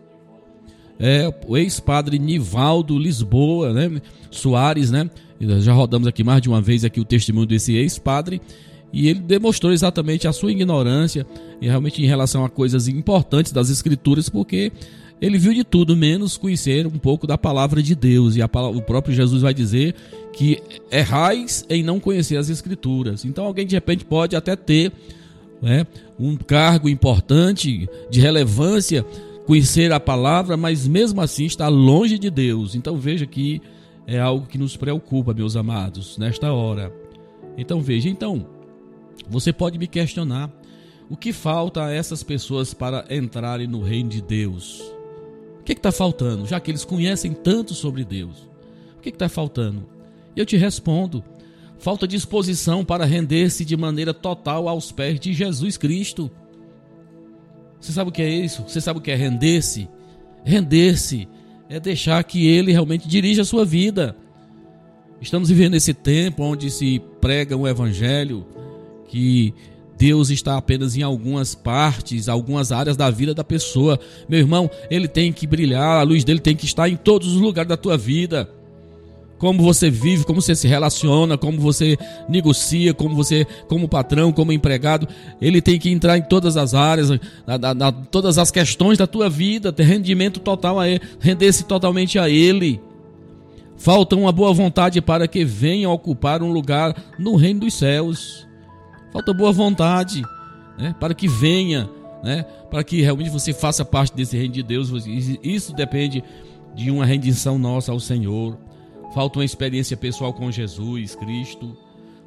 é, 0.99 1.34
o 1.47 1.57
ex-padre 1.57 2.20
Nivaldo 2.20 2.99
Lisboa, 2.99 3.74
né? 3.74 4.01
Soares, 4.30 4.91
né? 4.91 5.10
Já 5.39 5.72
rodamos 5.72 6.07
aqui 6.07 6.24
mais 6.24 6.41
de 6.41 6.49
uma 6.49 6.62
vez 6.62 6.84
aqui 6.84 6.99
o 6.99 7.05
testemunho 7.05 7.47
desse 7.47 7.74
ex-padre 7.74 8.41
e 8.92 9.08
ele 9.08 9.20
demonstrou 9.20 9.72
exatamente 9.72 10.28
a 10.28 10.34
sua 10.34 10.52
ignorância 10.52 11.26
e 11.62 11.68
realmente 11.68 12.02
em 12.02 12.08
relação 12.08 12.44
a 12.44 12.50
coisas 12.50 12.88
importantes 12.88 13.52
das 13.52 13.70
escrituras, 13.70 14.30
porque 14.30 14.72
ele 15.22 15.38
viu 15.38 15.54
de 15.54 15.64
tudo 15.64 15.96
menos 15.96 16.38
conhecer 16.38 16.88
um 16.88 16.98
pouco 16.98 17.28
da 17.28 17.38
palavra 17.38 17.84
de 17.84 17.94
Deus 17.94 18.36
e 18.36 18.48
palavra, 18.48 18.78
o 18.78 18.82
próprio 18.82 19.14
Jesus 19.14 19.42
vai 19.42 19.54
dizer 19.54 19.94
que 20.34 20.62
errais 20.92 21.66
em 21.70 21.84
não 21.84 22.00
conhecer 22.00 22.38
as 22.38 22.50
escrituras. 22.50 23.26
Então 23.26 23.46
alguém 23.46 23.68
de 23.68 23.76
repente 23.76 24.06
pode 24.06 24.36
até 24.36 24.56
ter 24.56 24.92
né, 25.62 25.86
um 26.18 26.36
cargo 26.38 26.88
importante 26.88 27.88
de 28.10 28.22
relevância 28.22 29.06
conhecer 29.46 29.92
a 29.92 30.00
palavra, 30.00 30.56
mas 30.56 30.88
mesmo 30.88 31.20
assim 31.22 31.46
está 31.46 31.68
longe 31.68 32.18
de 32.18 32.30
Deus. 32.30 32.76
Então 32.76 32.98
veja 32.98 33.26
que 33.26 33.62
é 34.08 34.20
algo 34.20 34.46
que 34.48 34.58
nos 34.58 34.78
preocupa, 34.78 35.34
meus 35.34 35.56
amados, 35.56 36.18
nesta 36.18 36.54
hora. 36.54 36.94
Então 37.58 37.82
veja, 37.82 38.08
então 38.08 38.46
você 39.28 39.51
pode 39.51 39.78
me 39.78 39.88
questionar 39.88 40.51
o 41.09 41.17
que 41.17 41.34
falta 41.34 41.86
a 41.86 41.91
essas 41.91 42.22
pessoas 42.22 42.74
para 42.74 43.05
entrarem 43.09 43.67
no 43.67 43.82
reino 43.82 44.09
de 44.09 44.22
Deus? 44.22 44.82
O 45.59 45.63
que 45.63 45.74
está 45.74 45.91
faltando? 45.91 46.45
Já 46.45 46.59
que 46.59 46.70
eles 46.70 46.86
conhecem 46.86 47.34
tanto 47.34 47.74
sobre 47.74 48.05
Deus, 48.05 48.47
o 48.97 49.01
que 49.01 49.09
está 49.09 49.28
faltando? 49.28 49.88
Eu 50.36 50.45
te 50.45 50.55
respondo: 50.55 51.24
falta 51.80 52.07
disposição 52.07 52.86
para 52.86 53.05
render-se 53.05 53.65
de 53.65 53.76
maneira 53.76 54.13
total 54.13 54.67
aos 54.67 54.91
pés 54.91 55.20
de 55.20 55.34
Jesus 55.34 55.78
Cristo. 55.78 56.30
Você 57.80 57.91
sabe 57.91 58.09
o 58.09 58.13
que 58.13 58.22
é 58.22 58.30
isso? 58.30 58.63
Você 58.67 58.80
sabe 58.80 58.99
o 58.99 59.01
que 59.01 59.09
é 59.09 59.15
render-se? 59.15 59.89
Render-se 60.43 61.28
é 61.70 61.80
deixar 61.80 62.24
que 62.24 62.47
ele 62.47 62.72
realmente 62.72 63.07
dirija 63.07 63.41
a 63.41 63.45
sua 63.45 63.65
vida. 63.65 64.15
Estamos 65.22 65.49
vivendo 65.49 65.76
esse 65.76 65.93
tempo 65.93 66.43
onde 66.43 66.70
se 66.70 67.01
prega 67.22 67.55
um 67.55 67.67
evangelho 67.67 68.45
que 69.10 69.53
Deus 69.97 70.30
está 70.30 70.55
apenas 70.55 70.95
em 70.95 71.01
algumas 71.01 71.53
partes, 71.53 72.30
algumas 72.30 72.72
áreas 72.72 72.95
da 72.95 73.10
vida 73.10 73.34
da 73.34 73.43
pessoa. 73.43 73.99
Meu 74.30 74.39
irmão, 74.39 74.70
ele 74.89 75.07
tem 75.07 75.34
que 75.34 75.45
brilhar, 75.45 75.99
a 75.99 76.03
luz 76.03 76.24
dele 76.24 76.39
tem 76.39 76.55
que 76.55 76.66
estar 76.66 76.88
em 76.88 76.95
todos 76.95 77.28
os 77.36 77.41
lugares 77.41 77.68
da 77.68 77.76
tua 77.76 77.97
vida 77.97 78.49
como 79.39 79.64
você 79.64 79.89
vive, 79.89 80.26
como 80.26 80.41
você 80.41 80.53
se 80.53 80.68
relaciona, 80.68 81.38
como 81.38 81.60
você 81.60 81.97
negocia, 82.28 82.93
como 82.93 83.16
você, 83.16 83.47
como 83.68 83.88
patrão, 83.88 84.34
como 84.34 84.51
empregado, 84.51 85.07
ele 85.41 85.62
tem 85.62 85.80
que 85.80 85.89
entrar 85.89 86.18
em 86.18 86.22
todas 86.22 86.57
as 86.57 86.74
áreas, 86.74 87.10
na, 87.47 87.57
na, 87.57 87.74
na, 87.74 87.91
todas 87.91 88.38
as 88.38 88.51
questões 88.51 88.97
da 88.97 89.07
tua 89.07 89.30
vida, 89.30 89.72
ter 89.72 89.84
rendimento 89.84 90.41
total 90.41 90.78
a 90.78 90.88
ele, 90.88 91.01
render-se 91.20 91.64
totalmente 91.64 92.20
a 92.20 92.30
ele. 92.30 92.82
Falta 93.78 94.18
uma 94.18 94.32
boa 94.34 94.53
vontade 94.53 95.01
para 95.01 95.26
que 95.26 95.45
venha 95.45 95.89
ocupar 95.89 96.43
um 96.43 96.51
lugar 96.51 96.93
no 97.18 97.38
reino 97.38 97.62
dos 97.62 97.74
céus. 97.74 98.45
Falta 99.12 99.34
boa 99.34 99.51
vontade 99.51 100.24
né, 100.78 100.95
para 100.99 101.14
que 101.14 101.28
venha, 101.28 101.89
né, 102.24 102.43
para 102.70 102.84
que 102.84 103.01
realmente 103.01 103.30
você 103.30 103.53
faça 103.53 103.84
parte 103.84 104.16
desse 104.16 104.38
reino 104.38 104.53
de 104.53 104.64
Deus. 104.64 104.89
Isso 105.43 105.74
depende 105.74 106.24
de 106.74 106.89
uma 106.89 107.05
rendição 107.05 107.57
nossa 107.57 107.91
ao 107.91 107.99
Senhor. 107.99 108.57
Falta 109.14 109.39
uma 109.39 109.45
experiência 109.45 109.97
pessoal 109.97 110.34
com 110.34 110.51
Jesus 110.51 111.16
Cristo, 111.16 111.76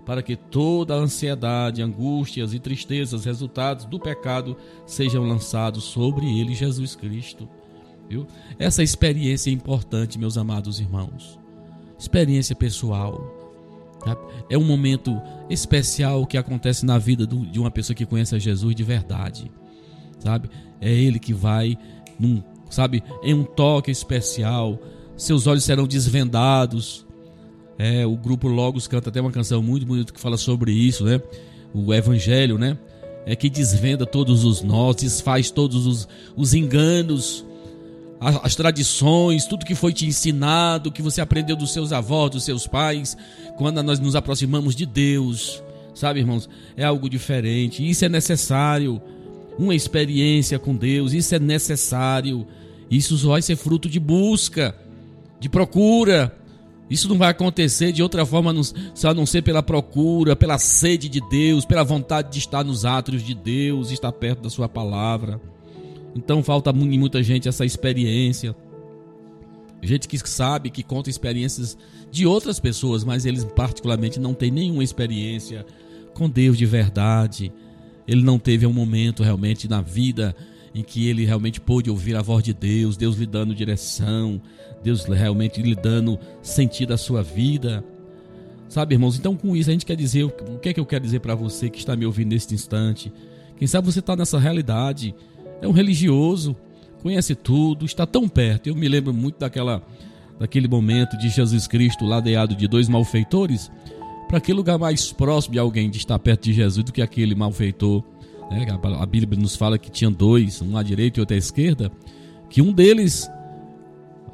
para 0.05 0.23
que 0.23 0.35
toda 0.37 0.95
a 0.95 0.99
ansiedade, 0.99 1.81
angústias 1.81 2.53
e 2.53 2.59
tristezas 2.59 3.25
resultados 3.25 3.85
do 3.85 4.01
pecado 4.01 4.57
sejam 4.85 5.25
lançados 5.25 5.85
sobre 5.85 6.27
ele, 6.27 6.55
Jesus 6.55 6.97
Cristo. 6.97 7.49
Viu? 8.09 8.27
Essa 8.59 8.83
experiência 8.83 9.49
é 9.49 9.53
importante, 9.53 10.19
meus 10.19 10.37
amados 10.37 10.81
irmãos. 10.81 11.39
Experiência 11.97 12.57
pessoal. 12.57 13.42
É 14.49 14.59
um 14.59 14.65
momento 14.65 15.21
especial 15.49 16.27
que 16.27 16.37
acontece 16.37 16.85
na 16.85 16.99
vida 16.99 17.27
de 17.27 17.59
uma 17.59 17.71
pessoa 17.71 17.95
que 17.95 18.07
conhece 18.07 18.35
a 18.35 18.39
Jesus 18.39 18.75
de 18.75 18.83
verdade. 18.83 19.51
Sabe? 20.19 20.49
É 20.81 20.93
ele 20.93 21.19
que 21.19 21.33
vai, 21.33 21.77
num, 22.19 22.43
sabe, 22.71 23.03
em 23.23 23.35
um 23.35 23.45
toque 23.45 23.91
especial, 23.91 24.79
seus 25.17 25.47
olhos 25.47 25.65
serão 25.65 25.87
desvendados. 25.87 27.07
É, 27.79 28.07
o 28.07 28.17
grupo 28.17 28.49
Logos 28.49 28.87
canta 28.87 29.09
até 29.09 29.21
uma 29.21 29.31
canção 29.31 29.63
muito 29.63 29.87
bonita 29.87 30.13
que 30.13 30.21
fala 30.21 30.37
sobre 30.37 30.73
isso, 30.73 31.05
né? 31.05 31.21
O 31.73 31.93
Evangelho, 31.93 32.59
né? 32.59 32.79
É 33.25 33.37
que 33.37 33.49
desvenda 33.49 34.05
todos 34.05 34.45
os 34.45 34.63
nós, 34.63 34.97
desfaz 34.97 35.51
todos 35.51 35.87
os, 35.87 36.09
os 36.37 36.55
enganos, 36.55 37.45
as, 38.23 38.41
as 38.45 38.55
tradições, 38.55 39.47
tudo 39.47 39.67
que 39.67 39.75
foi 39.75 39.93
te 39.93 40.07
ensinado, 40.07 40.93
que 40.93 41.03
você 41.03 41.21
aprendeu 41.21 41.57
dos 41.57 41.73
seus 41.73 41.93
avós, 41.93 42.31
dos 42.31 42.45
seus 42.45 42.67
pais, 42.67 43.17
quando 43.57 43.83
nós 43.83 43.99
nos 43.99 44.17
aproximamos 44.17 44.75
de 44.75 44.87
Deus, 44.87 45.63
sabe, 45.95 46.21
irmãos? 46.21 46.49
É 46.77 46.85
algo 46.85 47.11
diferente. 47.11 47.89
Isso 47.89 48.05
é 48.05 48.09
necessário. 48.09 49.01
Uma 49.59 49.75
experiência 49.75 50.59
com 50.59 50.75
Deus, 50.75 51.13
isso 51.13 51.35
é 51.35 51.39
necessário. 51.39 52.47
Isso 52.91 53.17
vai 53.29 53.43
ser 53.43 53.57
fruto 53.57 53.89
de 53.89 54.01
busca 54.01 54.75
de 55.43 55.49
procura. 55.49 56.35
Isso 56.89 57.09
não 57.09 57.19
vai 57.19 57.31
acontecer 57.31 57.91
de 57.91 58.03
outra 58.03 58.25
forma, 58.25 58.51
a 58.51 59.15
não 59.15 59.27
ser 59.27 59.43
pela 59.43 59.63
procura, 59.63 60.37
pela 60.37 60.57
sede 60.59 61.09
de 61.09 61.21
Deus, 61.29 61.65
pela 61.65 61.83
vontade 61.83 62.31
de 62.31 62.39
estar 62.39 62.63
nos 62.63 62.85
átrios 62.85 63.25
de 63.25 63.35
Deus, 63.35 63.91
estar 63.91 64.13
perto 64.13 64.43
da 64.43 64.51
Sua 64.51 64.69
palavra. 64.69 65.41
Então 66.15 66.43
falta 66.43 66.71
em 66.71 66.99
muita 66.99 67.23
gente 67.23 67.49
essa 67.49 67.65
experiência. 67.65 68.55
Gente 69.83 70.07
que 70.07 70.19
sabe, 70.19 70.71
que 70.71 70.83
conta 70.83 71.11
experiências 71.11 71.77
de 72.11 72.27
outras 72.27 72.61
pessoas, 72.61 73.03
mas 73.03 73.27
eles 73.27 73.45
particularmente 73.45 74.21
não 74.21 74.33
têm 74.33 74.51
nenhuma 74.51 74.85
experiência 74.85 75.67
com 76.15 76.29
Deus 76.29 76.57
de 76.57 76.67
verdade. 76.67 77.53
Ele 78.07 78.23
não 78.23 78.39
teve 78.39 78.67
um 78.67 78.73
momento 78.73 79.23
realmente 79.23 79.69
na 79.69 79.81
vida 79.81 80.37
em 80.75 80.83
que 80.83 81.09
ele 81.09 81.25
realmente 81.25 81.61
pôde 81.61 81.91
ouvir 81.91 82.17
a 82.17 82.23
voz 82.23 82.43
de 82.43 82.55
Deus, 82.55 82.97
Deus 82.97 83.17
lhe 83.17 83.27
dando 83.27 83.55
direção, 83.55 84.41
Deus 84.83 85.05
realmente 85.05 85.61
lhe 85.61 85.75
dando 85.75 86.19
sentido 86.41 86.95
à 86.95 86.97
sua 86.97 87.23
vida. 87.23 87.85
Sabe, 88.69 88.95
irmãos? 88.95 89.19
Então, 89.19 89.37
com 89.37 89.55
isso, 89.55 89.69
a 89.69 89.73
gente 89.73 89.85
quer 89.85 89.97
dizer 89.97 90.25
o 90.25 90.59
que 90.59 90.71
é 90.71 90.73
que 90.73 90.81
eu 90.81 90.87
quero 90.87 91.05
dizer 91.05 91.21
para 91.21 91.35
você 91.35 91.69
que 91.69 91.79
está 91.79 91.95
me 91.95 92.07
ouvindo 92.07 92.31
neste 92.31 92.55
instante. 92.55 93.13
Quem 93.57 93.69
sabe 93.69 93.87
você 93.87 93.99
está 93.99 94.17
nessa 94.17 94.39
realidade, 94.39 95.15
é 95.63 95.69
um 95.69 95.73
religioso, 95.73 96.55
conhece 97.03 97.35
tudo, 97.35 97.87
está 97.87 98.05
tão 98.05 98.29
perto. 98.29 98.67
Eu 98.67 98.75
me 98.75 98.89
lembro 98.89 99.15
muito 99.15 99.39
daquela 99.39 99.83
daquele 100.39 100.67
momento 100.67 101.17
de 101.17 101.29
Jesus 101.29 101.69
Cristo 101.69 102.05
ladeado 102.05 102.57
de 102.57 102.67
dois 102.67 102.89
malfeitores, 102.89 103.71
para 104.27 104.39
aquele 104.39 104.57
lugar 104.57 104.77
mais 104.77 105.13
próximo 105.13 105.53
de 105.53 105.59
alguém 105.61 105.89
de 105.89 105.99
estar 105.99 106.19
perto 106.19 106.45
de 106.45 106.53
Jesus 106.53 106.85
do 106.85 106.93
que 106.93 107.01
aquele 107.01 107.33
malfeitor. 107.35 108.03
Né? 108.51 108.67
A 108.99 109.07
Bíblia 109.07 109.41
nos 109.41 109.55
fala 109.55 109.79
que 109.79 109.89
tinha 109.89 110.11
dois, 110.11 110.61
um 110.61 110.77
à 110.77 110.83
direita 110.83 111.21
e 111.21 111.21
outro 111.21 111.37
à 111.37 111.39
esquerda, 111.39 111.93
que 112.51 112.61
um 112.61 112.73
deles 112.73 113.31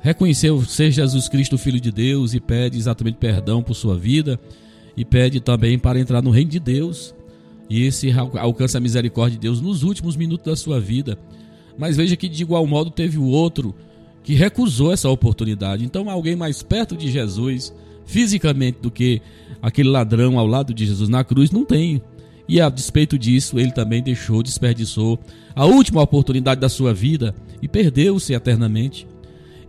reconheceu 0.00 0.62
ser 0.62 0.90
Jesus 0.90 1.28
Cristo 1.28 1.56
o 1.56 1.58
Filho 1.58 1.80
de 1.80 1.92
Deus 1.92 2.32
e 2.32 2.40
pede 2.40 2.78
exatamente 2.78 3.16
perdão 3.16 3.62
por 3.62 3.74
sua 3.74 3.98
vida 3.98 4.40
e 4.96 5.04
pede 5.04 5.40
também 5.40 5.78
para 5.78 6.00
entrar 6.00 6.22
no 6.22 6.30
reino 6.30 6.50
de 6.50 6.60
Deus. 6.60 7.14
E 7.68 7.84
esse 7.84 8.10
alcança 8.10 8.78
a 8.78 8.80
misericórdia 8.80 9.36
de 9.36 9.42
Deus 9.42 9.60
nos 9.60 9.82
últimos 9.82 10.16
minutos 10.16 10.46
da 10.46 10.56
sua 10.56 10.80
vida. 10.80 11.18
Mas 11.76 11.96
veja 11.96 12.16
que 12.16 12.28
de 12.28 12.42
igual 12.42 12.66
modo 12.66 12.90
teve 12.90 13.18
o 13.18 13.24
outro 13.24 13.74
que 14.22 14.34
recusou 14.34 14.92
essa 14.92 15.08
oportunidade. 15.08 15.84
Então, 15.84 16.10
alguém 16.10 16.34
mais 16.34 16.62
perto 16.62 16.96
de 16.96 17.10
Jesus, 17.10 17.72
fisicamente, 18.04 18.78
do 18.80 18.90
que 18.90 19.22
aquele 19.62 19.88
ladrão 19.88 20.38
ao 20.38 20.46
lado 20.46 20.74
de 20.74 20.86
Jesus 20.86 21.08
na 21.08 21.22
cruz, 21.22 21.50
não 21.50 21.64
tem. 21.64 22.02
E 22.48 22.60
a 22.60 22.68
despeito 22.68 23.18
disso, 23.18 23.58
ele 23.58 23.72
também 23.72 24.02
deixou, 24.02 24.42
desperdiçou 24.42 25.18
a 25.54 25.66
última 25.66 26.02
oportunidade 26.02 26.60
da 26.60 26.68
sua 26.68 26.94
vida 26.94 27.34
e 27.60 27.68
perdeu-se 27.68 28.32
eternamente. 28.32 29.06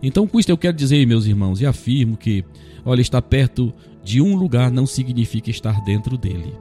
Então, 0.02 0.26
com 0.26 0.40
isto 0.40 0.48
eu 0.48 0.58
quero 0.58 0.76
dizer, 0.76 1.06
meus 1.06 1.26
irmãos, 1.26 1.60
e 1.60 1.66
afirmo 1.66 2.16
que, 2.16 2.44
olha, 2.84 3.02
estar 3.02 3.20
perto 3.20 3.72
de 4.02 4.20
um 4.20 4.34
lugar 4.34 4.70
não 4.70 4.86
significa 4.86 5.50
estar 5.50 5.84
dentro 5.84 6.16
dele. 6.16 6.54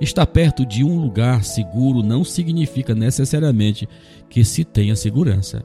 Estar 0.00 0.26
perto 0.26 0.66
de 0.66 0.84
um 0.84 0.98
lugar 0.98 1.44
seguro 1.44 2.02
não 2.02 2.22
significa 2.22 2.94
necessariamente 2.94 3.88
que 4.28 4.44
se 4.44 4.64
tenha 4.64 4.94
segurança. 4.94 5.64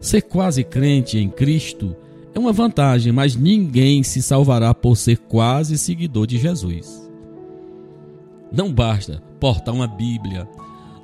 Ser 0.00 0.22
quase 0.22 0.64
crente 0.64 1.18
em 1.18 1.28
Cristo 1.28 1.94
é 2.34 2.38
uma 2.38 2.52
vantagem, 2.52 3.12
mas 3.12 3.36
ninguém 3.36 4.02
se 4.02 4.20
salvará 4.20 4.74
por 4.74 4.96
ser 4.96 5.18
quase 5.18 5.78
seguidor 5.78 6.26
de 6.26 6.38
Jesus. 6.38 7.08
Não 8.50 8.72
basta 8.72 9.22
portar 9.38 9.74
uma 9.74 9.86
Bíblia, 9.86 10.48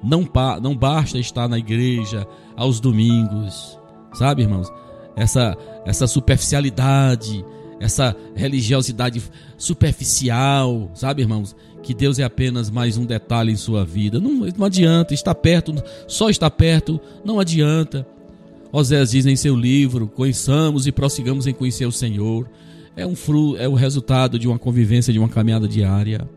não, 0.02 0.28
não 0.60 0.76
basta 0.76 1.18
estar 1.18 1.48
na 1.48 1.58
igreja 1.58 2.26
aos 2.56 2.80
domingos, 2.80 3.78
sabe, 4.12 4.42
irmãos? 4.42 4.70
essa, 5.18 5.56
essa 5.84 6.06
superficialidade, 6.06 7.44
essa 7.80 8.16
religiosidade 8.34 9.22
superficial, 9.56 10.90
sabe, 10.94 11.22
irmãos? 11.22 11.54
Que 11.82 11.94
Deus 11.94 12.18
é 12.18 12.24
apenas 12.24 12.70
mais 12.70 12.96
um 12.96 13.04
detalhe 13.04 13.52
em 13.52 13.56
sua 13.56 13.84
vida. 13.84 14.20
Não, 14.20 14.32
não 14.56 14.66
adianta 14.66 15.14
estar 15.14 15.34
perto, 15.34 15.74
só 16.06 16.28
estar 16.28 16.50
perto, 16.50 17.00
não 17.24 17.38
adianta. 17.38 18.06
Osés 18.72 19.12
diz 19.12 19.26
em 19.26 19.36
seu 19.36 19.56
livro: 19.56 20.08
conheçamos 20.08 20.86
e 20.86 20.92
prossigamos 20.92 21.46
em 21.46 21.54
conhecer 21.54 21.86
o 21.86 21.92
Senhor. 21.92 22.48
É 22.96 23.06
um 23.06 23.14
fruto, 23.14 23.56
é 23.56 23.68
o 23.68 23.74
resultado 23.74 24.38
de 24.38 24.48
uma 24.48 24.58
convivência, 24.58 25.12
de 25.12 25.18
uma 25.18 25.28
caminhada 25.28 25.68
diária. 25.68 26.28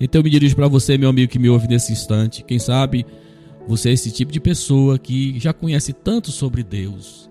Então 0.00 0.20
eu 0.20 0.24
me 0.24 0.30
dirijo 0.30 0.56
para 0.56 0.66
você, 0.66 0.96
meu 0.96 1.10
amigo 1.10 1.30
que 1.30 1.38
me 1.38 1.48
ouve 1.48 1.68
nesse 1.68 1.92
instante. 1.92 2.42
Quem 2.42 2.58
sabe 2.58 3.06
você 3.66 3.90
é 3.90 3.92
esse 3.92 4.10
tipo 4.10 4.32
de 4.32 4.40
pessoa 4.40 4.98
que 4.98 5.38
já 5.38 5.52
conhece 5.52 5.92
tanto 5.92 6.32
sobre 6.32 6.62
Deus, 6.62 7.30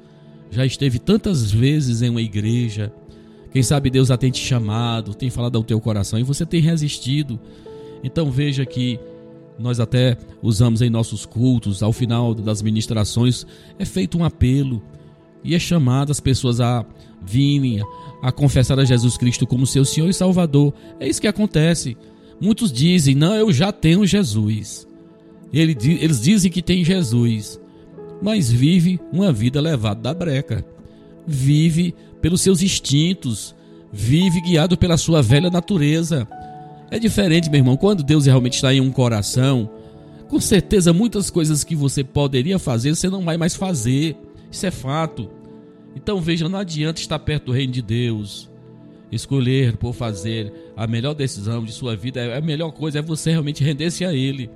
já 0.49 0.65
esteve 0.65 0.99
tantas 0.99 1.51
vezes 1.51 2.01
em 2.01 2.09
uma 2.09 2.21
igreja. 2.21 2.93
Quem 3.51 3.61
sabe 3.61 3.89
Deus 3.89 4.09
a 4.09 4.17
tem 4.17 4.31
te 4.31 4.39
chamado, 4.39 5.13
tem 5.13 5.29
falado 5.29 5.57
ao 5.57 5.63
teu 5.63 5.79
coração 5.79 6.17
e 6.17 6.23
você 6.23 6.45
tem 6.45 6.61
resistido. 6.61 7.39
Então 8.03 8.31
veja 8.31 8.65
que 8.65 8.99
nós 9.59 9.79
até 9.79 10.17
usamos 10.41 10.81
em 10.81 10.89
nossos 10.89 11.25
cultos, 11.25 11.83
ao 11.83 11.93
final 11.93 12.33
das 12.33 12.61
ministrações, 12.61 13.45
é 13.77 13.85
feito 13.85 14.17
um 14.17 14.23
apelo 14.23 14.81
e 15.43 15.53
é 15.53 15.59
chamado 15.59 16.11
as 16.11 16.19
pessoas 16.19 16.59
a 16.59 16.85
virem 17.21 17.81
a 18.21 18.31
confessar 18.31 18.79
a 18.79 18.85
Jesus 18.85 19.17
Cristo 19.17 19.45
como 19.45 19.67
seu 19.67 19.83
Senhor 19.83 20.09
e 20.09 20.13
Salvador. 20.13 20.73
É 20.99 21.07
isso 21.07 21.21
que 21.21 21.27
acontece. 21.27 21.97
Muitos 22.39 22.71
dizem: 22.71 23.15
Não, 23.15 23.35
eu 23.35 23.51
já 23.51 23.71
tenho 23.71 24.05
Jesus. 24.05 24.87
Eles 25.53 26.21
dizem 26.21 26.49
que 26.49 26.61
tem 26.61 26.83
Jesus, 26.83 27.59
mas 28.21 28.49
vive 28.49 28.99
uma 29.11 29.33
vida 29.33 29.59
levada 29.59 30.01
da 30.01 30.13
breca. 30.13 30.65
Vive 31.27 31.93
pelos 32.21 32.41
seus 32.41 32.61
instintos, 32.61 33.55
vive 33.91 34.39
guiado 34.41 34.77
pela 34.77 34.97
sua 34.97 35.21
velha 35.21 35.49
natureza. 35.49 36.27
É 36.89 36.99
diferente, 36.99 37.49
meu 37.49 37.59
irmão, 37.59 37.77
quando 37.77 38.03
Deus 38.03 38.25
realmente 38.25 38.55
está 38.55 38.73
em 38.73 38.81
um 38.81 38.91
coração, 38.91 39.69
com 40.27 40.39
certeza 40.39 40.93
muitas 40.93 41.29
coisas 41.29 41.63
que 41.63 41.75
você 41.75 42.03
poderia 42.03 42.59
fazer, 42.59 42.95
você 42.95 43.09
não 43.09 43.23
vai 43.23 43.37
mais 43.37 43.55
fazer. 43.55 44.15
Isso 44.49 44.65
é 44.65 44.71
fato. 44.71 45.29
Então 45.95 46.21
veja, 46.21 46.47
não 46.47 46.59
adianta 46.59 47.01
estar 47.01 47.19
perto 47.19 47.47
do 47.47 47.51
reino 47.51 47.73
de 47.73 47.81
Deus, 47.81 48.49
escolher 49.11 49.75
por 49.77 49.93
fazer 49.93 50.53
a 50.75 50.87
melhor 50.87 51.13
decisão 51.13 51.63
de 51.63 51.71
sua 51.71 51.95
vida, 51.95 52.37
a 52.37 52.41
melhor 52.41 52.71
coisa 52.71 52.99
é 52.99 53.01
você 53.01 53.31
realmente 53.31 53.63
render-se 53.63 54.05
a 54.05 54.13
Ele. 54.13 54.49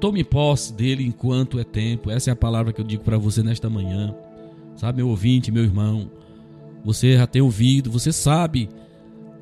Tome 0.00 0.22
posse 0.22 0.72
dele 0.72 1.04
enquanto 1.04 1.58
é 1.58 1.64
tempo. 1.64 2.10
Essa 2.10 2.30
é 2.30 2.32
a 2.32 2.36
palavra 2.36 2.72
que 2.72 2.80
eu 2.80 2.84
digo 2.84 3.02
para 3.02 3.18
você 3.18 3.42
nesta 3.42 3.68
manhã. 3.68 4.14
Sabe, 4.76 4.98
meu 4.98 5.08
ouvinte, 5.08 5.50
meu 5.50 5.64
irmão, 5.64 6.08
você 6.88 7.18
já 7.18 7.26
tem 7.26 7.42
ouvido, 7.42 7.90
você 7.90 8.10
sabe, 8.10 8.66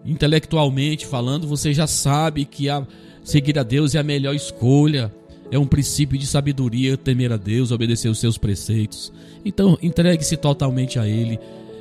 intelectualmente 0.04 1.06
falando, 1.06 1.46
você 1.46 1.72
já 1.72 1.86
sabe 1.86 2.44
que 2.44 2.68
a, 2.68 2.84
seguir 3.22 3.56
a 3.56 3.62
Deus 3.62 3.94
é 3.94 4.00
a 4.00 4.02
melhor 4.02 4.34
escolha. 4.34 5.14
É 5.48 5.56
um 5.56 5.64
princípio 5.64 6.18
de 6.18 6.26
sabedoria 6.26 6.96
temer 6.96 7.32
a 7.32 7.36
Deus, 7.36 7.70
obedecer 7.70 8.08
os 8.08 8.18
seus 8.18 8.36
preceitos. 8.36 9.12
Então, 9.44 9.78
entregue-se 9.80 10.36
totalmente 10.36 10.98
a 10.98 11.06
Ele. 11.06 11.38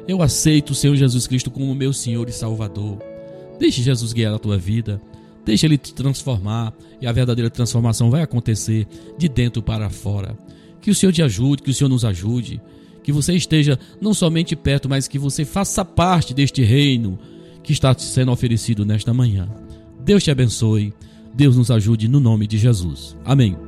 Eu 0.08 0.22
aceito 0.22 0.70
o 0.70 0.76
Senhor 0.76 0.96
Jesus 0.96 1.26
Cristo 1.26 1.50
como 1.50 1.74
meu 1.74 1.92
Senhor 1.92 2.30
e 2.30 2.32
Salvador. 2.32 3.00
Deixe 3.60 3.82
Jesus 3.82 4.14
guiar 4.14 4.36
a 4.36 4.40
tua 4.40 4.60
vida. 4.60 5.02
Deixa 5.44 5.66
ele 5.66 5.80
te 5.80 5.96
transformar 5.96 6.76
e 7.02 7.08
a 7.08 7.12
verdadeira 7.12 7.50
transformação 7.50 8.12
vai 8.12 8.22
acontecer 8.22 8.88
de 9.18 9.28
dentro 9.28 9.64
para 9.64 9.90
fora. 9.90 10.38
Que 10.80 10.92
o 10.92 10.96
Senhor 10.96 11.12
te 11.12 11.24
ajude, 11.24 11.64
que 11.64 11.72
o 11.72 11.74
Senhor 11.74 11.90
nos 11.90 12.06
ajude, 12.06 12.62
que 13.06 13.12
você 13.12 13.36
esteja 13.36 13.78
não 14.02 14.16
somente 14.16 14.56
perto, 14.56 14.90
mas 14.90 15.08
que 15.08 15.20
você 15.20 15.46
faça 15.46 15.86
parte 15.86 16.34
deste 16.34 16.64
reino 16.64 17.20
que 17.62 17.72
está 17.72 17.94
sendo 17.94 18.32
oferecido 18.32 18.84
nesta 18.84 19.14
manhã. 19.14 19.48
Deus 20.04 20.24
te 20.24 20.32
abençoe, 20.32 20.92
Deus 21.32 21.56
nos 21.56 21.70
ajude 21.70 22.08
no 22.08 22.20
nome 22.20 22.48
de 22.48 22.58
Jesus. 22.58 23.16
Amém. 23.24 23.65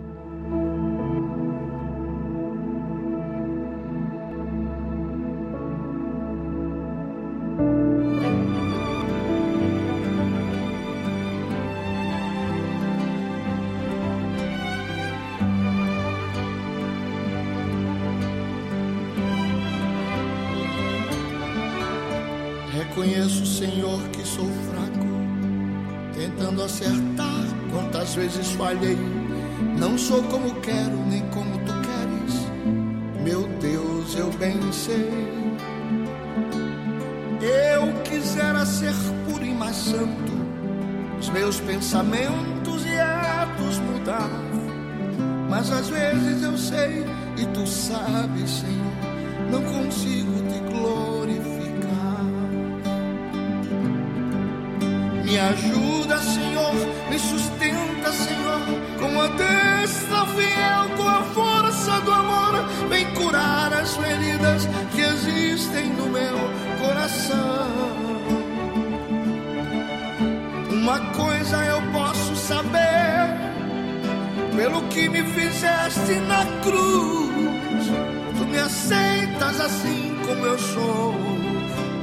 eu 80.48 80.58
sou, 80.58 81.14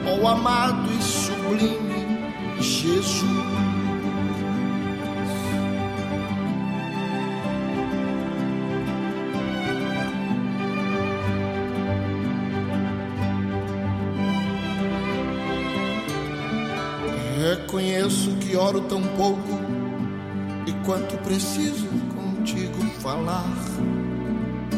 ó 0.07 0.29
amado 0.29 0.91
e 0.93 1.03
sublime 1.03 2.61
Jesus. 2.61 3.25
Reconheço 17.39 18.31
que 18.37 18.57
oro 18.57 18.83
tão 18.83 19.03
pouco 19.17 19.59
e 20.67 20.73
quanto 20.85 21.17
preciso 21.19 21.89
contigo 22.15 22.85
falar. 23.01 23.45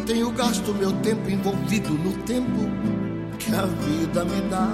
Tenho 0.06 0.30
gasto 0.30 0.72
meu 0.72 0.92
tempo 1.00 1.28
envolvido 1.28 1.90
no 1.90 2.12
tempo 2.22 3.05
que 3.46 3.54
a 3.54 3.62
vida 3.62 4.24
me 4.24 4.40
dá. 4.50 4.68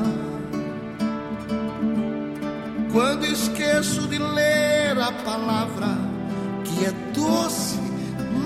Quando 2.90 3.26
esqueço 3.26 4.08
de 4.08 4.18
ler 4.18 4.98
a 4.98 5.12
palavra 5.12 5.88
que 6.64 6.86
é 6.86 6.92
doce, 7.12 7.78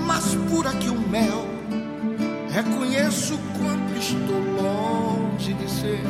mais 0.05 0.35
pura 0.49 0.71
que 0.71 0.89
o 0.89 0.99
mel, 0.99 1.45
reconheço 2.49 3.39
quando 3.57 3.97
estou 3.97 4.39
longe 4.61 5.53
de 5.53 5.69
ser 5.69 6.03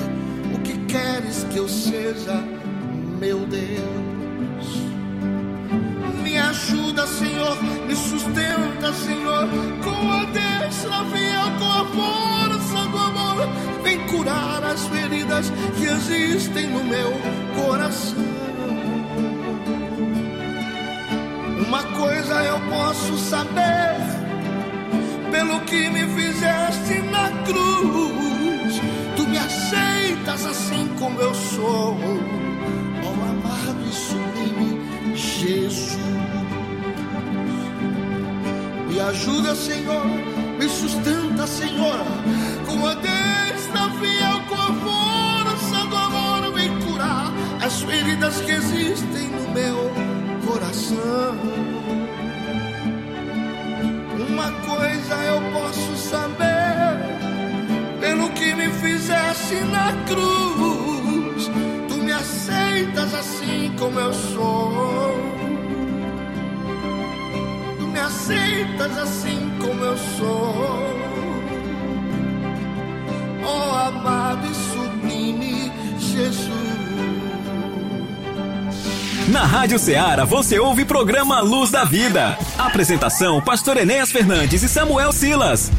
o 0.53 0.59
que 0.61 0.77
queres 0.85 1.43
que 1.51 1.57
eu 1.57 1.69
seja, 1.69 2.43
meu 3.19 3.39
Deus. 3.45 4.67
Me 6.23 6.37
ajuda, 6.39 7.05
Senhor, 7.05 7.57
me 7.87 7.95
sustenta, 7.95 8.93
Senhor, 8.93 9.47
com 9.83 10.11
a 10.11 10.25
destra 10.25 11.05
fiel, 11.05 11.47
com 11.59 11.71
a 11.71 11.85
força 11.85 12.89
do 12.89 12.97
amor. 12.97 13.76
Curar 14.09 14.63
as 14.63 14.87
feridas 14.87 15.51
que 15.77 15.85
existem 15.85 16.67
no 16.67 16.83
meu 16.83 17.11
coração. 17.55 18.17
Uma 21.67 21.83
coisa 21.83 22.43
eu 22.43 22.59
posso 22.69 23.17
saber, 23.17 23.97
pelo 25.31 25.59
que 25.61 25.89
me 25.89 26.07
fizeste 26.07 27.01
na 27.11 27.29
cruz, 27.43 28.81
tu 29.15 29.27
me 29.27 29.37
aceitas 29.37 30.45
assim 30.45 30.87
como 30.97 31.19
eu 31.19 31.33
sou, 31.33 31.97
ó 33.03 33.07
amado 33.29 33.83
e 33.85 33.93
sublime 33.93 35.15
Jesus. 35.15 35.97
Me 38.87 38.99
ajuda, 38.99 39.55
Senhor, 39.55 40.05
me 40.57 40.69
sustenta, 40.69 41.45
Senhor, 41.45 41.99
com 42.65 42.87
a 42.87 42.95
destra 43.67 43.89
fiel, 43.99 44.41
com 44.47 44.55
força 44.55 45.85
do 45.87 45.95
amor, 45.95 46.53
vem 46.53 46.79
curar 46.79 47.31
as 47.61 47.81
feridas 47.81 48.39
que 48.41 48.51
existem 48.51 49.27
no 49.29 49.49
meu 49.51 49.91
coração. 50.45 51.37
Uma 54.29 54.51
coisa 54.51 55.15
eu 55.15 55.41
posso 55.53 55.95
saber, 55.97 56.97
pelo 57.99 58.29
que 58.31 58.53
me 58.55 58.69
fizeste 58.69 59.55
na 59.71 59.93
cruz, 60.05 61.49
tu 61.87 61.95
me 61.95 62.11
aceitas 62.11 63.13
assim 63.13 63.73
como 63.77 63.99
eu 63.99 64.13
sou. 64.13 65.15
Tu 67.79 67.87
me 67.87 67.99
aceitas 67.99 68.97
assim 68.97 69.51
como 69.59 69.83
eu 69.83 69.97
sou. 69.97 70.96
Amado 73.87 74.45
e 74.45 74.53
sublime 74.53 75.71
Jesus. 75.97 76.49
Na 79.29 79.45
Rádio 79.45 79.79
Ceará 79.79 80.25
você 80.25 80.59
ouve 80.59 80.83
programa 80.83 81.39
Luz 81.39 81.71
da 81.71 81.85
Vida. 81.85 82.37
Apresentação: 82.57 83.39
Pastor 83.39 83.77
Enéas 83.77 84.11
Fernandes 84.11 84.61
e 84.61 84.67
Samuel 84.67 85.13
Silas. 85.13 85.71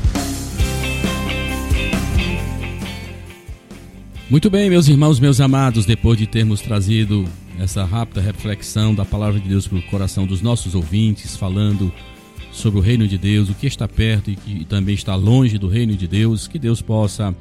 Muito 4.31 4.49
bem, 4.49 4.71
meus 4.71 4.89
irmãos, 4.89 5.21
meus 5.21 5.39
amados, 5.39 5.85
depois 5.85 6.17
de 6.17 6.27
termos 6.27 6.63
trazido 6.63 7.27
essa 7.61 7.85
rápida 7.85 8.23
reflexão 8.23 8.95
da 8.95 9.05
palavra 9.05 9.39
de 9.39 9.51
Deus 9.51 9.69
para 9.69 9.81
o 9.81 9.83
coração 9.83 10.27
dos 10.27 10.41
nossos 10.41 10.75
ouvintes, 10.75 11.37
falando 11.37 11.93
sobre 12.53 12.79
o 12.79 12.83
reino 12.83 13.07
de 13.07 13.19
Deus, 13.19 13.51
o 13.51 13.55
que 13.55 13.67
está 13.67 13.87
perto 13.87 14.31
e 14.31 14.37
que 14.37 14.65
também 14.65 14.95
está 14.95 15.15
longe 15.15 15.59
do 15.59 15.69
reino 15.69 15.95
de 15.95 16.09
Deus, 16.09 16.49
que 16.49 16.59
Deus 16.59 16.81
possa, 16.81 17.37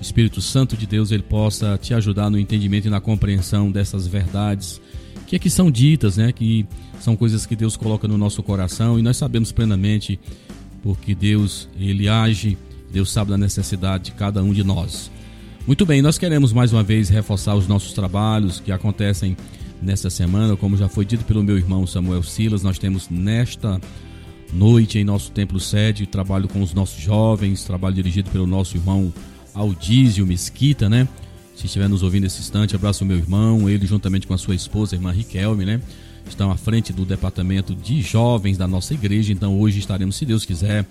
Espírito 0.00 0.40
Santo 0.40 0.76
de 0.76 0.86
Deus, 0.86 1.10
ele 1.10 1.22
possa 1.22 1.78
te 1.80 1.92
ajudar 1.94 2.30
no 2.30 2.38
entendimento 2.38 2.86
e 2.86 2.90
na 2.90 3.00
compreensão 3.00 3.70
dessas 3.70 4.06
verdades 4.06 4.80
que 5.28 5.36
aqui 5.36 5.50
são 5.50 5.70
ditas, 5.70 6.16
né, 6.16 6.32
que 6.32 6.66
são 6.98 7.14
coisas 7.14 7.44
que 7.44 7.54
Deus 7.54 7.76
coloca 7.76 8.08
no 8.08 8.16
nosso 8.16 8.42
coração 8.42 8.98
e 8.98 9.02
nós 9.02 9.18
sabemos 9.18 9.52
plenamente 9.52 10.18
porque 10.82 11.14
Deus, 11.14 11.68
ele 11.78 12.08
age, 12.08 12.56
Deus 12.90 13.12
sabe 13.12 13.30
da 13.30 13.36
necessidade 13.36 14.04
de 14.04 14.12
cada 14.12 14.42
um 14.42 14.54
de 14.54 14.64
nós. 14.64 15.10
Muito 15.66 15.84
bem, 15.84 16.00
nós 16.00 16.16
queremos 16.16 16.50
mais 16.50 16.72
uma 16.72 16.82
vez 16.82 17.10
reforçar 17.10 17.54
os 17.54 17.68
nossos 17.68 17.92
trabalhos 17.92 18.58
que 18.58 18.72
acontecem 18.72 19.36
nesta 19.82 20.08
semana, 20.08 20.56
como 20.56 20.78
já 20.78 20.88
foi 20.88 21.04
dito 21.04 21.24
pelo 21.24 21.44
meu 21.44 21.58
irmão 21.58 21.86
Samuel 21.86 22.22
Silas, 22.22 22.62
nós 22.62 22.78
temos 22.78 23.10
nesta 23.10 23.78
noite 24.50 24.98
em 24.98 25.04
nosso 25.04 25.30
templo 25.30 25.60
sede 25.60 26.06
trabalho 26.06 26.48
com 26.48 26.62
os 26.62 26.72
nossos 26.72 27.02
jovens, 27.02 27.64
trabalho 27.64 27.96
dirigido 27.96 28.30
pelo 28.30 28.46
nosso 28.46 28.78
irmão 28.78 29.12
Aldísio 29.58 30.26
Mesquita, 30.26 30.88
né? 30.88 31.08
Se 31.56 31.66
estiver 31.66 31.88
nos 31.88 32.04
ouvindo 32.04 32.22
nesse 32.22 32.40
instante, 32.40 32.76
abraço 32.76 33.04
meu 33.04 33.16
irmão, 33.16 33.68
ele 33.68 33.84
juntamente 33.84 34.26
com 34.26 34.32
a 34.32 34.38
sua 34.38 34.54
esposa, 34.54 34.94
a 34.94 34.96
irmã 34.96 35.10
Riquelme, 35.10 35.64
né? 35.64 35.80
Estão 36.28 36.50
à 36.50 36.56
frente 36.56 36.92
do 36.92 37.04
departamento 37.04 37.74
de 37.74 38.00
jovens 38.00 38.56
da 38.56 38.68
nossa 38.68 38.94
igreja, 38.94 39.32
então 39.32 39.58
hoje 39.58 39.80
estaremos, 39.80 40.14
se 40.14 40.24
Deus 40.24 40.44
quiser, 40.44 40.86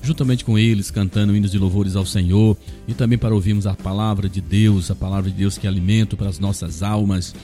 juntamente 0.00 0.44
com 0.44 0.56
eles, 0.56 0.90
cantando 0.90 1.34
hinos 1.34 1.50
de 1.50 1.58
louvores 1.58 1.96
ao 1.96 2.06
Senhor 2.06 2.56
e 2.86 2.94
também 2.94 3.18
para 3.18 3.34
ouvirmos 3.34 3.66
a 3.66 3.74
palavra 3.74 4.28
de 4.28 4.40
Deus, 4.40 4.90
a 4.90 4.94
palavra 4.94 5.28
de 5.28 5.36
Deus 5.36 5.58
que 5.58 5.66
é 5.66 5.70
alimento 5.70 6.16
para 6.16 6.28
as 6.28 6.38
nossas 6.38 6.82
almas. 6.82 7.34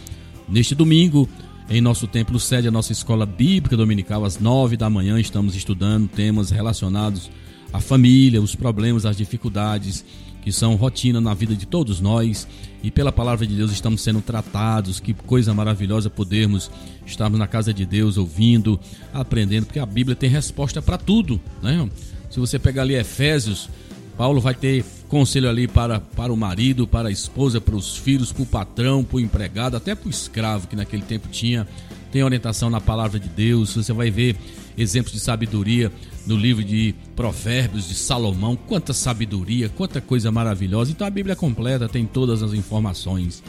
Neste 0.49 0.74
domingo, 0.74 1.29
em 1.68 1.81
nosso 1.81 2.07
templo 2.07 2.39
sede, 2.39 2.68
a 2.68 2.70
nossa 2.70 2.93
escola 2.93 3.26
bíblica 3.26 3.76
dominical, 3.76 4.24
às 4.24 4.39
nove 4.39 4.76
da 4.76 4.89
manhã, 4.89 5.18
estamos 5.18 5.57
estudando 5.57 6.09
temas 6.09 6.51
relacionados 6.51 7.29
à 7.72 7.81
família, 7.81 8.41
os 8.41 8.55
problemas, 8.55 9.05
as 9.05 9.16
dificuldades 9.16 10.05
que 10.43 10.53
são 10.53 10.76
rotina 10.76 11.20
na 11.20 11.34
vida 11.34 11.55
de 11.55 11.66
todos 11.66 12.01
nós 12.01 12.47
e 12.82 12.91
pela 12.91 13.11
palavra 13.11 13.47
de 13.47 13.55
Deus 13.55 13.72
estamos 13.72 14.01
sendo 14.01 14.20
tratados. 14.20 15.01
Que 15.01 15.12
coisa 15.12 15.53
maravilhosa 15.53 16.09
podermos 16.09 16.70
estarmos 17.07 17.39
na 17.39 17.47
casa 17.47 17.72
de 17.72 17.84
Deus 17.84 18.16
ouvindo, 18.16 18.78
aprendendo, 19.12 19.66
porque 19.66 19.78
a 19.78 19.86
Bíblia 19.86 20.16
tem 20.16 20.30
resposta 20.30 20.80
para 20.80 20.99
tudo, 20.99 21.41
né? 21.62 21.89
Se 22.30 22.39
você 22.39 22.59
pegar 22.59 22.82
ali 22.82 22.95
Efésios, 22.95 23.68
Paulo 24.16 24.41
vai 24.41 24.55
ter 24.55 24.84
conselho 25.09 25.49
ali 25.49 25.66
para, 25.66 26.01
para 26.01 26.32
o 26.32 26.36
marido, 26.36 26.86
para 26.86 27.09
a 27.09 27.12
esposa, 27.12 27.61
para 27.61 27.74
os 27.74 27.97
filhos, 27.97 28.32
para 28.32 28.43
o 28.43 28.47
patrão, 28.47 29.03
para 29.03 29.16
o 29.16 29.20
empregado, 29.20 29.76
até 29.76 29.95
para 29.95 30.07
o 30.07 30.11
escravo 30.11 30.68
que 30.68 30.76
naquele 30.76 31.03
tempo 31.03 31.28
tinha. 31.28 31.66
Tem 32.11 32.23
orientação 32.23 32.71
na 32.71 32.81
palavra 32.81 33.19
de 33.19 33.29
Deus. 33.29 33.75
Você 33.75 33.93
vai 33.93 34.11
ver 34.11 34.37
exemplos 34.77 35.13
de 35.13 35.21
sabedoria 35.21 35.93
no 36.27 36.37
livro 36.37 36.65
de 36.65 36.95
Provérbios 37.15 37.89
de 37.89 37.95
Salomão. 37.95 38.57
Quanta 38.57 38.93
sabedoria, 38.93 39.69
quanta 39.69 40.01
coisa 40.01 40.31
maravilhosa. 40.31 40.91
Então 40.91 41.07
a 41.07 41.11
Bíblia 41.11 41.37
completa 41.37 41.89
tem 41.89 42.07
todas 42.07 42.43
as 42.43 42.53
informações. 42.53 43.43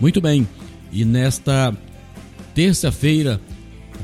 Muito 0.00 0.20
bem. 0.20 0.46
E 0.90 1.04
nesta 1.04 1.74
terça-feira, 2.54 3.40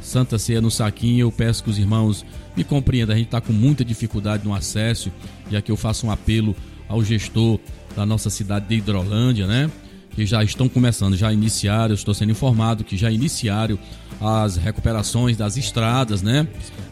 Santa 0.03 0.39
Ceia 0.39 0.61
no 0.61 0.71
Saquinho, 0.71 1.21
eu 1.21 1.33
peço 1.33 1.63
que 1.63 1.71
os 1.71 1.79
irmãos 1.79 2.25
me 2.57 2.65
compreendam. 2.65 3.15
A 3.15 3.19
gente 3.19 3.29
está 3.29 3.41
com 3.41 3.53
muita 3.53 3.85
dificuldade 3.85 4.45
no 4.45 4.55
acesso, 4.55 5.11
já 5.51 5.61
que 5.61 5.71
eu 5.71 5.77
faço 5.77 6.07
um 6.07 6.11
apelo 6.11 6.57
ao 6.89 7.05
gestor 7.05 7.59
da 7.95 8.07
nossa 8.07 8.31
cidade 8.31 8.67
de 8.69 8.77
Hidrolândia, 8.77 9.47
né? 9.47 9.71
Que 10.19 10.27
já 10.27 10.43
estão 10.43 10.69
começando, 10.69 11.17
já 11.17 11.33
iniciaram, 11.33 11.95
estou 11.95 12.13
sendo 12.13 12.33
informado 12.33 12.83
que 12.83 12.97
já 12.97 13.09
iniciaram 13.09 13.79
as 14.21 14.57
recuperações 14.57 15.37
das 15.37 15.57
estradas, 15.57 16.23
né? 16.23 16.45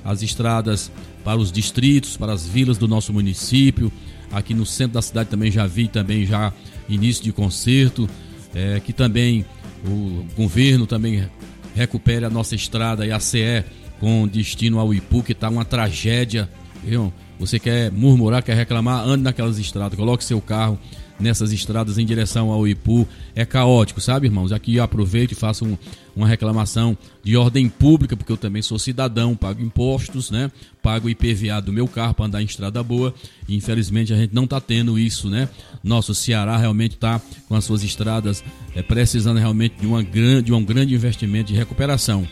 As 0.04 0.22
estradas 0.22 0.92
para 1.24 1.36
os 1.36 1.50
distritos, 1.50 2.16
para 2.16 2.32
as 2.32 2.46
vilas 2.46 2.78
do 2.78 2.86
nosso 2.86 3.12
município. 3.12 3.90
Aqui 4.30 4.54
no 4.54 4.64
centro 4.64 4.94
da 4.94 5.02
cidade 5.02 5.28
também 5.28 5.50
já 5.50 5.66
vi 5.66 5.88
também 5.88 6.24
já 6.24 6.52
início 6.88 7.24
de 7.24 7.32
concerto, 7.32 8.08
é, 8.54 8.78
que 8.78 8.92
também 8.92 9.44
o 9.84 10.24
governo 10.36 10.86
também 10.86 11.28
recupere 11.74 12.24
a 12.24 12.30
nossa 12.30 12.54
estrada 12.54 13.04
e 13.04 13.10
a 13.10 13.18
CE 13.18 13.64
com 13.98 14.28
destino 14.28 14.78
ao 14.78 14.94
Ipu, 14.94 15.24
que 15.24 15.32
está 15.32 15.48
uma 15.48 15.64
tragédia. 15.64 16.48
Viu? 16.84 17.12
Você 17.40 17.58
quer 17.58 17.90
murmurar, 17.90 18.44
quer 18.44 18.54
reclamar, 18.54 19.04
ande 19.04 19.24
naquelas 19.24 19.58
estradas, 19.58 19.98
coloque 19.98 20.22
seu 20.22 20.40
carro 20.40 20.78
nessas 21.18 21.52
estradas 21.52 21.98
em 21.98 22.06
direção 22.06 22.50
ao 22.50 22.66
Ipu. 22.66 23.06
É 23.34 23.44
caótico, 23.44 24.00
sabe, 24.00 24.26
irmãos? 24.26 24.52
Aqui 24.52 24.76
eu 24.76 24.82
aproveito 24.82 25.32
e 25.32 25.34
faço 25.34 25.64
um, 25.64 25.78
uma 26.14 26.26
reclamação 26.26 26.96
de 27.22 27.36
ordem 27.36 27.68
pública, 27.68 28.16
porque 28.16 28.32
eu 28.32 28.36
também 28.36 28.62
sou 28.62 28.78
cidadão, 28.78 29.34
pago 29.34 29.62
impostos, 29.62 30.30
né? 30.30 30.50
Pago 30.82 31.08
IPVA 31.08 31.60
do 31.60 31.72
meu 31.72 31.88
carro 31.88 32.14
para 32.14 32.26
andar 32.26 32.42
em 32.42 32.46
estrada 32.46 32.82
boa. 32.82 33.14
E 33.48 33.56
infelizmente 33.56 34.12
a 34.12 34.16
gente 34.16 34.34
não 34.34 34.44
está 34.44 34.60
tendo 34.60 34.98
isso, 34.98 35.28
né? 35.28 35.48
Nosso 35.82 36.14
Ceará 36.14 36.56
realmente 36.56 36.94
está 36.94 37.20
com 37.48 37.54
as 37.54 37.64
suas 37.64 37.82
estradas 37.82 38.44
é, 38.74 38.82
precisando 38.82 39.38
realmente 39.38 39.76
de, 39.80 39.86
uma 39.86 40.02
grande, 40.02 40.42
de 40.42 40.52
um 40.52 40.64
grande 40.64 40.94
investimento 40.94 41.52
de 41.52 41.58
recuperação. 41.58 42.26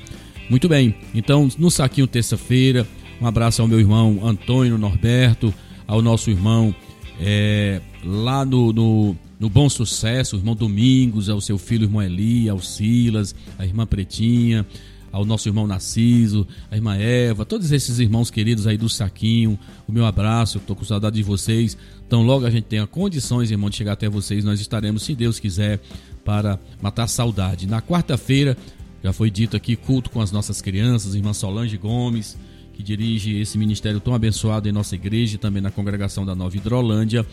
Muito 0.49 0.69
bem, 0.69 0.95
então 1.15 1.49
no 1.57 1.71
saquinho 1.71 2.07
terça-feira, 2.07 2.87
um 3.21 3.27
abraço 3.27 3.63
ao 3.63 3.69
meu 3.69 3.81
irmão 3.81 4.21
Antônio 4.23 4.77
Norberto, 4.77 5.55
ao 5.87 6.03
nosso 6.03 6.31
irmão 6.31 6.75
é, 7.21 7.81
lá 8.05 8.45
no, 8.45 8.73
no, 8.73 9.17
no 9.39 9.49
bom 9.49 9.69
sucesso, 9.69 10.37
o 10.37 10.39
irmão 10.39 10.55
Domingos, 10.55 11.29
ao 11.29 11.41
seu 11.41 11.59
filho, 11.59 11.83
o 11.83 11.85
irmão 11.87 12.03
Eli, 12.03 12.49
ao 12.49 12.61
Silas, 12.61 13.35
a 13.59 13.65
irmã 13.65 13.87
Pretinha, 13.87 14.67
ao 15.11 15.25
nosso 15.25 15.49
irmão 15.49 15.67
Narciso, 15.67 16.47
a 16.71 16.75
irmã 16.75 16.97
Eva, 16.97 17.45
todos 17.45 17.71
esses 17.71 18.01
irmãos 18.01 18.31
queridos 18.31 18.67
aí 18.67 18.77
do 18.77 18.89
Saquinho, 18.89 19.59
o 19.87 19.93
meu 19.93 20.05
abraço, 20.07 20.61
eu 20.69 20.75
com 20.75 20.85
saudade 20.85 21.17
de 21.17 21.23
vocês. 21.23 21.77
Então, 22.07 22.23
logo 22.23 22.45
a 22.45 22.51
gente 22.51 22.65
tenha 22.65 22.87
condições, 22.87 23.51
irmão, 23.51 23.71
de 23.71 23.77
chegar 23.77 23.93
até 23.93 24.09
vocês, 24.09 24.45
nós 24.45 24.61
estaremos, 24.61 25.05
se 25.05 25.15
Deus 25.15 25.39
quiser, 25.39 25.81
para 26.25 26.59
matar 26.83 27.07
saudade. 27.07 27.67
Na 27.67 27.81
quarta-feira, 27.81 28.57
já 29.05 29.13
foi 29.13 29.31
dito 29.31 29.57
aqui, 29.57 29.77
culto 29.77 30.11
com 30.11 30.21
as 30.21 30.33
nossas 30.33 30.61
crianças, 30.61 31.15
irmã 31.15 31.33
Solange 31.33 31.77
Gomes, 31.77 32.37
que 32.73 32.83
dirige 32.83 33.39
esse 33.39 33.57
ministério 33.57 34.01
tão 34.01 34.15
abençoado 34.15 34.69
em 34.69 34.73
nossa 34.73 34.97
igreja 34.97 35.37
e 35.37 35.39
também 35.39 35.63
na 35.63 35.71
congregação 35.71 36.27
da 36.27 36.35
Nova 36.35 36.57
Hidrolândia. 36.57 37.25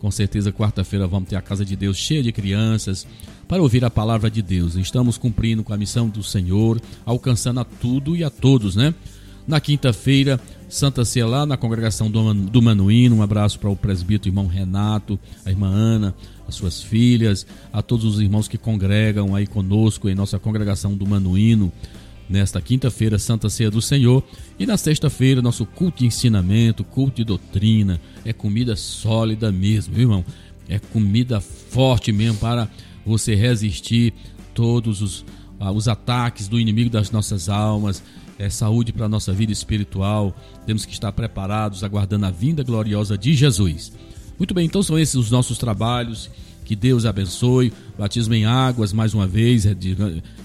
Com 0.00 0.10
certeza, 0.10 0.50
quarta-feira 0.50 1.06
vamos 1.06 1.28
ter 1.28 1.36
a 1.36 1.42
casa 1.42 1.62
de 1.62 1.76
Deus 1.76 1.98
cheia 1.98 2.22
de 2.22 2.32
crianças 2.32 3.06
para 3.46 3.60
ouvir 3.60 3.84
a 3.84 3.90
palavra 3.90 4.30
de 4.30 4.40
Deus. 4.40 4.74
Estamos 4.74 5.18
cumprindo 5.18 5.62
com 5.62 5.74
a 5.74 5.76
missão 5.76 6.08
do 6.08 6.22
Senhor, 6.22 6.80
alcançando 7.04 7.60
a 7.60 7.64
tudo 7.64 8.16
e 8.16 8.24
a 8.24 8.30
todos, 8.30 8.74
né? 8.74 8.94
Na 9.46 9.60
quinta-feira, 9.60 10.40
Santa 10.70 11.04
Ceia 11.04 11.26
lá 11.26 11.44
na 11.44 11.58
congregação 11.58 12.10
do 12.10 12.62
Manuíno. 12.62 13.16
Um 13.16 13.22
abraço 13.22 13.58
para 13.58 13.68
o 13.68 13.76
presbítero 13.76 14.30
irmão 14.30 14.46
Renato, 14.46 15.20
a 15.44 15.50
irmã 15.50 15.68
Ana, 15.68 16.14
as 16.48 16.54
suas 16.54 16.82
filhas, 16.82 17.46
a 17.70 17.82
todos 17.82 18.06
os 18.06 18.20
irmãos 18.20 18.48
que 18.48 18.56
congregam 18.56 19.34
aí 19.34 19.46
conosco 19.46 20.08
em 20.08 20.14
nossa 20.14 20.38
congregação 20.38 20.94
do 20.94 21.06
Manuíno 21.06 21.70
nesta 22.30 22.60
quinta-feira, 22.62 23.18
Santa 23.18 23.50
Ceia 23.50 23.70
do 23.70 23.82
Senhor, 23.82 24.22
e 24.56 24.64
na 24.64 24.76
sexta-feira, 24.76 25.42
nosso 25.42 25.66
culto 25.66 25.98
de 25.98 26.06
ensinamento, 26.06 26.84
culto 26.84 27.16
de 27.16 27.24
doutrina, 27.24 28.00
é 28.24 28.32
comida 28.32 28.76
sólida 28.76 29.50
mesmo, 29.50 29.92
viu, 29.92 30.04
irmão? 30.04 30.24
É 30.68 30.78
comida 30.78 31.40
forte 31.40 32.12
mesmo 32.12 32.38
para 32.38 32.70
você 33.04 33.34
resistir 33.34 34.14
todos 34.54 35.02
os, 35.02 35.24
ah, 35.58 35.72
os 35.72 35.88
ataques 35.88 36.46
do 36.46 36.60
inimigo 36.60 36.88
das 36.88 37.10
nossas 37.10 37.48
almas, 37.48 38.00
é 38.38 38.48
saúde 38.48 38.92
para 38.92 39.06
a 39.06 39.08
nossa 39.08 39.32
vida 39.32 39.52
espiritual. 39.52 40.34
Temos 40.64 40.86
que 40.86 40.92
estar 40.94 41.12
preparados, 41.12 41.84
aguardando 41.84 42.24
a 42.24 42.30
vinda 42.30 42.62
gloriosa 42.62 43.18
de 43.18 43.34
Jesus. 43.34 43.92
Muito 44.38 44.54
bem, 44.54 44.64
então 44.64 44.82
são 44.82 44.98
esses 44.98 45.16
os 45.16 45.30
nossos 45.30 45.58
trabalhos. 45.58 46.30
Que 46.70 46.76
Deus 46.76 47.04
abençoe. 47.04 47.72
Batismo 47.98 48.32
em 48.32 48.44
águas, 48.44 48.92
mais 48.92 49.12
uma 49.12 49.26
vez, 49.26 49.66
é 49.66 49.74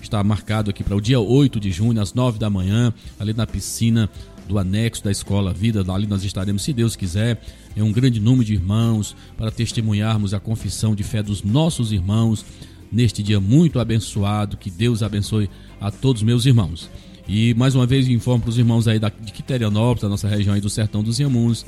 está 0.01 0.23
marcado 0.23 0.71
aqui 0.71 0.83
para 0.83 0.95
o 0.95 0.99
dia 0.99 1.19
8 1.19 1.59
de 1.59 1.69
junho, 1.71 2.01
às 2.01 2.15
9 2.15 2.39
da 2.39 2.49
manhã, 2.49 2.91
ali 3.19 3.31
na 3.31 3.45
piscina 3.45 4.09
do 4.47 4.57
anexo 4.57 5.03
da 5.03 5.11
Escola 5.11 5.53
Vida. 5.53 5.85
Ali 5.93 6.07
nós 6.07 6.23
estaremos, 6.23 6.63
se 6.63 6.73
Deus 6.73 6.95
quiser, 6.95 7.39
é 7.75 7.83
um 7.83 7.91
grande 7.91 8.19
número 8.19 8.43
de 8.43 8.55
irmãos 8.55 9.15
para 9.37 9.51
testemunharmos 9.51 10.33
a 10.33 10.39
confissão 10.39 10.95
de 10.95 11.03
fé 11.03 11.21
dos 11.21 11.43
nossos 11.43 11.91
irmãos 11.91 12.43
neste 12.91 13.21
dia 13.21 13.39
muito 13.39 13.79
abençoado. 13.79 14.57
Que 14.57 14.71
Deus 14.71 15.03
abençoe 15.03 15.47
a 15.79 15.91
todos 15.91 16.23
meus 16.23 16.47
irmãos. 16.47 16.89
E 17.27 17.53
mais 17.53 17.75
uma 17.75 17.85
vez 17.85 18.07
informo 18.07 18.41
para 18.41 18.49
os 18.49 18.57
irmãos 18.57 18.87
aí 18.87 18.97
de 18.97 19.31
Quiterianópolis, 19.31 20.01
da 20.01 20.09
nossa 20.09 20.27
região 20.27 20.55
aí 20.55 20.61
do 20.61 20.71
Sertão 20.71 21.03
dos 21.03 21.19
Iamuns, 21.19 21.63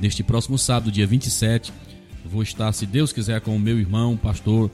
neste 0.00 0.22
próximo 0.22 0.56
sábado, 0.56 0.90
dia 0.90 1.06
27, 1.06 1.70
Vou 2.30 2.42
estar, 2.44 2.70
se 2.72 2.86
Deus 2.86 3.12
quiser, 3.12 3.40
com 3.40 3.56
o 3.56 3.58
meu 3.58 3.76
irmão, 3.78 4.16
pastor 4.16 4.70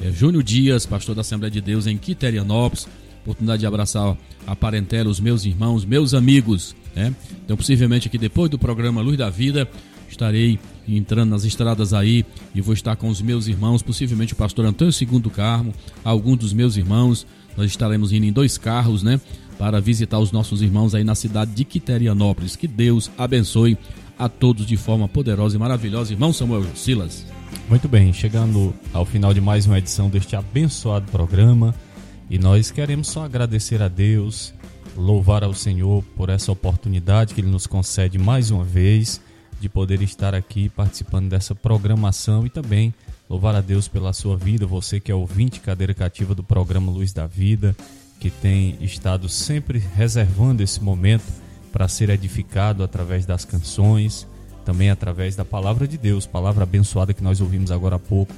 é, 0.00 0.10
Júnior 0.10 0.42
Dias, 0.42 0.86
pastor 0.86 1.14
da 1.14 1.20
Assembleia 1.20 1.50
de 1.50 1.60
Deus 1.60 1.86
em 1.86 1.98
Quiterianópolis. 1.98 2.88
Oportunidade 3.22 3.60
de 3.60 3.66
abraçar 3.66 4.16
a 4.46 4.56
parentela, 4.56 5.10
os 5.10 5.20
meus 5.20 5.44
irmãos, 5.44 5.84
meus 5.84 6.14
amigos. 6.14 6.74
Né? 6.96 7.14
Então, 7.44 7.58
possivelmente 7.58 8.08
aqui 8.08 8.16
depois 8.16 8.50
do 8.50 8.58
programa 8.58 9.02
Luz 9.02 9.18
da 9.18 9.28
Vida, 9.28 9.68
estarei 10.08 10.58
entrando 10.88 11.30
nas 11.30 11.44
estradas 11.44 11.92
aí 11.92 12.24
e 12.54 12.62
vou 12.62 12.72
estar 12.72 12.96
com 12.96 13.08
os 13.08 13.20
meus 13.20 13.48
irmãos, 13.48 13.82
possivelmente 13.82 14.32
o 14.32 14.36
pastor 14.36 14.64
Antônio 14.64 14.92
Segundo 14.92 15.28
Carmo, 15.28 15.74
alguns 16.02 16.38
dos 16.38 16.52
meus 16.54 16.76
irmãos. 16.76 17.26
Nós 17.54 17.66
estaremos 17.66 18.12
indo 18.12 18.24
em 18.24 18.32
dois 18.32 18.56
carros, 18.56 19.02
né? 19.02 19.20
Para 19.58 19.78
visitar 19.78 20.18
os 20.18 20.32
nossos 20.32 20.62
irmãos 20.62 20.94
aí 20.94 21.04
na 21.04 21.14
cidade 21.14 21.52
de 21.52 21.64
Quiterianópolis. 21.64 22.56
Que 22.56 22.66
Deus 22.66 23.10
abençoe 23.16 23.76
a 24.18 24.28
todos 24.28 24.66
de 24.66 24.76
forma 24.76 25.08
poderosa 25.08 25.56
e 25.56 25.58
maravilhosa. 25.58 26.12
Irmão 26.12 26.32
Samuel 26.32 26.64
Silas. 26.76 27.26
Muito 27.68 27.88
bem, 27.88 28.12
chegando 28.12 28.74
ao 28.92 29.04
final 29.04 29.32
de 29.32 29.40
mais 29.40 29.66
uma 29.66 29.78
edição 29.78 30.08
deste 30.08 30.36
abençoado 30.36 31.10
programa. 31.10 31.74
E 32.28 32.38
nós 32.38 32.70
queremos 32.70 33.08
só 33.08 33.24
agradecer 33.24 33.82
a 33.82 33.88
Deus, 33.88 34.54
louvar 34.96 35.44
ao 35.44 35.54
Senhor 35.54 36.02
por 36.16 36.28
essa 36.28 36.52
oportunidade 36.52 37.34
que 37.34 37.40
Ele 37.40 37.48
nos 37.48 37.66
concede 37.66 38.18
mais 38.18 38.50
uma 38.50 38.64
vez 38.64 39.20
de 39.60 39.68
poder 39.68 40.02
estar 40.02 40.34
aqui 40.34 40.68
participando 40.68 41.28
dessa 41.28 41.54
programação 41.54 42.46
e 42.46 42.50
também 42.50 42.92
louvar 43.28 43.54
a 43.54 43.60
Deus 43.60 43.88
pela 43.88 44.12
sua 44.12 44.36
vida, 44.36 44.66
você 44.66 45.00
que 45.00 45.10
é 45.10 45.14
ouvinte 45.14 45.60
cadeira 45.60 45.94
cativa 45.94 46.34
do 46.34 46.42
programa 46.42 46.92
Luz 46.92 47.12
da 47.12 47.26
Vida, 47.26 47.74
que 48.20 48.30
tem 48.30 48.76
estado 48.80 49.28
sempre 49.28 49.78
reservando 49.78 50.62
esse 50.62 50.82
momento 50.82 51.43
para 51.74 51.88
ser 51.88 52.08
edificado 52.08 52.84
através 52.84 53.26
das 53.26 53.44
canções, 53.44 54.28
também 54.64 54.90
através 54.90 55.34
da 55.34 55.44
palavra 55.44 55.88
de 55.88 55.98
Deus, 55.98 56.24
palavra 56.24 56.62
abençoada 56.62 57.12
que 57.12 57.22
nós 57.22 57.40
ouvimos 57.40 57.72
agora 57.72 57.96
há 57.96 57.98
pouco 57.98 58.32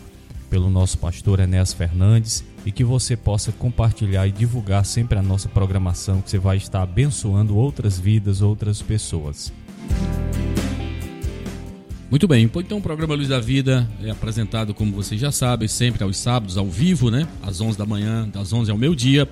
pelo 0.49 0.71
nosso 0.71 0.97
pastor 0.97 1.41
Enéas 1.41 1.75
Fernandes 1.75 2.43
e 2.65 2.73
que 2.73 2.83
você 2.83 3.15
possa 3.15 3.53
compartilhar 3.53 4.27
e 4.27 4.33
divulgar 4.33 4.87
sempre 4.87 5.19
a 5.19 5.23
nossa 5.23 5.51
programação, 5.51 6.23
que 6.23 6.31
você 6.31 6.39
vai 6.39 6.57
estar 6.57 6.81
abençoando 6.81 7.55
outras 7.55 7.99
vidas, 7.99 8.41
outras 8.41 8.81
pessoas. 8.81 9.53
Muito 12.11 12.27
bem, 12.27 12.51
então 12.57 12.79
o 12.79 12.83
programa 12.83 13.15
Luz 13.15 13.29
da 13.29 13.39
Vida 13.39 13.87
é 14.03 14.09
apresentado, 14.09 14.73
como 14.73 14.93
vocês 14.93 15.21
já 15.21 15.31
sabem, 15.31 15.69
sempre 15.69 16.03
aos 16.03 16.17
sábados, 16.17 16.57
ao 16.57 16.71
vivo, 16.71 17.11
né? 17.11 17.29
Às 17.43 17.61
11 17.61 17.77
da 17.77 17.85
manhã, 17.85 18.27
das 18.27 18.51
11 18.51 18.71
ao 18.71 18.79
meio-dia, 18.79 19.29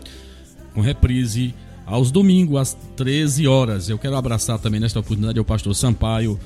com 0.75 0.83
reprise 0.83 1.55
aos 1.87 2.11
domingos, 2.11 2.61
às 2.61 2.77
13 2.97 3.47
horas. 3.47 3.89
Eu 3.89 3.99
quero 3.99 4.17
abraçar 4.17 4.59
também 4.59 4.81
nesta 4.81 5.01
oportunidade 5.01 5.39
o 5.39 5.45
pastor 5.45 5.75
Sampaio, 5.75 6.39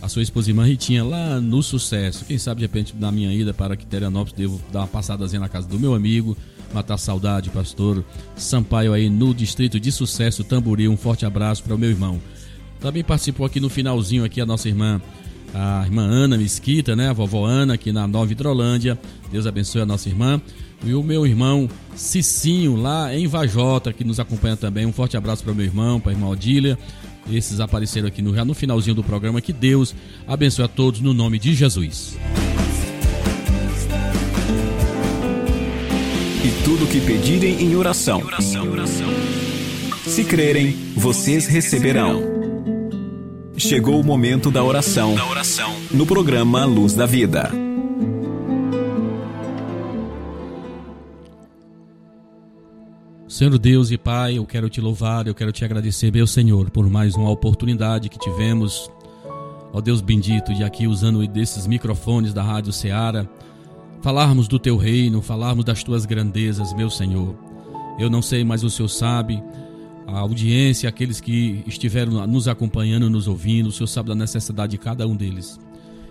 a 0.00 0.08
sua 0.08 0.22
esposa 0.22 0.50
irmã 0.50 0.64
Ritinha, 0.64 1.04
lá 1.04 1.40
no 1.40 1.62
Sucesso. 1.62 2.24
Quem 2.24 2.38
sabe, 2.38 2.60
de 2.60 2.66
repente, 2.66 2.94
na 2.98 3.10
minha 3.10 3.32
ida 3.32 3.52
para 3.52 3.76
Quiterianópolis, 3.76 4.36
devo 4.36 4.60
dar 4.72 4.80
uma 4.80 4.88
passadazinha 4.88 5.40
na 5.40 5.48
casa 5.48 5.66
do 5.66 5.78
meu 5.78 5.94
amigo, 5.94 6.36
matar 6.72 6.98
saudade, 6.98 7.50
pastor 7.50 8.04
Sampaio 8.36 8.92
aí 8.92 9.08
no 9.08 9.34
distrito 9.34 9.80
de 9.80 9.90
Sucesso, 9.90 10.44
Tamboril. 10.44 10.90
Um 10.90 10.96
forte 10.96 11.24
abraço 11.24 11.62
para 11.62 11.74
o 11.74 11.78
meu 11.78 11.90
irmão. 11.90 12.20
Também 12.80 13.02
participou 13.02 13.46
aqui 13.46 13.58
no 13.58 13.68
finalzinho 13.68 14.24
aqui 14.24 14.40
a 14.40 14.46
nossa 14.46 14.68
irmã 14.68 15.00
a 15.54 15.84
irmã 15.84 16.02
Ana 16.02 16.36
Mesquita, 16.36 16.94
né? 16.94 17.08
A 17.08 17.12
vovó 17.12 17.46
Ana 17.46 17.74
aqui 17.74 17.92
na 17.92 18.06
Nova 18.06 18.30
Hidrolândia. 18.30 18.98
Deus 19.30 19.46
abençoe 19.46 19.80
a 19.80 19.86
nossa 19.86 20.08
irmã 20.08 20.40
e 20.84 20.94
o 20.94 21.02
meu 21.02 21.26
irmão 21.26 21.68
Cicinho, 21.94 22.76
lá 22.76 23.14
em 23.14 23.26
Vajota, 23.26 23.92
que 23.92 24.04
nos 24.04 24.20
acompanha 24.20 24.56
também. 24.56 24.84
Um 24.84 24.92
forte 24.92 25.16
abraço 25.16 25.42
para 25.42 25.52
o 25.52 25.56
meu 25.56 25.64
irmão, 25.64 25.98
para 25.98 26.12
a 26.12 26.14
irmã 26.14 26.28
Odília. 26.28 26.78
Esses 27.30 27.58
apareceram 27.58 28.06
aqui 28.06 28.22
no, 28.22 28.34
já 28.34 28.44
no 28.44 28.54
finalzinho 28.54 28.94
do 28.94 29.02
programa. 29.02 29.40
Que 29.40 29.52
Deus 29.52 29.94
abençoe 30.26 30.64
a 30.64 30.68
todos 30.68 31.00
no 31.00 31.12
nome 31.12 31.38
de 31.38 31.54
Jesus. 31.54 32.16
E 36.44 36.64
tudo 36.64 36.86
que 36.86 37.00
pedirem 37.00 37.62
em 37.62 37.74
oração. 37.74 38.22
Se 40.06 40.22
crerem, 40.22 40.76
vocês 40.94 41.46
receberão. 41.46 42.22
Chegou 43.56 43.98
o 43.98 44.04
momento 44.04 44.50
da 44.50 44.62
oração. 44.62 45.16
No 45.90 46.06
programa 46.06 46.64
Luz 46.64 46.92
da 46.92 47.06
Vida. 47.06 47.65
Senhor 53.36 53.58
Deus 53.58 53.90
e 53.90 53.98
Pai, 53.98 54.38
eu 54.38 54.46
quero 54.46 54.70
te 54.70 54.80
louvar, 54.80 55.26
eu 55.26 55.34
quero 55.34 55.52
te 55.52 55.62
agradecer, 55.62 56.10
meu 56.10 56.26
Senhor, 56.26 56.70
por 56.70 56.88
mais 56.88 57.14
uma 57.16 57.28
oportunidade 57.28 58.08
que 58.08 58.18
tivemos. 58.18 58.90
Ó 59.74 59.78
Deus 59.82 60.00
bendito, 60.00 60.54
de 60.54 60.64
aqui 60.64 60.86
usando 60.86 61.26
desses 61.28 61.66
microfones 61.66 62.32
da 62.32 62.42
Rádio 62.42 62.72
Ceará, 62.72 63.28
falarmos 64.00 64.48
do 64.48 64.58
teu 64.58 64.78
reino, 64.78 65.20
falarmos 65.20 65.66
das 65.66 65.84
tuas 65.84 66.06
grandezas, 66.06 66.72
meu 66.72 66.88
Senhor. 66.88 67.36
Eu 67.98 68.08
não 68.08 68.22
sei, 68.22 68.42
mas 68.42 68.64
o 68.64 68.70
Senhor 68.70 68.88
sabe, 68.88 69.44
a 70.06 70.18
audiência, 70.18 70.88
aqueles 70.88 71.20
que 71.20 71.62
estiveram 71.66 72.26
nos 72.26 72.48
acompanhando, 72.48 73.10
nos 73.10 73.28
ouvindo, 73.28 73.66
o 73.66 73.72
Senhor 73.72 73.86
sabe 73.86 74.08
da 74.08 74.14
necessidade 74.14 74.70
de 74.70 74.78
cada 74.78 75.06
um 75.06 75.14
deles. 75.14 75.60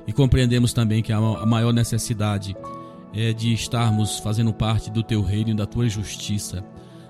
E 0.06 0.14
compreendemos 0.14 0.74
também 0.74 1.02
que 1.02 1.12
a 1.12 1.20
maior 1.20 1.74
necessidade 1.74 2.56
é 3.12 3.34
de 3.34 3.52
estarmos 3.52 4.20
fazendo 4.20 4.54
parte 4.54 4.92
do 4.92 5.02
teu 5.02 5.24
reino 5.24 5.50
e 5.50 5.56
da 5.56 5.66
tua 5.66 5.90
justiça. 5.90 6.64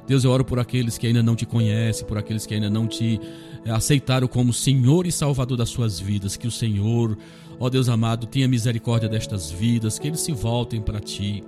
Deus, 0.08 0.24
eu 0.24 0.32
oro 0.32 0.46
por 0.46 0.60
aqueles 0.60 0.98
que 0.98 1.08
ainda 1.08 1.24
não 1.24 1.36
te 1.36 1.46
conhecem, 1.46 2.06
por 2.06 2.18
aqueles 2.18 2.46
que 2.46 2.54
ainda 2.54 2.70
não 2.70 2.88
te 2.88 3.20
eh, 3.66 3.72
aceitaram 3.72 4.28
como 4.28 4.54
Senhor 4.54 5.08
e 5.08 5.12
Salvador 5.12 5.58
das 5.58 5.70
suas 5.70 6.00
vidas. 6.00 6.38
Que 6.38 6.48
o 6.48 6.52
Senhor, 6.52 7.18
ó 7.60 7.70
Deus 7.70 7.90
amado, 7.90 8.28
tenha 8.28 8.48
misericórdia 8.48 9.10
destas 9.10 9.50
vidas, 9.50 9.98
que 9.98 10.08
eles 10.08 10.20
se 10.20 10.32
voltem 10.32 10.80
para 10.80 11.00
ti. 11.00 11.44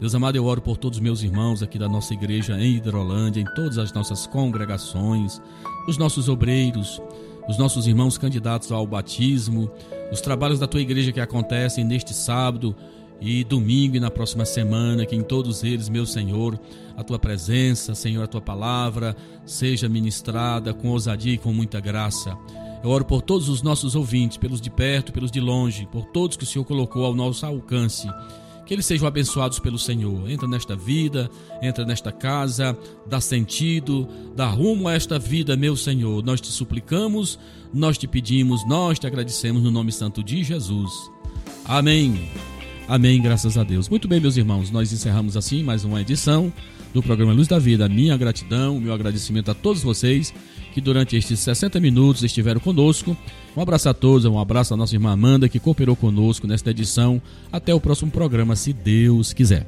Deus 0.00 0.14
amado, 0.14 0.34
eu 0.34 0.44
oro 0.46 0.62
por 0.62 0.76
todos 0.76 0.98
os 0.98 1.02
meus 1.02 1.22
irmãos 1.22 1.62
aqui 1.62 1.78
da 1.78 1.88
nossa 1.88 2.14
igreja 2.14 2.58
em 2.58 2.76
Hidrolândia, 2.76 3.40
em 3.40 3.54
todas 3.54 3.76
as 3.76 3.92
nossas 3.92 4.26
congregações, 4.26 5.40
os 5.86 5.98
nossos 5.98 6.28
obreiros, 6.28 7.00
os 7.46 7.58
nossos 7.58 7.86
irmãos 7.86 8.16
candidatos 8.16 8.72
ao 8.72 8.86
batismo, 8.86 9.70
os 10.10 10.20
trabalhos 10.20 10.58
da 10.58 10.66
tua 10.66 10.80
igreja 10.80 11.12
que 11.12 11.20
acontecem 11.20 11.84
neste 11.84 12.14
sábado 12.14 12.74
e 13.20 13.44
domingo 13.44 13.96
e 13.96 14.00
na 14.00 14.10
próxima 14.10 14.44
semana, 14.44 15.04
que 15.04 15.14
em 15.14 15.22
todos 15.22 15.62
eles, 15.62 15.88
meu 15.88 16.06
Senhor, 16.06 16.58
a 17.00 17.04
tua 17.04 17.18
presença, 17.18 17.94
Senhor, 17.94 18.22
a 18.22 18.26
tua 18.26 18.42
palavra 18.42 19.16
seja 19.46 19.88
ministrada 19.88 20.74
com 20.74 20.90
ousadia 20.90 21.32
e 21.32 21.38
com 21.38 21.50
muita 21.50 21.80
graça. 21.80 22.36
Eu 22.84 22.90
oro 22.90 23.06
por 23.06 23.22
todos 23.22 23.48
os 23.48 23.62
nossos 23.62 23.94
ouvintes, 23.94 24.36
pelos 24.36 24.60
de 24.60 24.68
perto, 24.68 25.12
pelos 25.12 25.30
de 25.30 25.40
longe, 25.40 25.88
por 25.90 26.04
todos 26.06 26.36
que 26.36 26.44
o 26.44 26.46
Senhor 26.46 26.64
colocou 26.64 27.06
ao 27.06 27.14
nosso 27.14 27.46
alcance. 27.46 28.06
Que 28.66 28.74
eles 28.74 28.84
sejam 28.84 29.08
abençoados 29.08 29.58
pelo 29.58 29.78
Senhor. 29.78 30.30
Entra 30.30 30.46
nesta 30.46 30.76
vida, 30.76 31.30
entra 31.62 31.86
nesta 31.86 32.12
casa, 32.12 32.76
dá 33.06 33.18
sentido, 33.18 34.06
dá 34.36 34.46
rumo 34.46 34.86
a 34.86 34.92
esta 34.92 35.18
vida, 35.18 35.56
meu 35.56 35.76
Senhor. 35.76 36.22
Nós 36.22 36.40
te 36.40 36.48
suplicamos, 36.48 37.38
nós 37.72 37.96
te 37.96 38.06
pedimos, 38.06 38.66
nós 38.68 38.98
te 38.98 39.06
agradecemos 39.06 39.62
no 39.62 39.70
nome 39.70 39.90
santo 39.90 40.22
de 40.22 40.44
Jesus. 40.44 40.92
Amém. 41.64 42.28
Amém, 42.86 43.22
graças 43.22 43.56
a 43.56 43.64
Deus. 43.64 43.88
Muito 43.88 44.06
bem, 44.06 44.20
meus 44.20 44.36
irmãos, 44.36 44.70
nós 44.70 44.92
encerramos 44.92 45.36
assim 45.36 45.62
mais 45.62 45.82
uma 45.82 46.00
edição 46.02 46.52
do 46.92 47.02
programa 47.02 47.32
Luz 47.32 47.48
da 47.48 47.58
Vida. 47.58 47.88
Minha 47.88 48.16
gratidão, 48.16 48.80
meu 48.80 48.92
agradecimento 48.92 49.50
a 49.50 49.54
todos 49.54 49.82
vocês 49.82 50.32
que 50.72 50.80
durante 50.80 51.16
estes 51.16 51.40
60 51.40 51.80
minutos 51.80 52.22
estiveram 52.22 52.60
conosco. 52.60 53.16
Um 53.56 53.60
abraço 53.60 53.88
a 53.88 53.94
todos, 53.94 54.24
um 54.24 54.38
abraço 54.38 54.74
à 54.74 54.76
nossa 54.76 54.94
irmã 54.94 55.12
Amanda 55.12 55.48
que 55.48 55.58
cooperou 55.58 55.96
conosco 55.96 56.46
nesta 56.46 56.70
edição. 56.70 57.20
Até 57.52 57.74
o 57.74 57.80
próximo 57.80 58.10
programa, 58.10 58.54
se 58.56 58.72
Deus 58.72 59.32
quiser. 59.32 59.66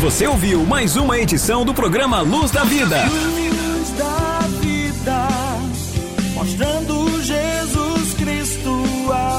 Você 0.00 0.28
ouviu 0.28 0.64
mais 0.64 0.96
uma 0.96 1.18
edição 1.18 1.64
do 1.64 1.74
programa 1.74 2.20
Luz 2.20 2.52
da 2.52 2.62
Vida. 2.62 3.04
Luz 3.06 3.90
da 3.98 4.38
vida, 4.60 5.28
mostrando 6.34 7.07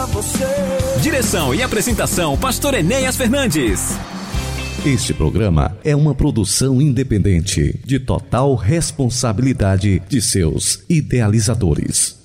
você. 0.10 0.46
Direção 1.02 1.56
e 1.56 1.64
apresentação, 1.64 2.38
Pastor 2.38 2.74
Enéas 2.74 3.16
Fernandes. 3.16 3.98
Este 4.86 5.14
programa 5.14 5.78
é 5.84 5.96
uma 5.96 6.16
produção 6.16 6.82
independente, 6.82 7.78
de 7.86 8.00
total 8.00 8.56
responsabilidade 8.56 10.02
de 10.08 10.22
seus 10.22 10.84
idealizadores. 10.90 12.19